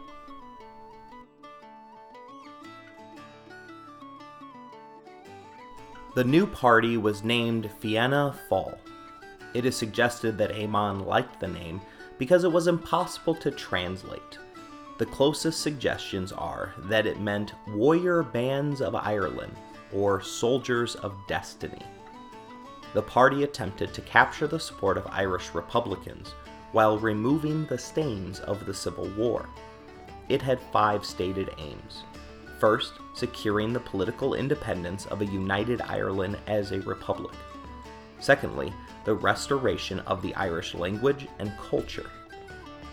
The 6.15 6.25
new 6.25 6.47
party 6.47 6.97
was 6.97 7.25
named 7.25 7.71
Fianna 7.81 8.35
Fáil. 8.51 8.79
It 9.55 9.65
is 9.65 9.77
suggested 9.77 10.37
that 10.39 10.53
Eamon 10.53 11.07
liked 11.07 11.41
the 11.41 11.49
name 11.49 11.81
because 12.19 12.45
it 12.45 12.53
was 12.53 12.67
impossible 12.67 13.35
to 13.37 13.51
translate. 13.51 14.39
The 14.99 15.07
closest 15.07 15.61
suggestions 15.61 16.33
are 16.33 16.75
that 16.79 17.07
it 17.07 17.21
meant 17.21 17.55
Warrior 17.69 18.23
Bands 18.23 18.81
of 18.81 18.95
Ireland 18.95 19.57
or 19.93 20.21
Soldiers 20.21 20.97
of 20.97 21.15
Destiny 21.27 21.83
the 22.93 23.03
party 23.03 23.45
attempted 23.45 23.95
to 23.95 24.01
capture 24.03 24.47
the 24.47 24.59
support 24.59 24.99
of 24.99 25.07
Irish 25.11 25.55
Republicans 25.55 26.35
while 26.73 26.99
removing 26.99 27.65
the 27.67 27.79
stains 27.79 28.41
of 28.41 28.67
the 28.67 28.75
Civil 28.75 29.09
War. 29.11 29.49
It 30.29 30.43
had 30.43 30.61
five 30.73 31.05
stated 31.05 31.51
aims. 31.59 32.05
First, 32.61 32.93
securing 33.15 33.73
the 33.73 33.81
political 33.81 34.35
independence 34.35 35.07
of 35.07 35.23
a 35.23 35.27
united 35.27 35.81
Ireland 35.81 36.37
as 36.47 36.73
a 36.73 36.81
republic. 36.83 37.35
Secondly, 38.19 38.71
the 39.07 39.15
restoration 39.15 40.01
of 40.01 40.21
the 40.21 40.35
Irish 40.35 40.75
language 40.75 41.27
and 41.39 41.57
culture. 41.57 42.11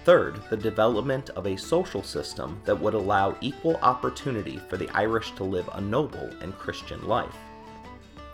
Third, 0.06 0.40
the 0.50 0.56
development 0.56 1.32
of 1.32 1.46
a 1.46 1.58
social 1.58 2.02
system 2.02 2.62
that 2.64 2.80
would 2.80 2.94
allow 2.94 3.36
equal 3.42 3.76
opportunity 3.82 4.62
for 4.70 4.78
the 4.78 4.90
Irish 4.92 5.32
to 5.32 5.44
live 5.44 5.70
a 5.74 5.82
noble 5.82 6.32
and 6.40 6.58
Christian 6.58 7.06
life. 7.06 7.36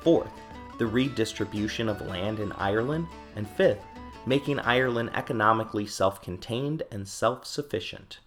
Fourth, 0.02 0.30
the 0.78 0.86
redistribution 0.86 1.90
of 1.90 2.02
land 2.02 2.40
in 2.40 2.52
Ireland, 2.52 3.08
and 3.36 3.50
fifth, 3.50 3.82
making 4.28 4.60
Ireland 4.60 5.10
economically 5.16 5.88
self 5.88 6.22
contained 6.22 6.84
and 6.92 7.08
self 7.08 7.48
sufficient. 7.48 8.20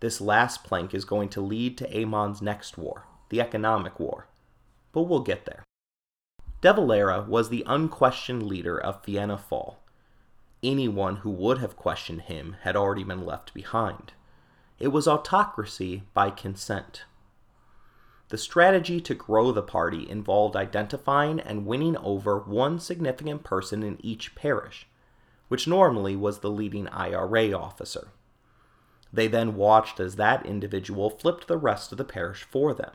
This 0.00 0.20
last 0.20 0.62
plank 0.62 0.94
is 0.94 1.04
going 1.04 1.28
to 1.30 1.40
lead 1.40 1.76
to 1.78 1.90
Eamon's 1.90 2.40
next 2.40 2.78
war, 2.78 3.06
the 3.30 3.40
economic 3.40 3.98
war. 3.98 4.28
But 4.92 5.02
we'll 5.02 5.20
get 5.20 5.44
there. 5.44 5.64
De 6.60 6.72
Valera 6.72 7.22
was 7.22 7.48
the 7.48 7.64
unquestioned 7.66 8.42
leader 8.42 8.78
of 8.78 9.04
Fianna 9.04 9.36
Fáil. 9.36 9.76
Anyone 10.62 11.16
who 11.16 11.30
would 11.30 11.58
have 11.58 11.76
questioned 11.76 12.22
him 12.22 12.56
had 12.62 12.74
already 12.74 13.04
been 13.04 13.24
left 13.24 13.54
behind. 13.54 14.12
It 14.78 14.88
was 14.88 15.06
autocracy 15.06 16.04
by 16.14 16.30
consent. 16.30 17.04
The 18.28 18.38
strategy 18.38 19.00
to 19.00 19.14
grow 19.14 19.52
the 19.52 19.62
party 19.62 20.08
involved 20.08 20.54
identifying 20.54 21.40
and 21.40 21.66
winning 21.66 21.96
over 21.96 22.38
one 22.38 22.78
significant 22.78 23.42
person 23.42 23.82
in 23.82 24.04
each 24.04 24.34
parish, 24.34 24.86
which 25.48 25.66
normally 25.66 26.14
was 26.14 26.40
the 26.40 26.50
leading 26.50 26.88
IRA 26.88 27.52
officer. 27.52 28.08
They 29.12 29.26
then 29.28 29.56
watched 29.56 30.00
as 30.00 30.16
that 30.16 30.44
individual 30.44 31.10
flipped 31.10 31.48
the 31.48 31.56
rest 31.56 31.92
of 31.92 31.98
the 31.98 32.04
parish 32.04 32.42
for 32.42 32.74
them. 32.74 32.92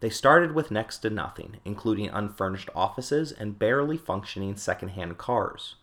They 0.00 0.10
started 0.10 0.52
with 0.52 0.70
next 0.70 0.98
to 0.98 1.10
nothing, 1.10 1.56
including 1.64 2.08
unfurnished 2.08 2.70
offices 2.74 3.32
and 3.32 3.58
barely 3.58 3.96
functioning 3.96 4.56
second-hand 4.56 5.18
cars. 5.18 5.74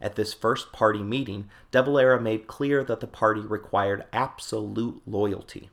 At 0.00 0.14
this 0.14 0.32
first 0.32 0.72
party 0.72 1.02
meeting, 1.02 1.50
De 1.72 1.82
Valera 1.82 2.20
made 2.20 2.46
clear 2.46 2.84
that 2.84 3.00
the 3.00 3.08
party 3.08 3.40
required 3.40 4.06
absolute 4.12 5.02
loyalty. 5.04 5.70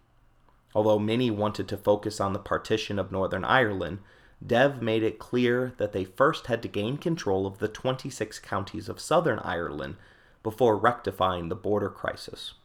Although 0.73 0.99
many 0.99 1.29
wanted 1.29 1.67
to 1.69 1.77
focus 1.77 2.19
on 2.19 2.33
the 2.33 2.39
partition 2.39 2.97
of 2.97 3.11
Northern 3.11 3.45
Ireland, 3.45 3.99
Dev 4.45 4.81
made 4.81 5.03
it 5.03 5.19
clear 5.19 5.73
that 5.77 5.93
they 5.93 6.03
first 6.03 6.47
had 6.47 6.61
to 6.63 6.67
gain 6.67 6.97
control 6.97 7.47
of 7.47 7.59
the 7.59 7.67
26 7.67 8.39
counties 8.39 8.89
of 8.89 8.99
Southern 8.99 9.39
Ireland 9.39 9.95
before 10.43 10.75
rectifying 10.75 11.47
the 11.49 11.55
border 11.55 11.89
crisis. 11.89 12.55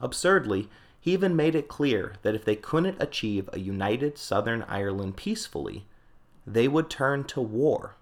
Absurdly, 0.00 0.68
he 1.00 1.12
even 1.12 1.36
made 1.36 1.54
it 1.54 1.68
clear 1.68 2.14
that 2.22 2.34
if 2.34 2.44
they 2.44 2.56
couldn't 2.56 3.02
achieve 3.02 3.48
a 3.52 3.58
united 3.58 4.18
Southern 4.18 4.62
Ireland 4.64 5.16
peacefully, 5.16 5.86
they 6.46 6.68
would 6.68 6.90
turn 6.90 7.24
to 7.24 7.40
war. 7.40 7.96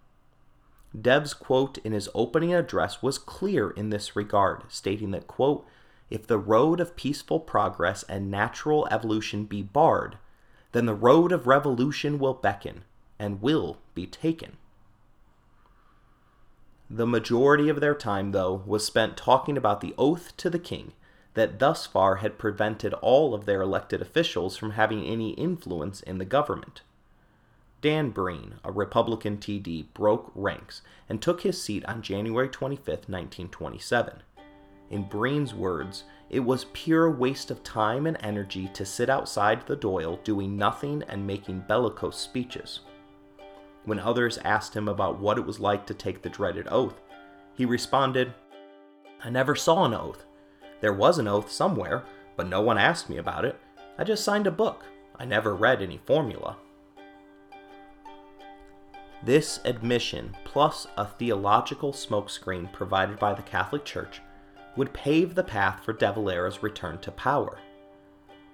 Dev's 0.98 1.34
quote 1.34 1.78
in 1.78 1.92
his 1.92 2.08
opening 2.14 2.54
address 2.54 3.02
was 3.02 3.18
clear 3.18 3.70
in 3.70 3.90
this 3.90 4.16
regard, 4.16 4.62
stating 4.68 5.10
that, 5.10 5.26
quote, 5.26 5.66
if 6.10 6.26
the 6.26 6.38
road 6.38 6.80
of 6.80 6.96
peaceful 6.96 7.38
progress 7.38 8.02
and 8.04 8.30
natural 8.30 8.88
evolution 8.90 9.44
be 9.44 9.62
barred, 9.62 10.16
then 10.72 10.86
the 10.86 10.94
road 10.94 11.32
of 11.32 11.46
revolution 11.46 12.18
will 12.18 12.34
beckon 12.34 12.84
and 13.18 13.42
will 13.42 13.78
be 13.94 14.06
taken. 14.06 14.56
The 16.88 17.06
majority 17.06 17.68
of 17.68 17.80
their 17.80 17.94
time, 17.94 18.32
though, 18.32 18.62
was 18.64 18.86
spent 18.86 19.16
talking 19.16 19.58
about 19.58 19.82
the 19.82 19.94
oath 19.98 20.34
to 20.38 20.48
the 20.48 20.58
king 20.58 20.94
that 21.38 21.60
thus 21.60 21.86
far 21.86 22.16
had 22.16 22.36
prevented 22.36 22.92
all 22.94 23.32
of 23.32 23.46
their 23.46 23.62
elected 23.62 24.02
officials 24.02 24.56
from 24.56 24.72
having 24.72 25.04
any 25.04 25.30
influence 25.30 26.00
in 26.00 26.18
the 26.18 26.24
government. 26.24 26.82
Dan 27.80 28.10
Breen, 28.10 28.54
a 28.64 28.72
Republican 28.72 29.36
TD, 29.36 29.86
broke 29.94 30.32
ranks 30.34 30.82
and 31.08 31.22
took 31.22 31.42
his 31.42 31.62
seat 31.62 31.84
on 31.84 32.02
January 32.02 32.48
25, 32.48 32.86
1927. 32.86 34.22
In 34.90 35.04
Breen's 35.04 35.54
words, 35.54 36.02
it 36.28 36.40
was 36.40 36.66
pure 36.72 37.08
waste 37.08 37.52
of 37.52 37.62
time 37.62 38.06
and 38.06 38.16
energy 38.20 38.68
to 38.74 38.84
sit 38.84 39.08
outside 39.08 39.64
the 39.66 39.76
Dáil 39.76 40.22
doing 40.24 40.56
nothing 40.56 41.04
and 41.08 41.24
making 41.24 41.60
bellicose 41.68 42.18
speeches. 42.18 42.80
When 43.84 44.00
others 44.00 44.38
asked 44.38 44.74
him 44.74 44.88
about 44.88 45.20
what 45.20 45.38
it 45.38 45.46
was 45.46 45.60
like 45.60 45.86
to 45.86 45.94
take 45.94 46.22
the 46.22 46.28
dreaded 46.28 46.66
oath, 46.68 47.00
he 47.54 47.64
responded, 47.64 48.34
I 49.22 49.30
never 49.30 49.54
saw 49.54 49.84
an 49.84 49.94
oath. 49.94 50.24
There 50.80 50.92
was 50.92 51.18
an 51.18 51.28
oath 51.28 51.50
somewhere, 51.50 52.04
but 52.36 52.48
no 52.48 52.60
one 52.60 52.78
asked 52.78 53.10
me 53.10 53.16
about 53.16 53.44
it. 53.44 53.58
I 53.98 54.04
just 54.04 54.24
signed 54.24 54.46
a 54.46 54.52
book. 54.52 54.84
I 55.18 55.24
never 55.24 55.54
read 55.54 55.82
any 55.82 55.98
formula. 55.98 56.56
This 59.22 59.58
admission, 59.64 60.36
plus 60.44 60.86
a 60.96 61.04
theological 61.04 61.92
smokescreen 61.92 62.72
provided 62.72 63.18
by 63.18 63.34
the 63.34 63.42
Catholic 63.42 63.84
Church, 63.84 64.20
would 64.76 64.92
pave 64.92 65.34
the 65.34 65.42
path 65.42 65.84
for 65.84 65.92
De 65.92 66.12
Valera's 66.12 66.62
return 66.62 66.98
to 66.98 67.10
power. 67.10 67.58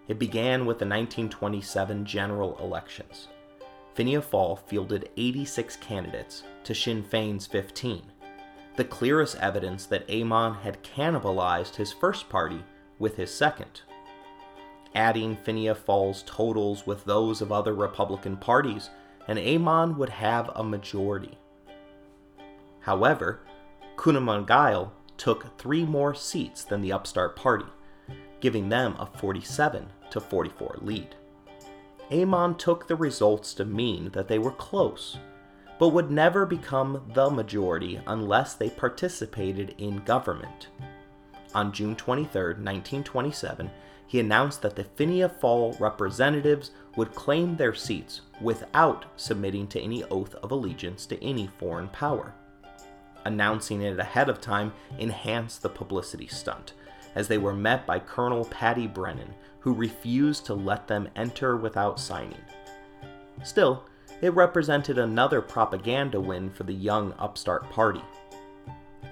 It 0.08 0.18
began 0.18 0.64
with 0.64 0.78
the 0.78 0.86
1927 0.86 2.06
general 2.06 2.56
elections. 2.58 3.28
Fianna 3.94 4.22
Fáil 4.22 4.58
fielded 4.58 5.10
86 5.18 5.76
candidates 5.76 6.44
to 6.64 6.74
Sinn 6.74 7.04
Féin's 7.04 7.46
15, 7.46 8.02
the 8.76 8.84
clearest 8.84 9.36
evidence 9.36 9.86
that 9.86 10.06
Eamon 10.08 10.60
had 10.60 10.82
cannibalized 10.82 11.76
his 11.76 11.92
first 11.92 12.28
party 12.28 12.64
with 12.98 13.16
his 13.16 13.32
second. 13.32 13.82
Adding 14.94 15.36
Fianna 15.36 15.74
Fáil's 15.74 16.24
totals 16.26 16.86
with 16.86 17.04
those 17.04 17.40
of 17.40 17.52
other 17.52 17.74
Republican 17.74 18.36
parties, 18.36 18.90
and 19.28 19.38
Eamon 19.38 19.96
would 19.96 20.10
have 20.10 20.50
a 20.54 20.64
majority. 20.64 21.38
However, 22.80 23.40
Cumann 23.96 24.46
Gael 24.46 24.92
took 25.16 25.56
three 25.58 25.84
more 25.84 26.14
seats 26.14 26.64
than 26.64 26.82
the 26.82 26.92
upstart 26.92 27.36
party, 27.36 27.66
giving 28.40 28.68
them 28.68 28.96
a 28.98 29.06
47 29.06 29.86
to 30.10 30.20
44 30.20 30.78
lead. 30.80 31.14
Eamon 32.10 32.58
took 32.58 32.86
the 32.86 32.96
results 32.96 33.54
to 33.54 33.64
mean 33.64 34.10
that 34.10 34.28
they 34.28 34.38
were 34.38 34.52
close, 34.52 35.18
but 35.78 35.88
would 35.88 36.10
never 36.10 36.46
become 36.46 37.02
the 37.14 37.30
majority 37.30 38.00
unless 38.06 38.54
they 38.54 38.70
participated 38.70 39.74
in 39.78 40.04
government. 40.04 40.68
On 41.54 41.72
June 41.72 41.94
23, 41.96 42.42
1927, 42.42 43.70
he 44.06 44.20
announced 44.20 44.62
that 44.62 44.76
the 44.76 44.84
Fianna 44.84 45.28
Fáil 45.28 45.78
representatives 45.80 46.70
would 46.96 47.14
claim 47.14 47.56
their 47.56 47.74
seats 47.74 48.20
without 48.40 49.06
submitting 49.16 49.66
to 49.68 49.80
any 49.80 50.04
oath 50.04 50.34
of 50.36 50.52
allegiance 50.52 51.06
to 51.06 51.22
any 51.24 51.48
foreign 51.58 51.88
power. 51.88 52.34
Announcing 53.24 53.82
it 53.82 53.98
ahead 53.98 54.28
of 54.28 54.40
time 54.40 54.72
enhanced 54.98 55.62
the 55.62 55.68
publicity 55.68 56.26
stunt, 56.26 56.74
as 57.14 57.26
they 57.26 57.38
were 57.38 57.54
met 57.54 57.86
by 57.86 57.98
Colonel 57.98 58.44
Paddy 58.44 58.86
Brennan, 58.86 59.34
who 59.60 59.72
refused 59.72 60.44
to 60.46 60.54
let 60.54 60.86
them 60.86 61.08
enter 61.16 61.56
without 61.56 61.98
signing. 61.98 62.44
Still, 63.42 63.84
it 64.24 64.30
represented 64.30 64.96
another 64.96 65.42
propaganda 65.42 66.18
win 66.18 66.48
for 66.48 66.62
the 66.62 66.72
young 66.72 67.12
upstart 67.18 67.68
party. 67.68 68.00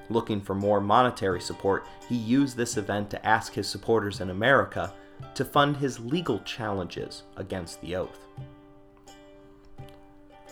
Looking 0.09 0.41
for 0.41 0.55
more 0.55 0.81
monetary 0.81 1.39
support, 1.39 1.87
he 2.09 2.17
used 2.17 2.57
this 2.57 2.79
event 2.79 3.11
to 3.11 3.27
ask 3.27 3.53
his 3.53 3.69
supporters 3.69 4.23
in 4.23 4.31
America 4.31 4.95
to 5.35 5.45
fund 5.45 5.77
his 5.77 6.01
legal 6.01 6.39
challenges 6.39 7.25
against 7.37 7.83
the 7.83 7.95
oath. 7.95 8.21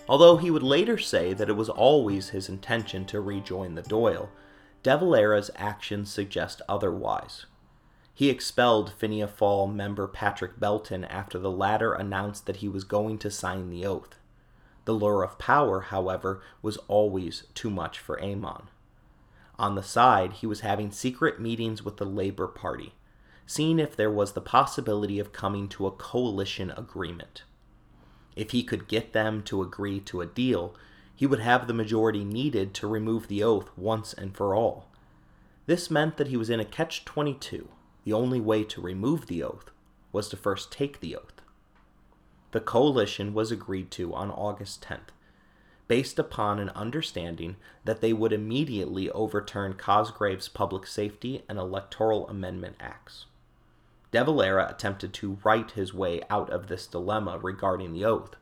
Although 0.06 0.36
he 0.36 0.50
would 0.50 0.62
later 0.62 0.98
say 0.98 1.32
that 1.32 1.48
it 1.48 1.56
was 1.56 1.70
always 1.70 2.28
his 2.28 2.50
intention 2.50 3.06
to 3.06 3.22
rejoin 3.22 3.76
the 3.76 3.82
Dáil, 3.82 4.28
De 4.82 4.94
Valera's 4.94 5.50
actions 5.56 6.12
suggest 6.12 6.60
otherwise. 6.68 7.46
He 8.12 8.28
expelled 8.28 8.92
Fianna 8.92 9.26
Fáil 9.26 9.72
member 9.72 10.06
Patrick 10.06 10.60
Belton 10.60 11.06
after 11.06 11.38
the 11.38 11.50
latter 11.50 11.94
announced 11.94 12.44
that 12.44 12.56
he 12.56 12.68
was 12.68 12.84
going 12.84 13.16
to 13.20 13.30
sign 13.30 13.70
the 13.70 13.86
oath. 13.86 14.19
The 14.90 14.96
lure 14.96 15.22
of 15.22 15.38
power, 15.38 15.82
however, 15.82 16.42
was 16.62 16.76
always 16.88 17.44
too 17.54 17.70
much 17.70 18.00
for 18.00 18.16
Eamon. 18.16 18.64
On 19.56 19.76
the 19.76 19.84
side, 19.84 20.32
he 20.32 20.48
was 20.48 20.62
having 20.62 20.90
secret 20.90 21.40
meetings 21.40 21.84
with 21.84 21.98
the 21.98 22.04
Labour 22.04 22.48
Party, 22.48 22.94
seeing 23.46 23.78
if 23.78 23.94
there 23.94 24.10
was 24.10 24.32
the 24.32 24.40
possibility 24.40 25.20
of 25.20 25.32
coming 25.32 25.68
to 25.68 25.86
a 25.86 25.92
coalition 25.92 26.72
agreement. 26.72 27.44
If 28.34 28.50
he 28.50 28.64
could 28.64 28.88
get 28.88 29.12
them 29.12 29.44
to 29.44 29.62
agree 29.62 30.00
to 30.00 30.22
a 30.22 30.26
deal, 30.26 30.74
he 31.14 31.24
would 31.24 31.38
have 31.38 31.68
the 31.68 31.72
majority 31.72 32.24
needed 32.24 32.74
to 32.74 32.88
remove 32.88 33.28
the 33.28 33.44
oath 33.44 33.70
once 33.76 34.12
and 34.12 34.36
for 34.36 34.56
all. 34.56 34.88
This 35.66 35.88
meant 35.88 36.16
that 36.16 36.26
he 36.26 36.36
was 36.36 36.50
in 36.50 36.58
a 36.58 36.64
catch 36.64 37.04
22. 37.04 37.68
The 38.02 38.12
only 38.12 38.40
way 38.40 38.64
to 38.64 38.80
remove 38.80 39.28
the 39.28 39.44
oath 39.44 39.70
was 40.10 40.28
to 40.30 40.36
first 40.36 40.72
take 40.72 40.98
the 40.98 41.14
oath. 41.14 41.39
The 42.52 42.60
coalition 42.60 43.32
was 43.32 43.52
agreed 43.52 43.90
to 43.92 44.12
on 44.14 44.30
August 44.30 44.82
10th, 44.82 45.10
based 45.86 46.18
upon 46.18 46.58
an 46.58 46.70
understanding 46.70 47.56
that 47.84 48.00
they 48.00 48.12
would 48.12 48.32
immediately 48.32 49.10
overturn 49.10 49.74
Cosgrave's 49.74 50.48
Public 50.48 50.86
Safety 50.86 51.42
and 51.48 51.58
Electoral 51.58 52.28
Amendment 52.28 52.76
Acts. 52.80 53.26
De 54.10 54.24
Valera 54.24 54.68
attempted 54.68 55.12
to 55.14 55.38
write 55.44 55.72
his 55.72 55.94
way 55.94 56.22
out 56.28 56.50
of 56.50 56.66
this 56.66 56.86
dilemma 56.88 57.38
regarding 57.38 57.92
the 57.92 58.04
oath, 58.04 58.34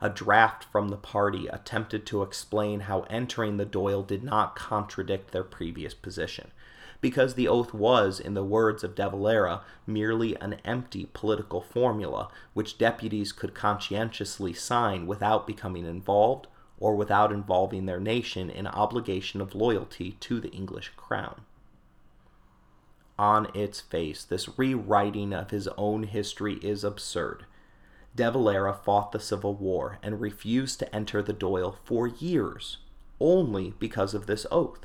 a 0.00 0.08
draft 0.08 0.64
from 0.64 0.88
the 0.88 0.96
party 0.96 1.46
attempted 1.46 2.04
to 2.06 2.22
explain 2.22 2.80
how 2.80 3.02
entering 3.02 3.56
the 3.56 3.66
Dáil 3.66 4.06
did 4.06 4.22
not 4.22 4.56
contradict 4.56 5.30
their 5.30 5.44
previous 5.44 5.94
position, 5.94 6.50
because 7.02 7.34
the 7.34 7.46
oath 7.46 7.74
was, 7.74 8.18
in 8.18 8.32
the 8.32 8.44
words 8.44 8.82
of 8.82 8.94
De 8.94 9.10
Valera, 9.10 9.60
merely 9.86 10.34
an 10.36 10.54
empty 10.64 11.10
political 11.12 11.60
formula 11.60 12.30
which 12.54 12.78
deputies 12.78 13.32
could 13.32 13.54
conscientiously 13.54 14.54
sign 14.54 15.06
without 15.06 15.46
becoming 15.46 15.84
involved 15.84 16.46
or 16.78 16.96
without 16.96 17.30
involving 17.30 17.84
their 17.84 18.00
nation 18.00 18.48
in 18.48 18.66
obligation 18.66 19.42
of 19.42 19.54
loyalty 19.54 20.12
to 20.20 20.40
the 20.40 20.50
English 20.50 20.92
crown. 20.96 21.42
On 23.18 23.46
its 23.54 23.80
face, 23.80 24.24
this 24.24 24.58
rewriting 24.58 25.34
of 25.34 25.50
his 25.50 25.68
own 25.76 26.04
history 26.04 26.54
is 26.62 26.82
absurd 26.82 27.44
De 28.14 28.30
Valera 28.30 28.74
fought 28.74 29.12
the 29.12 29.20
Civil 29.20 29.54
War 29.54 29.98
and 30.02 30.20
refused 30.20 30.78
to 30.78 30.94
enter 30.94 31.22
the 31.22 31.32
Dáil 31.32 31.76
for 31.82 32.06
years, 32.06 32.76
only 33.18 33.72
because 33.78 34.12
of 34.12 34.26
this 34.26 34.46
oath. 34.50 34.84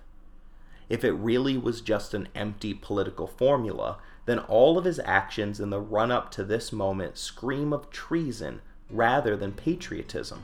If 0.89 1.03
it 1.03 1.11
really 1.11 1.57
was 1.57 1.81
just 1.81 2.13
an 2.13 2.29
empty 2.33 2.73
political 2.73 3.27
formula, 3.27 3.97
then 4.25 4.39
all 4.39 4.77
of 4.77 4.85
his 4.85 4.99
actions 5.03 5.59
in 5.59 5.69
the 5.69 5.79
run 5.79 6.11
up 6.11 6.31
to 6.31 6.43
this 6.43 6.71
moment 6.71 7.17
scream 7.17 7.73
of 7.73 7.89
treason 7.89 8.61
rather 8.89 9.35
than 9.35 9.51
patriotism. 9.51 10.43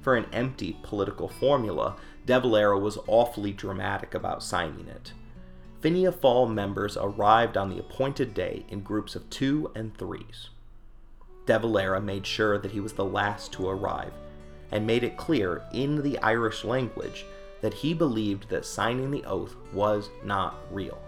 For 0.00 0.16
an 0.16 0.26
empty 0.32 0.76
political 0.82 1.28
formula, 1.28 1.96
De 2.26 2.38
Valera 2.38 2.78
was 2.78 2.98
awfully 3.06 3.52
dramatic 3.52 4.14
about 4.14 4.42
signing 4.42 4.86
it. 4.86 5.12
Fianna 5.80 6.12
Fáil 6.12 6.52
members 6.52 6.96
arrived 6.96 7.56
on 7.56 7.70
the 7.70 7.78
appointed 7.78 8.34
day 8.34 8.66
in 8.68 8.80
groups 8.80 9.14
of 9.16 9.28
two 9.30 9.70
and 9.74 9.96
threes. 9.96 10.50
De 11.46 11.58
Valera 11.58 12.00
made 12.00 12.26
sure 12.26 12.58
that 12.58 12.72
he 12.72 12.80
was 12.80 12.92
the 12.92 13.04
last 13.04 13.52
to 13.52 13.68
arrive, 13.68 14.12
and 14.70 14.86
made 14.86 15.04
it 15.04 15.16
clear 15.16 15.62
in 15.72 16.02
the 16.02 16.18
Irish 16.18 16.64
language 16.64 17.24
that 17.60 17.74
he 17.74 17.94
believed 17.94 18.48
that 18.48 18.64
signing 18.64 19.10
the 19.10 19.24
oath 19.24 19.56
was 19.72 20.10
not 20.24 20.56
real. 20.70 20.98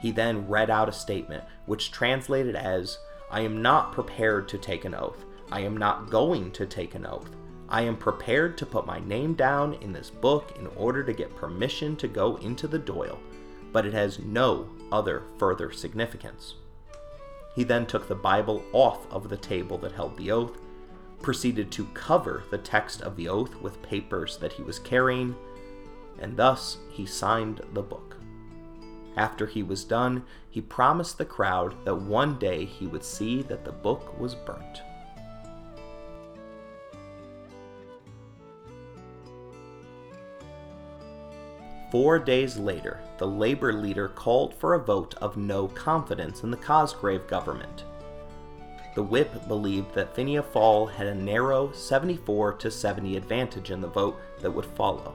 He 0.00 0.10
then 0.10 0.48
read 0.48 0.70
out 0.70 0.88
a 0.88 0.92
statement 0.92 1.44
which 1.66 1.90
translated 1.90 2.56
as 2.56 2.98
I 3.30 3.40
am 3.40 3.62
not 3.62 3.92
prepared 3.92 4.48
to 4.48 4.58
take 4.58 4.84
an 4.84 4.94
oath. 4.94 5.24
I 5.50 5.60
am 5.60 5.76
not 5.76 6.10
going 6.10 6.50
to 6.52 6.66
take 6.66 6.94
an 6.94 7.06
oath. 7.06 7.30
I 7.68 7.82
am 7.82 7.96
prepared 7.96 8.58
to 8.58 8.66
put 8.66 8.86
my 8.86 9.00
name 9.00 9.34
down 9.34 9.74
in 9.74 9.92
this 9.92 10.10
book 10.10 10.54
in 10.58 10.66
order 10.76 11.02
to 11.02 11.12
get 11.12 11.34
permission 11.34 11.96
to 11.96 12.08
go 12.08 12.36
into 12.36 12.68
the 12.68 12.78
Dáil, 12.78 13.18
but 13.72 13.86
it 13.86 13.94
has 13.94 14.18
no 14.18 14.68
other 14.92 15.22
further 15.38 15.72
significance. 15.72 16.56
He 17.54 17.64
then 17.64 17.86
took 17.86 18.06
the 18.06 18.14
Bible 18.14 18.62
off 18.72 19.10
of 19.12 19.28
the 19.28 19.36
table 19.36 19.78
that 19.78 19.92
held 19.92 20.16
the 20.16 20.30
oath, 20.30 20.58
proceeded 21.24 21.72
to 21.72 21.86
cover 21.94 22.44
the 22.50 22.58
text 22.58 23.00
of 23.00 23.16
the 23.16 23.26
oath 23.26 23.54
with 23.62 23.80
papers 23.80 24.36
that 24.36 24.52
he 24.52 24.62
was 24.62 24.78
carrying, 24.78 25.34
and 26.18 26.36
thus 26.36 26.76
he 26.90 27.06
signed 27.06 27.62
the 27.72 27.80
book. 27.80 28.18
After 29.16 29.46
he 29.46 29.62
was 29.62 29.84
done, 29.84 30.24
he 30.50 30.60
promised 30.60 31.16
the 31.16 31.24
crowd 31.24 31.74
that 31.86 31.94
one 31.94 32.38
day 32.38 32.66
he 32.66 32.86
would 32.86 33.02
see 33.02 33.40
that 33.44 33.64
the 33.64 33.72
book 33.72 34.20
was 34.20 34.34
burnt. 34.34 34.82
Four 41.90 42.18
days 42.18 42.58
later, 42.58 43.00
the 43.16 43.26
Labour 43.26 43.72
leader 43.72 44.08
called 44.08 44.52
for 44.52 44.74
a 44.74 44.78
vote 44.78 45.14
of 45.22 45.38
no 45.38 45.68
confidence 45.68 46.42
in 46.42 46.50
the 46.50 46.56
Cosgrave 46.58 47.26
government. 47.28 47.84
The 48.94 49.02
whip 49.02 49.48
believed 49.48 49.92
that 49.94 50.14
Fianna 50.14 50.42
Fáil 50.42 50.92
had 50.92 51.08
a 51.08 51.14
narrow 51.14 51.72
74 51.72 52.54
to 52.54 52.70
70 52.70 53.16
advantage 53.16 53.70
in 53.70 53.80
the 53.80 53.88
vote 53.88 54.20
that 54.40 54.50
would 54.50 54.66
follow. 54.66 55.14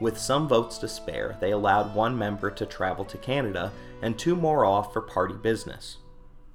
With 0.00 0.18
some 0.18 0.48
votes 0.48 0.76
to 0.78 0.88
spare, 0.88 1.38
they 1.40 1.52
allowed 1.52 1.94
one 1.94 2.18
member 2.18 2.50
to 2.50 2.66
travel 2.66 3.04
to 3.06 3.16
Canada 3.16 3.72
and 4.02 4.18
two 4.18 4.36
more 4.36 4.66
off 4.66 4.92
for 4.92 5.00
party 5.00 5.34
business. 5.34 5.98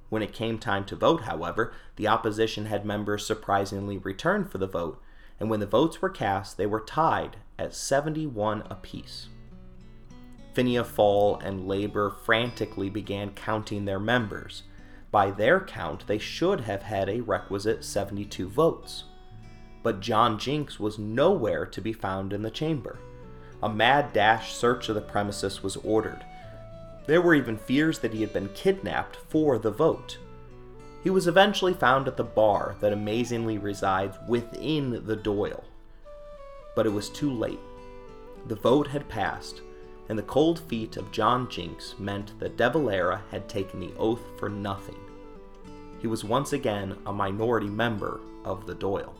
When 0.08 0.22
it 0.22 0.32
came 0.32 0.58
time 0.58 0.84
to 0.86 0.96
vote, 0.96 1.22
however, 1.22 1.72
the 1.96 2.06
opposition 2.06 2.66
had 2.66 2.84
members 2.84 3.26
surprisingly 3.26 3.98
return 3.98 4.44
for 4.44 4.58
the 4.58 4.66
vote, 4.66 5.02
and 5.40 5.48
when 5.48 5.60
the 5.60 5.66
votes 5.66 6.02
were 6.02 6.10
cast, 6.10 6.56
they 6.56 6.66
were 6.66 6.80
tied 6.80 7.38
at 7.58 7.74
71 7.74 8.62
apiece. 8.70 9.28
Fianna 10.52 10.84
Fáil 10.84 11.42
and 11.42 11.66
Labour 11.66 12.10
frantically 12.10 12.90
began 12.90 13.30
counting 13.30 13.84
their 13.84 14.00
members. 14.00 14.64
By 15.10 15.30
their 15.30 15.60
count, 15.60 16.06
they 16.06 16.18
should 16.18 16.60
have 16.60 16.82
had 16.82 17.08
a 17.08 17.20
requisite 17.20 17.84
72 17.84 18.48
votes. 18.48 19.04
But 19.82 20.00
John 20.00 20.38
Jinks 20.38 20.78
was 20.78 20.98
nowhere 20.98 21.66
to 21.66 21.80
be 21.80 21.92
found 21.92 22.32
in 22.32 22.42
the 22.42 22.50
chamber. 22.50 22.98
A 23.62 23.68
mad 23.68 24.12
dash 24.12 24.54
search 24.54 24.88
of 24.88 24.94
the 24.94 25.00
premises 25.00 25.62
was 25.62 25.76
ordered. 25.76 26.24
There 27.06 27.20
were 27.20 27.34
even 27.34 27.56
fears 27.56 27.98
that 28.00 28.12
he 28.12 28.20
had 28.20 28.32
been 28.32 28.50
kidnapped 28.50 29.16
for 29.28 29.58
the 29.58 29.70
vote. 29.70 30.18
He 31.02 31.10
was 31.10 31.26
eventually 31.26 31.74
found 31.74 32.06
at 32.06 32.16
the 32.16 32.24
bar 32.24 32.76
that 32.80 32.92
amazingly 32.92 33.58
resides 33.58 34.16
within 34.28 35.06
the 35.06 35.16
Dáil. 35.16 35.64
But 36.76 36.86
it 36.86 36.92
was 36.92 37.08
too 37.08 37.32
late. 37.32 37.58
The 38.46 38.54
vote 38.54 38.86
had 38.86 39.08
passed, 39.08 39.62
and 40.10 40.18
the 40.18 40.24
cold 40.24 40.58
feet 40.58 40.96
of 40.96 41.12
John 41.12 41.48
Jinks 41.48 41.94
meant 41.96 42.36
that 42.40 42.56
De 42.56 42.68
Valera 42.68 43.22
had 43.30 43.48
taken 43.48 43.78
the 43.78 43.94
oath 43.96 44.20
for 44.36 44.48
nothing. 44.48 44.98
He 46.00 46.08
was 46.08 46.24
once 46.24 46.52
again 46.52 46.98
a 47.06 47.12
minority 47.12 47.68
member 47.68 48.20
of 48.44 48.66
the 48.66 48.74
Dáil. 48.74 49.12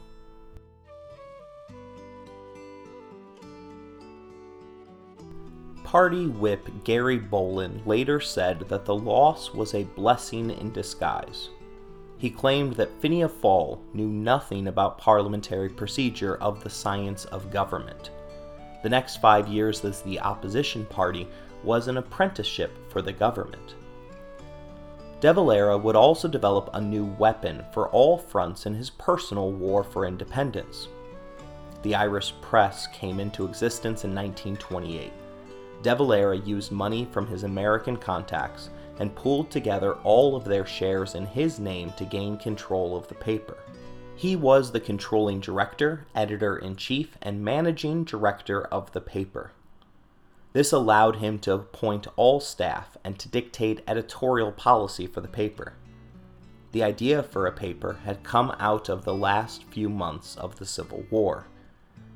Party 5.84 6.26
whip 6.26 6.68
Gerry 6.82 7.18
Boland 7.18 7.86
later 7.86 8.18
said 8.18 8.68
that 8.68 8.84
the 8.84 8.94
loss 8.94 9.54
was 9.54 9.74
a 9.74 9.84
blessing 9.84 10.50
in 10.50 10.72
disguise. 10.72 11.50
He 12.18 12.30
claimed 12.30 12.74
that 12.74 13.00
Fianna 13.00 13.28
Fáil 13.28 13.78
knew 13.94 14.08
nothing 14.08 14.66
about 14.66 14.98
parliamentary 14.98 15.68
procedure 15.68 16.34
of 16.38 16.64
the 16.64 16.70
science 16.70 17.26
of 17.26 17.52
government. 17.52 18.10
The 18.82 18.88
next 18.88 19.20
five 19.20 19.46
years 19.48 19.84
as 19.84 20.02
the 20.02 20.20
opposition 20.20 20.86
party 20.86 21.28
was 21.62 21.88
an 21.88 21.98
apprenticeship 21.98 22.72
for 22.90 23.02
the 23.02 23.12
government. 23.12 23.74
De 25.20 25.32
Valera 25.32 25.76
would 25.76 25.96
also 25.96 26.26
develop 26.26 26.70
a 26.72 26.80
new 26.80 27.04
weapon 27.04 27.62
for 27.72 27.90
all 27.90 28.16
fronts 28.16 28.64
in 28.64 28.74
his 28.74 28.88
personal 28.88 29.52
war 29.52 29.84
for 29.84 30.06
independence. 30.06 30.88
The 31.82 31.94
Irish 31.94 32.32
press 32.40 32.86
came 32.86 33.20
into 33.20 33.44
existence 33.44 34.04
in 34.04 34.14
1928. 34.14 35.12
De 35.82 35.94
Valera 35.94 36.36
used 36.38 36.72
money 36.72 37.06
from 37.10 37.26
his 37.26 37.44
American 37.44 37.96
contacts 37.96 38.70
and 38.98 39.14
pooled 39.14 39.50
together 39.50 39.94
all 40.04 40.36
of 40.36 40.44
their 40.44 40.66
shares 40.66 41.14
in 41.14 41.26
his 41.26 41.58
name 41.58 41.92
to 41.96 42.04
gain 42.04 42.36
control 42.36 42.96
of 42.96 43.08
the 43.08 43.14
paper. 43.14 43.58
He 44.20 44.36
was 44.36 44.72
the 44.72 44.80
controlling 44.80 45.40
director, 45.40 46.06
editor 46.14 46.54
in 46.54 46.76
chief, 46.76 47.16
and 47.22 47.42
managing 47.42 48.04
director 48.04 48.64
of 48.64 48.92
the 48.92 49.00
paper. 49.00 49.52
This 50.52 50.72
allowed 50.72 51.16
him 51.16 51.38
to 51.38 51.54
appoint 51.54 52.06
all 52.16 52.38
staff 52.38 52.98
and 53.02 53.18
to 53.18 53.30
dictate 53.30 53.82
editorial 53.88 54.52
policy 54.52 55.06
for 55.06 55.22
the 55.22 55.26
paper. 55.26 55.72
The 56.72 56.82
idea 56.82 57.22
for 57.22 57.46
a 57.46 57.52
paper 57.52 58.00
had 58.04 58.22
come 58.22 58.54
out 58.58 58.90
of 58.90 59.06
the 59.06 59.14
last 59.14 59.64
few 59.64 59.88
months 59.88 60.36
of 60.36 60.58
the 60.58 60.66
Civil 60.66 61.06
War. 61.10 61.46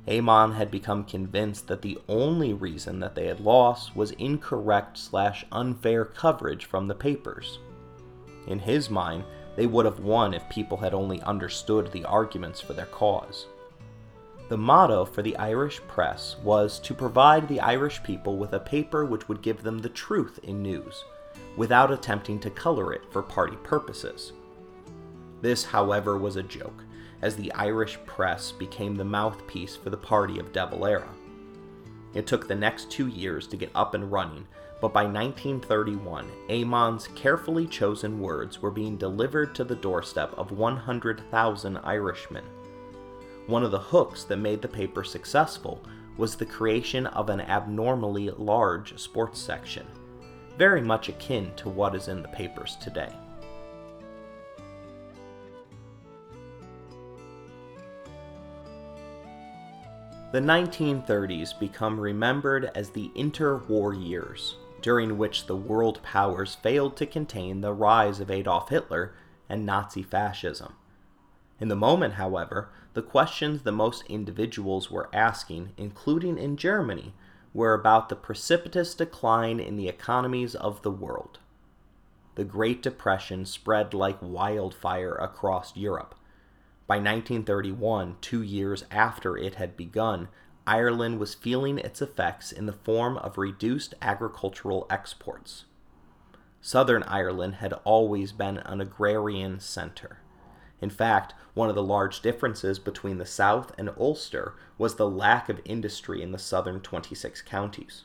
Eamon 0.07 0.57
had 0.57 0.71
become 0.71 1.05
convinced 1.05 1.69
that 1.69 1.81
the 1.81 1.99
only 2.07 2.53
reason 2.53 3.01
that 3.01 3.15
they 3.15 3.29
had 3.29 3.41
lost 3.41 3.97
was 3.97 4.11
incorrect 4.11 4.99
slash 4.99 5.47
unfair 5.51 6.05
coverage 6.05 6.67
from 6.67 6.87
the 6.87 6.95
papers. 6.95 7.61
In 8.47 8.59
his 8.59 8.91
mind, 8.91 9.25
they 9.57 9.67
would 9.67 9.85
have 9.85 10.01
won 10.01 10.35
if 10.35 10.49
people 10.49 10.77
had 10.77 10.95
only 10.95 11.21
understood 11.23 11.91
the 11.93 12.05
arguments 12.05 12.61
for 12.61 12.73
their 12.73 12.87
cause. 12.87 13.47
The 14.49 14.59
motto 14.59 15.05
for 15.05 15.23
the 15.23 15.37
Irish 15.37 15.81
press 15.89 16.37
was 16.43 16.79
to 16.81 16.95
provide 16.95 17.49
the 17.49 17.61
Irish 17.61 18.03
people 18.03 18.37
with 18.37 18.53
a 18.53 18.61
paper 18.61 19.05
which 19.05 19.29
would 19.29 19.43
give 19.43 19.63
them 19.63 19.79
the 19.79 19.89
truth 19.89 20.39
in 20.43 20.63
news, 20.63 21.05
without 21.57 21.91
attempting 21.91 22.39
to 22.41 22.51
color 22.51 22.93
it 22.93 23.03
for 23.11 23.23
party 23.23 23.57
purposes. 23.63 24.33
This, 25.41 25.65
however, 25.65 26.19
was 26.19 26.37
a 26.37 26.43
joke, 26.43 26.85
as 27.23 27.37
the 27.37 27.53
Irish 27.53 27.99
press 28.05 28.53
became 28.53 28.97
the 28.97 29.05
mouthpiece 29.05 29.77
for 29.77 29.89
the 29.91 29.97
party 29.97 30.39
of 30.39 30.53
De 30.53 30.67
Valera. 30.67 31.09
It 32.13 32.27
took 32.27 32.47
the 32.47 32.55
next 32.55 32.91
two 32.91 33.09
years 33.09 33.47
to 33.49 33.57
get 33.57 33.71
up 33.75 33.95
and 33.95 34.13
running, 34.13 34.47
but 34.85 34.93
by 34.93 35.05
1931, 35.05 36.31
Eamon's 36.51 37.09
carefully 37.15 37.67
chosen 37.67 38.21
words 38.21 38.61
were 38.61 38.71
being 38.71 38.99
delivered 38.99 39.55
to 39.55 39.65
the 39.65 39.77
doorstep 39.77 40.35
of 40.37 40.53
100,000 40.53 41.79
Irishmen. 41.79 42.45
One 43.47 43.63
of 43.63 43.71
the 43.71 43.79
hooks 43.79 44.25
that 44.25 44.37
made 44.37 44.61
the 44.61 44.69
paper 44.69 45.03
successful 45.03 45.83
was 46.19 46.37
the 46.37 46.45
creation 46.45 47.07
of 47.07 47.31
an 47.31 47.41
abnormally 47.41 48.29
large 48.33 48.99
sports 49.01 49.41
section, 49.41 49.87
very 50.59 50.83
much 50.83 51.09
akin 51.09 51.51
to 51.57 51.71
what 51.71 51.95
is 51.95 52.09
in 52.09 52.21
the 52.21 52.29
papers 52.29 52.77
today. 52.77 53.17
The 60.33 60.41
1930s 60.41 61.59
become 61.59 61.99
remembered 61.99 62.71
as 62.75 62.91
the 62.91 63.11
interwar 63.17 63.95
years, 63.95 64.57
during 64.85 65.17
which 65.17 65.47
the 65.47 65.57
world 65.57 66.03
powers 66.03 66.57
failed 66.57 66.95
to 66.95 67.07
contain 67.07 67.63
the 67.63 67.73
rise 67.73 68.21
of 68.21 68.31
Adolf 68.31 68.69
Hitler 68.69 69.15
and 69.49 69.65
Nazi 69.65 70.03
fascism. 70.03 70.75
In 71.59 71.69
the 71.69 71.75
moment, 71.75 72.15
however, 72.15 72.69
the 72.93 73.01
questions 73.01 73.63
the 73.63 73.73
most 73.73 74.05
individuals 74.11 74.91
were 74.91 75.09
asking, 75.11 75.73
including 75.79 76.37
in 76.37 76.59
Germany, 76.59 77.15
were 77.55 77.73
about 77.73 78.11
the 78.11 78.15
precipitous 78.15 78.95
decline 78.95 79.59
in 79.59 79.77
the 79.77 79.89
economies 79.89 80.55
of 80.55 80.83
the 80.83 80.91
world. 80.91 81.39
The 82.35 82.45
Great 82.45 82.83
Depression 82.83 83.47
spread 83.47 83.95
like 83.95 84.19
wildfire 84.21 85.15
across 85.15 85.75
Europe, 85.75 86.15
by 86.87 86.97
1931, 86.97 88.19
two 88.21 88.43
years 88.43 88.85
after 88.91 89.39
it 89.39 89.55
had 89.55 89.79
begun, 89.79 90.29
Ireland 90.67 91.19
was 91.19 91.35
feeling 91.35 91.79
its 91.79 92.01
effects 92.01 92.53
in 92.53 92.67
the 92.67 92.73
form 92.73 93.19
of 93.19 93.39
reduced 93.39 93.95
agricultural 94.01 94.87
exports. 94.89 95.65
Southern 96.61 97.03
Ireland 97.03 97.57
had 97.57 97.75
always 97.85 98.33
been 98.33 98.59
an 98.59 98.81
agrarian 98.81 99.61
center. 99.61 100.19
In 100.81 100.91
fact, 100.91 101.35
one 101.53 101.69
of 101.69 101.75
the 101.75 101.83
large 101.83 102.21
differences 102.21 102.79
between 102.79 103.19
the 103.19 103.27
South 103.27 103.73
and 103.79 103.91
Ulster 103.99 104.55
was 104.79 104.97
the 104.97 105.09
lack 105.09 105.49
of 105.49 105.61
industry 105.65 106.23
in 106.23 106.33
the 106.33 106.39
southern 106.39 106.81
26 106.81 107.43
counties. 107.43 108.05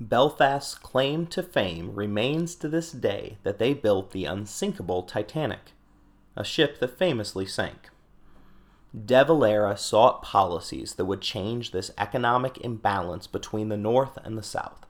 Belfast's 0.00 0.74
claim 0.74 1.26
to 1.28 1.42
fame 1.42 1.94
remains 1.94 2.54
to 2.56 2.68
this 2.68 2.92
day 2.92 3.38
that 3.42 3.58
they 3.58 3.74
built 3.74 4.12
the 4.12 4.24
unsinkable 4.24 5.02
Titanic 5.02 5.72
a 6.36 6.44
ship 6.44 6.80
that 6.80 6.98
famously 6.98 7.46
sank. 7.46 7.90
De 8.94 9.24
Valera 9.24 9.76
sought 9.76 10.22
policies 10.22 10.94
that 10.94 11.06
would 11.06 11.20
change 11.20 11.72
this 11.72 11.90
economic 11.98 12.58
imbalance 12.58 13.26
between 13.26 13.68
the 13.68 13.76
North 13.76 14.16
and 14.22 14.38
the 14.38 14.42
South. 14.42 14.86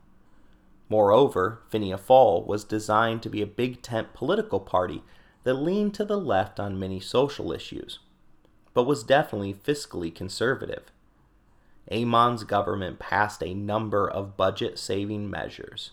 Moreover, 0.90 1.62
Fianna 1.70 1.96
Fáil 1.96 2.46
was 2.46 2.64
designed 2.64 3.22
to 3.22 3.30
be 3.30 3.40
a 3.40 3.46
big 3.46 3.80
tent 3.80 4.12
political 4.12 4.61
party 4.61 5.02
that 5.44 5.55
leaned 5.55 5.94
to 5.94 6.05
the 6.05 6.18
left 6.18 6.61
on 6.61 6.78
many 6.78 7.00
social 7.00 7.50
issues, 7.50 8.00
but 8.74 8.84
was 8.84 9.05
definitely 9.05 9.55
fiscally 9.55 10.14
conservative. 10.14 10.92
Eamon's 11.90 12.44
government 12.44 12.98
passed 12.98 13.42
a 13.42 13.55
number 13.55 14.07
of 14.07 14.36
budget 14.36 14.78
saving 14.78 15.30
measures, 15.30 15.92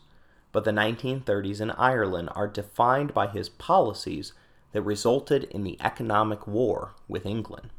but 0.51 0.65
the 0.65 0.71
1930s 0.71 1.61
in 1.61 1.71
Ireland 1.71 2.29
are 2.35 2.47
defined 2.47 3.13
by 3.13 3.27
his 3.27 3.47
policies 3.47 4.33
that 4.73 4.81
resulted 4.81 5.45
in 5.45 5.63
the 5.63 5.77
economic 5.79 6.45
war 6.45 6.93
with 7.07 7.25
England. 7.25 7.69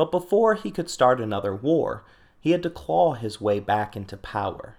But 0.00 0.10
before 0.10 0.54
he 0.54 0.70
could 0.70 0.88
start 0.88 1.20
another 1.20 1.54
war, 1.54 2.04
he 2.40 2.52
had 2.52 2.62
to 2.62 2.70
claw 2.70 3.12
his 3.12 3.38
way 3.38 3.60
back 3.60 3.94
into 3.94 4.16
power. 4.16 4.78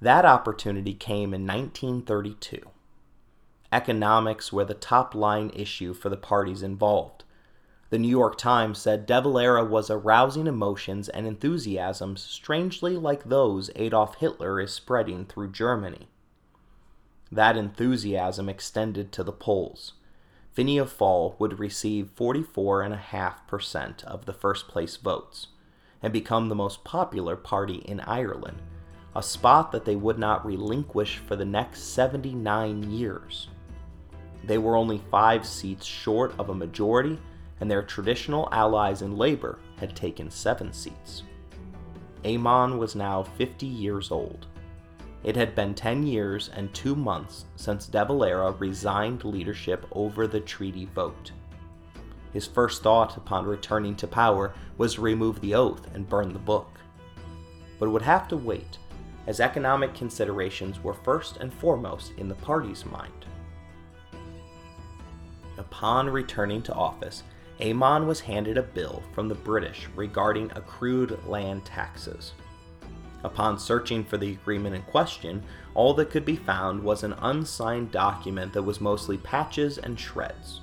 That 0.00 0.24
opportunity 0.24 0.94
came 0.94 1.32
in 1.32 1.46
1932. 1.46 2.60
Economics 3.70 4.52
were 4.52 4.64
the 4.64 4.74
top 4.74 5.14
line 5.14 5.52
issue 5.54 5.94
for 5.94 6.08
the 6.08 6.16
parties 6.16 6.60
involved. 6.60 7.22
The 7.90 8.00
New 8.00 8.08
York 8.08 8.36
Times 8.36 8.78
said 8.78 9.06
De 9.06 9.20
Valera 9.20 9.64
was 9.64 9.90
arousing 9.90 10.48
emotions 10.48 11.08
and 11.08 11.24
enthusiasms 11.24 12.20
strangely 12.20 12.96
like 12.96 13.22
those 13.22 13.70
Adolf 13.76 14.16
Hitler 14.16 14.60
is 14.60 14.72
spreading 14.74 15.24
through 15.24 15.52
Germany. 15.52 16.08
That 17.30 17.56
enthusiasm 17.56 18.48
extended 18.48 19.12
to 19.12 19.22
the 19.22 19.30
polls. 19.30 19.92
Fianna 20.52 20.84
Fáil 20.84 21.38
would 21.40 21.58
receive 21.58 22.14
44.5% 22.14 24.04
of 24.04 24.26
the 24.26 24.34
first 24.34 24.68
place 24.68 24.96
votes 24.96 25.46
and 26.02 26.12
become 26.12 26.48
the 26.50 26.54
most 26.54 26.84
popular 26.84 27.36
party 27.36 27.76
in 27.86 28.00
Ireland, 28.00 28.60
a 29.16 29.22
spot 29.22 29.72
that 29.72 29.86
they 29.86 29.96
would 29.96 30.18
not 30.18 30.44
relinquish 30.44 31.16
for 31.26 31.36
the 31.36 31.44
next 31.46 31.94
79 31.94 32.90
years. 32.90 33.48
They 34.44 34.58
were 34.58 34.76
only 34.76 35.00
five 35.10 35.46
seats 35.46 35.86
short 35.86 36.34
of 36.38 36.50
a 36.50 36.54
majority, 36.54 37.18
and 37.60 37.70
their 37.70 37.82
traditional 37.82 38.48
allies 38.52 39.00
in 39.00 39.16
Labour 39.16 39.58
had 39.78 39.96
taken 39.96 40.30
seven 40.30 40.70
seats. 40.72 41.22
Eamon 42.24 42.76
was 42.76 42.94
now 42.94 43.22
50 43.22 43.64
years 43.64 44.10
old. 44.10 44.48
It 45.24 45.36
had 45.36 45.54
been 45.54 45.74
10 45.74 46.04
years 46.06 46.50
and 46.52 46.74
2 46.74 46.96
months 46.96 47.44
since 47.54 47.86
De 47.86 48.04
Valera 48.04 48.52
resigned 48.52 49.24
leadership 49.24 49.86
over 49.92 50.26
the 50.26 50.40
treaty 50.40 50.86
vote. 50.86 51.30
His 52.32 52.46
first 52.46 52.82
thought 52.82 53.16
upon 53.16 53.46
returning 53.46 53.94
to 53.96 54.06
power 54.06 54.52
was 54.78 54.94
to 54.94 55.02
remove 55.02 55.40
the 55.40 55.54
oath 55.54 55.86
and 55.94 56.08
burn 56.08 56.32
the 56.32 56.38
book. 56.38 56.70
But 57.78 57.90
would 57.90 58.02
have 58.02 58.26
to 58.28 58.36
wait, 58.36 58.78
as 59.26 59.38
economic 59.38 59.94
considerations 59.94 60.82
were 60.82 60.94
first 60.94 61.36
and 61.36 61.52
foremost 61.54 62.12
in 62.16 62.28
the 62.28 62.34
party's 62.36 62.84
mind. 62.84 63.26
Upon 65.58 66.08
returning 66.08 66.62
to 66.62 66.74
office, 66.74 67.22
Eamon 67.60 68.06
was 68.06 68.18
handed 68.18 68.58
a 68.58 68.62
bill 68.62 69.02
from 69.12 69.28
the 69.28 69.34
British 69.34 69.86
regarding 69.94 70.50
accrued 70.56 71.24
land 71.26 71.64
taxes. 71.64 72.32
Upon 73.24 73.58
searching 73.58 74.04
for 74.04 74.16
the 74.16 74.32
agreement 74.32 74.74
in 74.74 74.82
question, 74.82 75.42
all 75.74 75.94
that 75.94 76.10
could 76.10 76.24
be 76.24 76.36
found 76.36 76.82
was 76.82 77.02
an 77.02 77.14
unsigned 77.14 77.92
document 77.92 78.52
that 78.52 78.62
was 78.62 78.80
mostly 78.80 79.16
patches 79.18 79.78
and 79.78 79.98
shreds. 79.98 80.60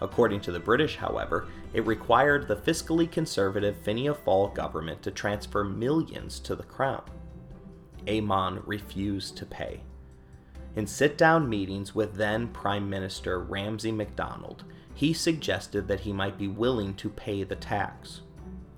According 0.00 0.40
to 0.42 0.52
the 0.52 0.60
British, 0.60 0.96
however, 0.96 1.46
it 1.72 1.86
required 1.86 2.46
the 2.46 2.56
fiscally 2.56 3.10
conservative 3.10 3.76
Fianna 3.78 4.14
Fáil 4.14 4.54
government 4.54 5.02
to 5.02 5.10
transfer 5.10 5.64
millions 5.64 6.40
to 6.40 6.56
the 6.56 6.64
Crown. 6.64 7.04
Eamon 8.06 8.62
refused 8.66 9.36
to 9.36 9.46
pay. 9.46 9.80
In 10.74 10.86
sit 10.86 11.18
down 11.18 11.48
meetings 11.48 11.94
with 11.94 12.14
then 12.14 12.48
Prime 12.48 12.88
Minister 12.88 13.40
Ramsay 13.40 13.92
MacDonald, 13.92 14.64
he 14.94 15.12
suggested 15.12 15.86
that 15.88 16.00
he 16.00 16.12
might 16.12 16.38
be 16.38 16.48
willing 16.48 16.94
to 16.94 17.08
pay 17.08 17.44
the 17.44 17.56
tax 17.56 18.22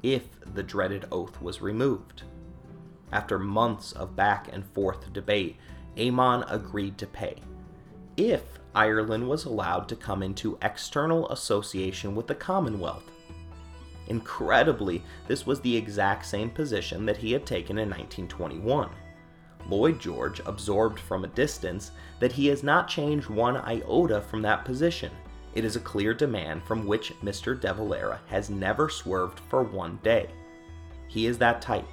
if 0.03 0.25
the 0.55 0.63
dreaded 0.63 1.07
oath 1.11 1.41
was 1.41 1.63
removed. 1.63 2.25
After 3.15 3.39
months 3.39 3.93
of 3.93 4.17
back 4.17 4.49
and 4.53 4.67
forth 4.67 5.13
debate, 5.13 5.57
Eamon 5.97 6.45
agreed 6.53 6.99
to 6.99 7.07
pay 7.07 7.37
if 8.17 8.59
Ireland 8.75 9.29
was 9.29 9.45
allowed 9.45 9.89
to 9.89 9.97
come 9.97 10.21
into 10.21 10.59
external 10.63 11.31
association 11.31 12.17
with 12.17 12.27
the 12.27 12.35
Commonwealth. 12.35 13.05
Incredibly, 14.09 15.03
this 15.29 15.47
was 15.47 15.61
the 15.61 15.77
exact 15.77 16.27
same 16.27 16.51
position 16.51 17.07
that 17.07 17.17
he 17.17 17.31
had 17.31 17.47
taken 17.47 17.79
in 17.79 17.89
1921. 17.89 18.91
Lloyd 19.69 20.01
George 20.01 20.41
absorbed 20.45 20.99
from 20.99 21.25
a 21.25 21.29
distance 21.29 21.93
that 22.19 22.33
he 22.33 22.49
has 22.49 22.65
not 22.65 22.89
changed 22.89 23.31
one 23.31 23.57
iota 23.59 24.21
from 24.23 24.43
that 24.43 24.65
position. 24.65 25.13
It 25.55 25.65
is 25.65 25.77
a 25.77 25.81
clear 25.81 26.15
demand 26.15 26.65
from 26.65 26.85
which 26.85 27.13
Mr. 27.23 27.59
De 27.59 27.73
Valera 27.73 28.21
has 28.27 28.51
never 28.51 28.89
swerved 28.89 29.39
for 29.49 29.63
one 29.63 30.01
day. 30.03 30.29
He 31.07 31.27
is 31.27 31.39
that 31.39 31.63
type. 31.63 31.87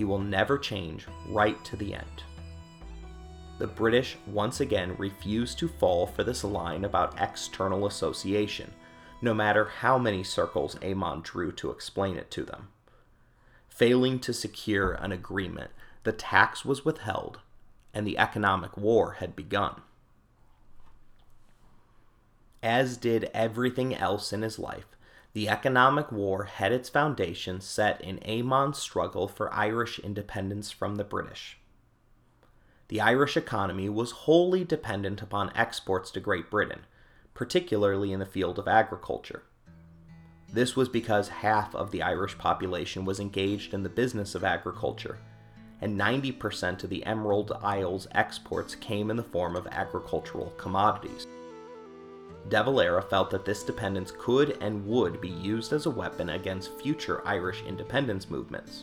He 0.00 0.06
will 0.06 0.18
never 0.18 0.56
change 0.56 1.06
right 1.28 1.62
to 1.66 1.76
the 1.76 1.92
end. 1.92 2.22
The 3.58 3.66
British 3.66 4.16
once 4.26 4.58
again 4.58 4.96
refused 4.96 5.58
to 5.58 5.68
fall 5.68 6.06
for 6.06 6.24
this 6.24 6.42
line 6.42 6.86
about 6.86 7.20
external 7.20 7.86
association, 7.86 8.72
no 9.20 9.34
matter 9.34 9.66
how 9.66 9.98
many 9.98 10.24
circles 10.24 10.76
Eamon 10.76 11.22
drew 11.22 11.52
to 11.52 11.70
explain 11.70 12.16
it 12.16 12.30
to 12.30 12.44
them. 12.44 12.68
Failing 13.68 14.18
to 14.20 14.32
secure 14.32 14.92
an 14.92 15.12
agreement, 15.12 15.70
the 16.04 16.12
tax 16.12 16.64
was 16.64 16.82
withheld, 16.82 17.40
and 17.92 18.06
the 18.06 18.16
economic 18.16 18.78
war 18.78 19.16
had 19.18 19.36
begun. 19.36 19.82
As 22.62 22.96
did 22.96 23.28
everything 23.34 23.94
else 23.94 24.32
in 24.32 24.40
his 24.40 24.58
life, 24.58 24.96
the 25.32 25.48
economic 25.48 26.10
war 26.10 26.44
had 26.44 26.72
its 26.72 26.88
foundation 26.88 27.60
set 27.60 28.00
in 28.00 28.18
Eamon's 28.18 28.78
struggle 28.78 29.28
for 29.28 29.52
Irish 29.52 29.98
independence 30.00 30.70
from 30.70 30.96
the 30.96 31.04
British. 31.04 31.58
The 32.88 33.00
Irish 33.00 33.36
economy 33.36 33.88
was 33.88 34.10
wholly 34.10 34.64
dependent 34.64 35.22
upon 35.22 35.52
exports 35.54 36.10
to 36.12 36.20
Great 36.20 36.50
Britain, 36.50 36.80
particularly 37.34 38.12
in 38.12 38.18
the 38.18 38.26
field 38.26 38.58
of 38.58 38.66
agriculture. 38.66 39.44
This 40.52 40.74
was 40.74 40.88
because 40.88 41.28
half 41.28 41.76
of 41.76 41.92
the 41.92 42.02
Irish 42.02 42.36
population 42.36 43.04
was 43.04 43.20
engaged 43.20 43.72
in 43.72 43.84
the 43.84 43.88
business 43.88 44.34
of 44.34 44.42
agriculture, 44.42 45.18
and 45.80 45.98
90% 45.98 46.82
of 46.82 46.90
the 46.90 47.06
Emerald 47.06 47.52
Isles 47.62 48.08
exports 48.10 48.74
came 48.74 49.10
in 49.10 49.16
the 49.16 49.22
form 49.22 49.54
of 49.54 49.68
agricultural 49.68 50.52
commodities. 50.56 51.28
De 52.50 52.62
Valera 52.62 53.00
felt 53.00 53.30
that 53.30 53.44
this 53.44 53.62
dependence 53.62 54.12
could 54.18 54.58
and 54.60 54.84
would 54.86 55.20
be 55.20 55.28
used 55.28 55.72
as 55.72 55.86
a 55.86 55.90
weapon 55.90 56.30
against 56.30 56.78
future 56.80 57.22
Irish 57.24 57.62
independence 57.62 58.28
movements. 58.28 58.82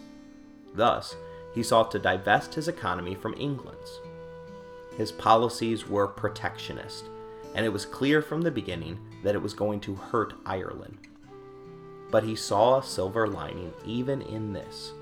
Thus, 0.74 1.18
he 1.54 1.64
sought 1.64 1.92
to 1.92 2.00
divest 2.00 2.56
his 2.56 2.70
economy 2.70 3.14
from 3.14 3.36
England's. 3.38 4.00
His 4.96 5.12
policies 5.12 5.88
were 5.88 6.08
protectionist, 6.08 7.06
and 7.56 7.66
it 7.66 7.74
was 7.74 7.86
clear 7.86 8.22
from 8.22 8.42
the 8.42 8.52
beginning 8.52 9.00
that 9.24 9.36
it 9.36 9.42
was 9.42 9.54
going 9.54 9.82
to 9.82 9.96
hurt 9.96 10.34
Ireland. 10.46 10.98
But 12.10 12.24
he 12.24 12.36
saw 12.36 12.80
a 12.80 12.84
silver 12.84 13.28
lining 13.28 13.74
even 13.86 14.22
in 14.22 14.54
this 14.54 14.94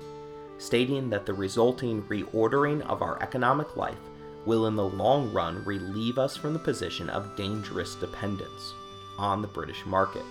stating 0.58 1.10
that 1.10 1.26
the 1.26 1.34
resulting 1.34 2.02
reordering 2.04 2.80
of 2.86 3.02
our 3.02 3.22
economic 3.22 3.76
life 3.76 3.98
will 4.46 4.66
in 4.66 4.76
the 4.76 4.88
long 4.88 5.32
run 5.32 5.62
relieve 5.64 6.18
us 6.18 6.36
from 6.36 6.52
the 6.52 6.58
position 6.58 7.10
of 7.10 7.36
dangerous 7.36 7.94
dependence 7.96 8.72
on 9.18 9.42
the 9.42 9.48
British 9.48 9.84
market, 9.84 10.24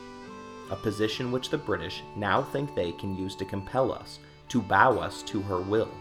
a 0.71 0.75
position 0.75 1.31
which 1.31 1.49
the 1.49 1.57
British 1.57 2.01
now 2.15 2.41
think 2.41 2.73
they 2.73 2.91
can 2.93 3.15
use 3.15 3.35
to 3.35 3.45
compel 3.45 3.91
us, 3.91 4.19
to 4.49 4.61
bow 4.61 4.97
us 4.97 5.21
to 5.23 5.41
her 5.41 5.59
will. 5.59 5.91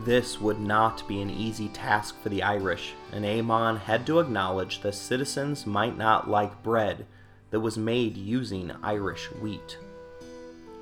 This 0.00 0.38
would 0.40 0.60
not 0.60 1.08
be 1.08 1.22
an 1.22 1.30
easy 1.30 1.68
task 1.68 2.20
for 2.22 2.28
the 2.28 2.42
Irish, 2.42 2.92
and 3.12 3.24
Eamon 3.24 3.80
had 3.80 4.06
to 4.06 4.20
acknowledge 4.20 4.80
the 4.80 4.92
citizens 4.92 5.66
might 5.66 5.96
not 5.96 6.28
like 6.28 6.62
bread 6.62 7.06
that 7.50 7.60
was 7.60 7.78
made 7.78 8.16
using 8.16 8.72
Irish 8.82 9.26
wheat. 9.40 9.78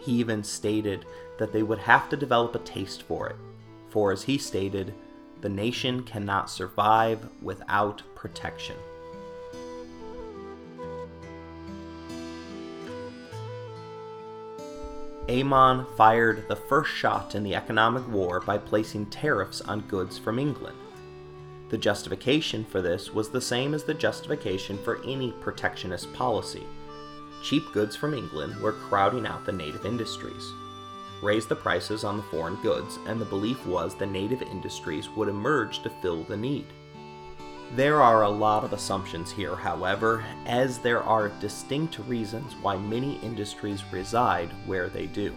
He 0.00 0.12
even 0.12 0.42
stated 0.42 1.06
that 1.38 1.52
they 1.52 1.62
would 1.62 1.78
have 1.78 2.08
to 2.08 2.16
develop 2.16 2.54
a 2.54 2.58
taste 2.60 3.02
for 3.02 3.28
it, 3.28 3.36
for 3.88 4.10
as 4.10 4.24
he 4.24 4.36
stated, 4.36 4.92
the 5.44 5.50
nation 5.50 6.02
cannot 6.04 6.48
survive 6.48 7.28
without 7.42 8.02
protection. 8.14 8.76
Eamon 15.28 15.86
fired 15.98 16.48
the 16.48 16.56
first 16.56 16.90
shot 16.90 17.34
in 17.34 17.42
the 17.42 17.54
economic 17.54 18.08
war 18.08 18.40
by 18.40 18.56
placing 18.56 19.04
tariffs 19.10 19.60
on 19.60 19.82
goods 19.82 20.16
from 20.16 20.38
England. 20.38 20.78
The 21.68 21.76
justification 21.76 22.64
for 22.64 22.80
this 22.80 23.12
was 23.12 23.28
the 23.28 23.38
same 23.42 23.74
as 23.74 23.84
the 23.84 23.92
justification 23.92 24.78
for 24.78 25.04
any 25.04 25.32
protectionist 25.42 26.10
policy. 26.14 26.64
Cheap 27.42 27.64
goods 27.74 27.94
from 27.94 28.14
England 28.14 28.58
were 28.62 28.72
crowding 28.72 29.26
out 29.26 29.44
the 29.44 29.52
native 29.52 29.84
industries 29.84 30.54
raise 31.22 31.46
the 31.46 31.56
prices 31.56 32.04
on 32.04 32.16
the 32.16 32.22
foreign 32.24 32.56
goods, 32.56 32.98
and 33.06 33.20
the 33.20 33.24
belief 33.24 33.64
was 33.66 33.94
the 33.94 34.06
native 34.06 34.42
industries 34.42 35.08
would 35.10 35.28
emerge 35.28 35.82
to 35.82 35.90
fill 36.02 36.22
the 36.24 36.36
need. 36.36 36.66
There 37.76 38.00
are 38.00 38.22
a 38.22 38.30
lot 38.30 38.62
of 38.62 38.72
assumptions 38.72 39.32
here, 39.32 39.56
however, 39.56 40.24
as 40.46 40.78
there 40.78 41.02
are 41.02 41.28
distinct 41.40 41.98
reasons 42.00 42.54
why 42.62 42.76
many 42.76 43.18
industries 43.20 43.82
reside 43.90 44.50
where 44.66 44.88
they 44.88 45.06
do. 45.06 45.34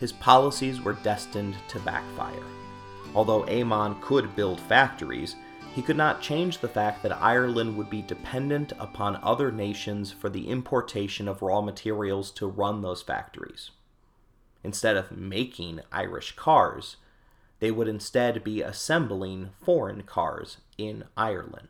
His 0.00 0.12
policies 0.12 0.80
were 0.80 0.94
destined 0.94 1.56
to 1.68 1.78
backfire. 1.80 2.42
Although 3.14 3.42
Eamon 3.42 4.00
could 4.00 4.34
build 4.34 4.60
factories, 4.60 5.36
he 5.74 5.82
could 5.82 5.96
not 5.96 6.20
change 6.20 6.58
the 6.58 6.68
fact 6.68 7.02
that 7.02 7.20
Ireland 7.20 7.76
would 7.76 7.90
be 7.90 8.02
dependent 8.02 8.72
upon 8.78 9.16
other 9.22 9.52
nations 9.52 10.10
for 10.10 10.28
the 10.28 10.48
importation 10.48 11.28
of 11.28 11.42
raw 11.42 11.60
materials 11.60 12.30
to 12.32 12.46
run 12.46 12.82
those 12.82 13.02
factories. 13.02 13.70
Instead 14.64 14.96
of 14.96 15.10
making 15.10 15.80
Irish 15.90 16.36
cars, 16.36 16.96
they 17.60 17.70
would 17.70 17.88
instead 17.88 18.42
be 18.42 18.60
assembling 18.62 19.50
foreign 19.60 20.02
cars 20.02 20.58
in 20.78 21.04
Ireland. 21.16 21.68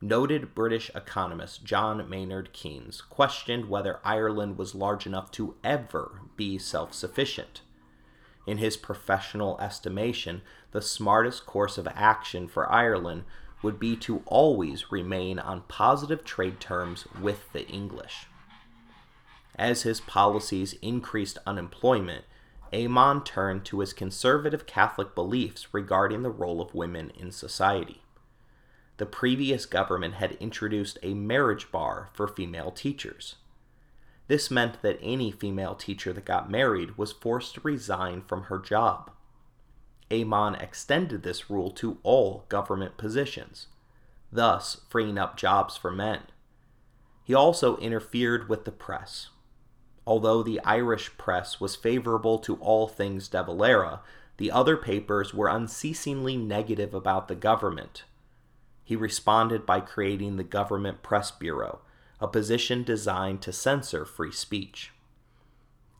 Noted 0.00 0.54
British 0.54 0.90
economist 0.94 1.64
John 1.64 2.06
Maynard 2.08 2.52
Keynes 2.52 3.00
questioned 3.00 3.70
whether 3.70 4.00
Ireland 4.04 4.58
was 4.58 4.74
large 4.74 5.06
enough 5.06 5.30
to 5.32 5.56
ever 5.64 6.20
be 6.36 6.58
self 6.58 6.92
sufficient. 6.92 7.62
In 8.46 8.58
his 8.58 8.76
professional 8.76 9.58
estimation, 9.60 10.42
the 10.72 10.82
smartest 10.82 11.46
course 11.46 11.78
of 11.78 11.88
action 11.94 12.46
for 12.48 12.70
Ireland 12.70 13.24
would 13.62 13.80
be 13.80 13.96
to 13.96 14.22
always 14.26 14.92
remain 14.92 15.38
on 15.38 15.62
positive 15.62 16.22
trade 16.22 16.60
terms 16.60 17.06
with 17.18 17.50
the 17.54 17.66
English. 17.66 18.26
As 19.56 19.82
his 19.82 20.00
policies 20.00 20.74
increased 20.82 21.38
unemployment, 21.46 22.24
Eamon 22.72 23.24
turned 23.24 23.64
to 23.66 23.80
his 23.80 23.92
conservative 23.92 24.66
Catholic 24.66 25.14
beliefs 25.14 25.72
regarding 25.72 26.22
the 26.22 26.30
role 26.30 26.60
of 26.60 26.74
women 26.74 27.10
in 27.10 27.30
society. 27.30 28.02
The 28.96 29.06
previous 29.06 29.66
government 29.66 30.14
had 30.14 30.32
introduced 30.32 30.98
a 31.02 31.14
marriage 31.14 31.70
bar 31.70 32.10
for 32.12 32.26
female 32.26 32.70
teachers. 32.70 33.36
This 34.26 34.50
meant 34.50 34.82
that 34.82 34.98
any 35.02 35.30
female 35.30 35.74
teacher 35.74 36.12
that 36.12 36.24
got 36.24 36.50
married 36.50 36.96
was 36.96 37.12
forced 37.12 37.54
to 37.54 37.60
resign 37.62 38.22
from 38.22 38.44
her 38.44 38.58
job. 38.58 39.10
Eamon 40.10 40.60
extended 40.60 41.22
this 41.22 41.50
rule 41.50 41.70
to 41.72 41.98
all 42.02 42.44
government 42.48 42.96
positions, 42.96 43.68
thus 44.32 44.80
freeing 44.88 45.18
up 45.18 45.36
jobs 45.36 45.76
for 45.76 45.90
men. 45.90 46.22
He 47.24 47.34
also 47.34 47.76
interfered 47.78 48.48
with 48.48 48.64
the 48.64 48.72
press. 48.72 49.28
Although 50.06 50.42
the 50.42 50.60
Irish 50.64 51.16
press 51.16 51.60
was 51.60 51.76
favorable 51.76 52.38
to 52.40 52.56
all 52.56 52.86
things 52.86 53.28
De 53.28 53.42
Valera, 53.42 54.00
the 54.36 54.50
other 54.50 54.76
papers 54.76 55.32
were 55.32 55.48
unceasingly 55.48 56.36
negative 56.36 56.92
about 56.92 57.28
the 57.28 57.34
government. 57.34 58.04
He 58.84 58.96
responded 58.96 59.64
by 59.64 59.80
creating 59.80 60.36
the 60.36 60.44
Government 60.44 61.02
Press 61.02 61.30
Bureau, 61.30 61.80
a 62.20 62.28
position 62.28 62.82
designed 62.82 63.40
to 63.42 63.52
censor 63.52 64.04
free 64.04 64.32
speech. 64.32 64.92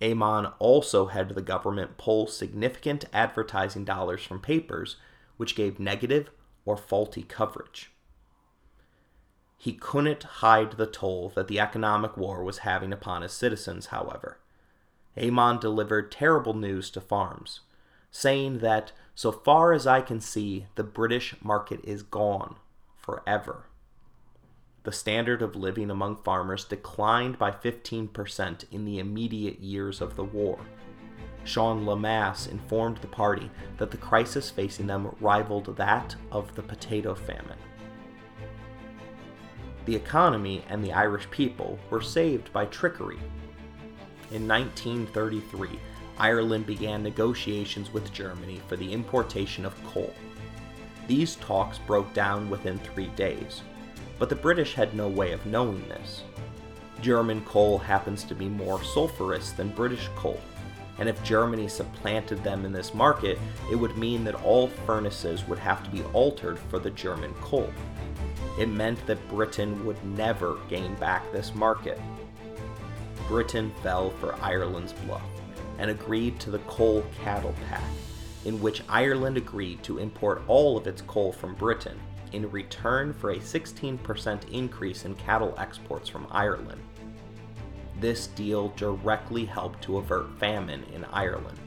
Eamon 0.03 0.53
also 0.59 1.07
had 1.07 1.31
the 1.31 1.41
government 1.41 1.97
pull 1.97 2.27
significant 2.27 3.07
advertising 3.13 3.85
dollars 3.85 4.23
from 4.23 4.41
papers 4.41 4.97
which 5.39 5.57
gave 5.57 5.81
negative 5.81 6.31
or 6.67 6.77
faulty 6.77 7.23
coverage. 7.23 7.94
He 9.65 9.73
couldn't 9.73 10.25
hide 10.25 10.73
the 10.73 10.85
toll 10.85 11.33
that 11.35 11.49
the 11.49 11.59
economic 11.59 12.19
war 12.19 12.45
was 12.45 12.59
having 12.69 12.93
upon 12.93 13.23
his 13.23 13.33
citizens, 13.33 13.87
however. 13.87 14.37
Eamon 15.17 15.59
delivered 15.59 16.13
terrible 16.13 16.53
news 16.53 16.91
to 16.91 17.01
farms, 17.01 17.61
saying 18.11 18.59
that, 18.59 18.93
so 19.15 19.33
far 19.33 19.73
as 19.73 19.87
I 19.87 20.03
can 20.03 20.21
see, 20.21 20.67
the 20.75 20.85
British 20.85 21.35
market 21.43 21.81
is 21.83 22.03
gone 22.03 22.57
forever. 22.99 23.65
The 24.83 24.93
standard 24.93 25.41
of 25.41 25.57
living 25.57 25.91
among 25.91 26.17
farmers 26.17 26.67
declined 26.67 27.39
by 27.39 27.51
15% 27.51 28.65
in 28.71 28.85
the 28.85 28.99
immediate 28.99 29.61
years 29.61 30.03
of 30.03 30.15
the 30.15 30.25
war. 30.25 30.59
Sean 31.45 31.87
Lemass 31.87 32.47
informed 32.47 32.99
the 32.99 33.07
party 33.07 33.51
that 33.79 33.91
the 33.91 33.97
crisis 33.97 34.51
facing 34.51 34.89
them 34.89 35.17
rivaled 35.23 35.75
that 35.79 36.17
of 36.31 36.55
the 36.55 36.63
potato 36.63 37.15
famine. 37.15 37.64
The 39.87 39.97
economy 39.97 40.65
and 40.69 40.83
the 40.83 40.93
Irish 40.93 41.31
people 41.31 41.79
were 41.91 42.01
saved 42.01 42.53
by 42.53 42.67
trickery. 42.67 43.19
In 44.31 44.49
1933, 44.49 45.79
Ireland 46.19 46.67
began 46.67 47.03
negotiations 47.03 47.93
with 47.93 48.13
Germany 48.13 48.63
for 48.67 48.77
the 48.77 48.93
importation 48.93 49.67
of 49.67 49.85
coal. 49.85 50.15
These 51.07 51.37
talks 51.37 51.79
broke 51.79 52.13
down 52.15 52.49
within 52.49 52.79
three 52.79 53.09
days, 53.09 53.63
but 54.19 54.31
the 54.31 54.37
British 54.37 54.73
had 54.75 54.95
no 54.95 55.09
way 55.09 55.33
of 55.33 55.45
knowing 55.45 55.87
this. 55.89 56.23
German 57.03 57.45
coal 57.45 57.77
happens 57.77 58.25
to 58.25 58.35
be 58.35 58.49
more 58.49 58.79
sulfurous 58.79 59.55
than 59.55 59.69
British 59.75 60.09
coal, 60.17 60.41
and 60.99 61.09
if 61.09 61.23
Germany 61.23 61.69
supplanted 61.69 62.43
them 62.43 62.65
in 62.65 62.73
this 62.73 62.95
market, 62.95 63.39
it 63.71 63.75
would 63.75 63.99
mean 63.99 64.25
that 64.25 64.43
all 64.45 64.69
furnaces 64.87 65.47
would 65.47 65.59
have 65.59 65.85
to 65.85 65.91
be 65.91 66.03
altered 66.15 66.59
for 66.59 66.79
the 66.79 66.91
German 66.91 67.35
coal. 67.35 67.71
It 68.59 68.69
meant 68.69 69.05
that 69.07 69.29
Britain 69.29 69.85
would 69.85 70.03
never 70.05 70.57
gain 70.69 70.95
back 70.97 71.31
this 71.33 71.55
market. 71.55 72.01
Britain 73.27 73.73
fell 73.83 74.11
for 74.11 74.35
Ireland's 74.41 74.93
bluff 74.93 75.23
and 75.79 75.91
agreed 75.91 76.39
to 76.41 76.51
the 76.51 76.61
Coal 76.61 77.05
Cattle 77.23 77.55
Pact, 77.69 77.85
in 78.45 78.61
which 78.61 78.83
Ireland 78.89 79.37
agreed 79.37 79.83
to 79.85 79.99
import 79.99 80.43
all 80.47 80.77
of 80.77 80.87
its 80.87 81.03
coal 81.03 81.33
from 81.33 81.55
Britain 81.55 81.99
in 82.33 82.51
return 82.51 83.13
for 83.13 83.31
a 83.31 83.37
16% 83.37 84.51
increase 84.51 85.05
in 85.05 85.15
cattle 85.15 85.55
exports 85.59 86.09
from 86.09 86.27
Ireland. 86.31 86.81
This 88.01 88.27
deal 88.29 88.69
directly 88.77 89.45
helped 89.45 89.83
to 89.85 89.99
avert 89.99 90.39
famine 90.39 90.85
in 90.93 91.05
Ireland. 91.07 91.59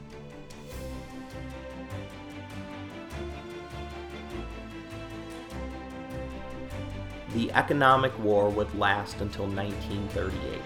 The 7.34 7.52
economic 7.52 8.18
war 8.18 8.48
would 8.48 8.74
last 8.78 9.20
until 9.20 9.46
1938, 9.46 10.60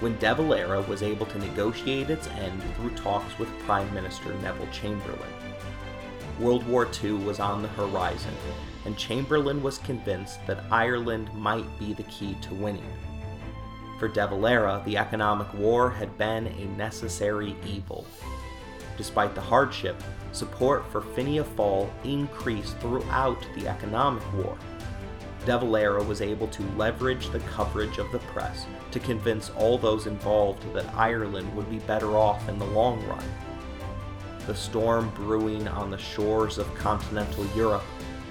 when 0.00 0.16
De 0.18 0.32
Valera 0.32 0.80
was 0.82 1.02
able 1.02 1.26
to 1.26 1.38
negotiate 1.38 2.08
its 2.08 2.28
end 2.28 2.62
through 2.76 2.90
talks 2.90 3.36
with 3.38 3.58
Prime 3.60 3.92
Minister 3.92 4.32
Neville 4.34 4.68
Chamberlain. 4.70 5.32
World 6.38 6.64
War 6.68 6.86
II 7.02 7.14
was 7.14 7.40
on 7.40 7.62
the 7.62 7.68
horizon, 7.68 8.34
and 8.84 8.96
Chamberlain 8.96 9.60
was 9.60 9.78
convinced 9.78 10.38
that 10.46 10.64
Ireland 10.70 11.34
might 11.34 11.66
be 11.80 11.94
the 11.94 12.04
key 12.04 12.36
to 12.42 12.54
winning. 12.54 12.92
For 13.98 14.06
De 14.06 14.24
Valera, 14.24 14.80
the 14.84 14.96
economic 14.96 15.52
war 15.54 15.90
had 15.90 16.16
been 16.16 16.46
a 16.46 16.76
necessary 16.76 17.56
evil. 17.66 18.06
Despite 18.96 19.34
the 19.34 19.40
hardship, 19.40 20.00
support 20.30 20.86
for 20.92 21.00
Fianna 21.00 21.42
Fáil 21.42 21.90
increased 22.04 22.78
throughout 22.78 23.44
the 23.56 23.66
economic 23.66 24.22
war. 24.34 24.56
De 25.48 25.58
Valera 25.58 26.02
was 26.02 26.20
able 26.20 26.46
to 26.48 26.62
leverage 26.76 27.30
the 27.30 27.38
coverage 27.40 27.96
of 27.96 28.12
the 28.12 28.18
press 28.18 28.66
to 28.90 29.00
convince 29.00 29.48
all 29.48 29.78
those 29.78 30.06
involved 30.06 30.70
that 30.74 30.94
Ireland 30.94 31.56
would 31.56 31.70
be 31.70 31.78
better 31.78 32.18
off 32.18 32.46
in 32.50 32.58
the 32.58 32.66
long 32.66 33.02
run. 33.06 33.24
The 34.46 34.54
storm 34.54 35.08
brewing 35.14 35.66
on 35.66 35.90
the 35.90 35.96
shores 35.96 36.58
of 36.58 36.74
continental 36.74 37.46
Europe 37.56 37.86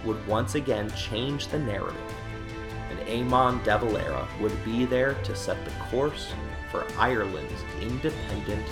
would 0.06 0.28
once 0.28 0.54
again 0.54 0.92
change 0.92 1.48
the 1.48 1.58
narrative, 1.58 2.14
and 2.92 3.00
Eamon 3.08 3.64
de 3.64 3.80
Valera 3.80 4.28
would 4.40 4.64
be 4.64 4.86
there 4.86 5.16
to 5.24 5.36
set 5.36 5.58
the 5.66 5.72
course 5.86 6.32
for 6.70 6.86
Ireland's 7.00 7.64
independent. 7.82 8.64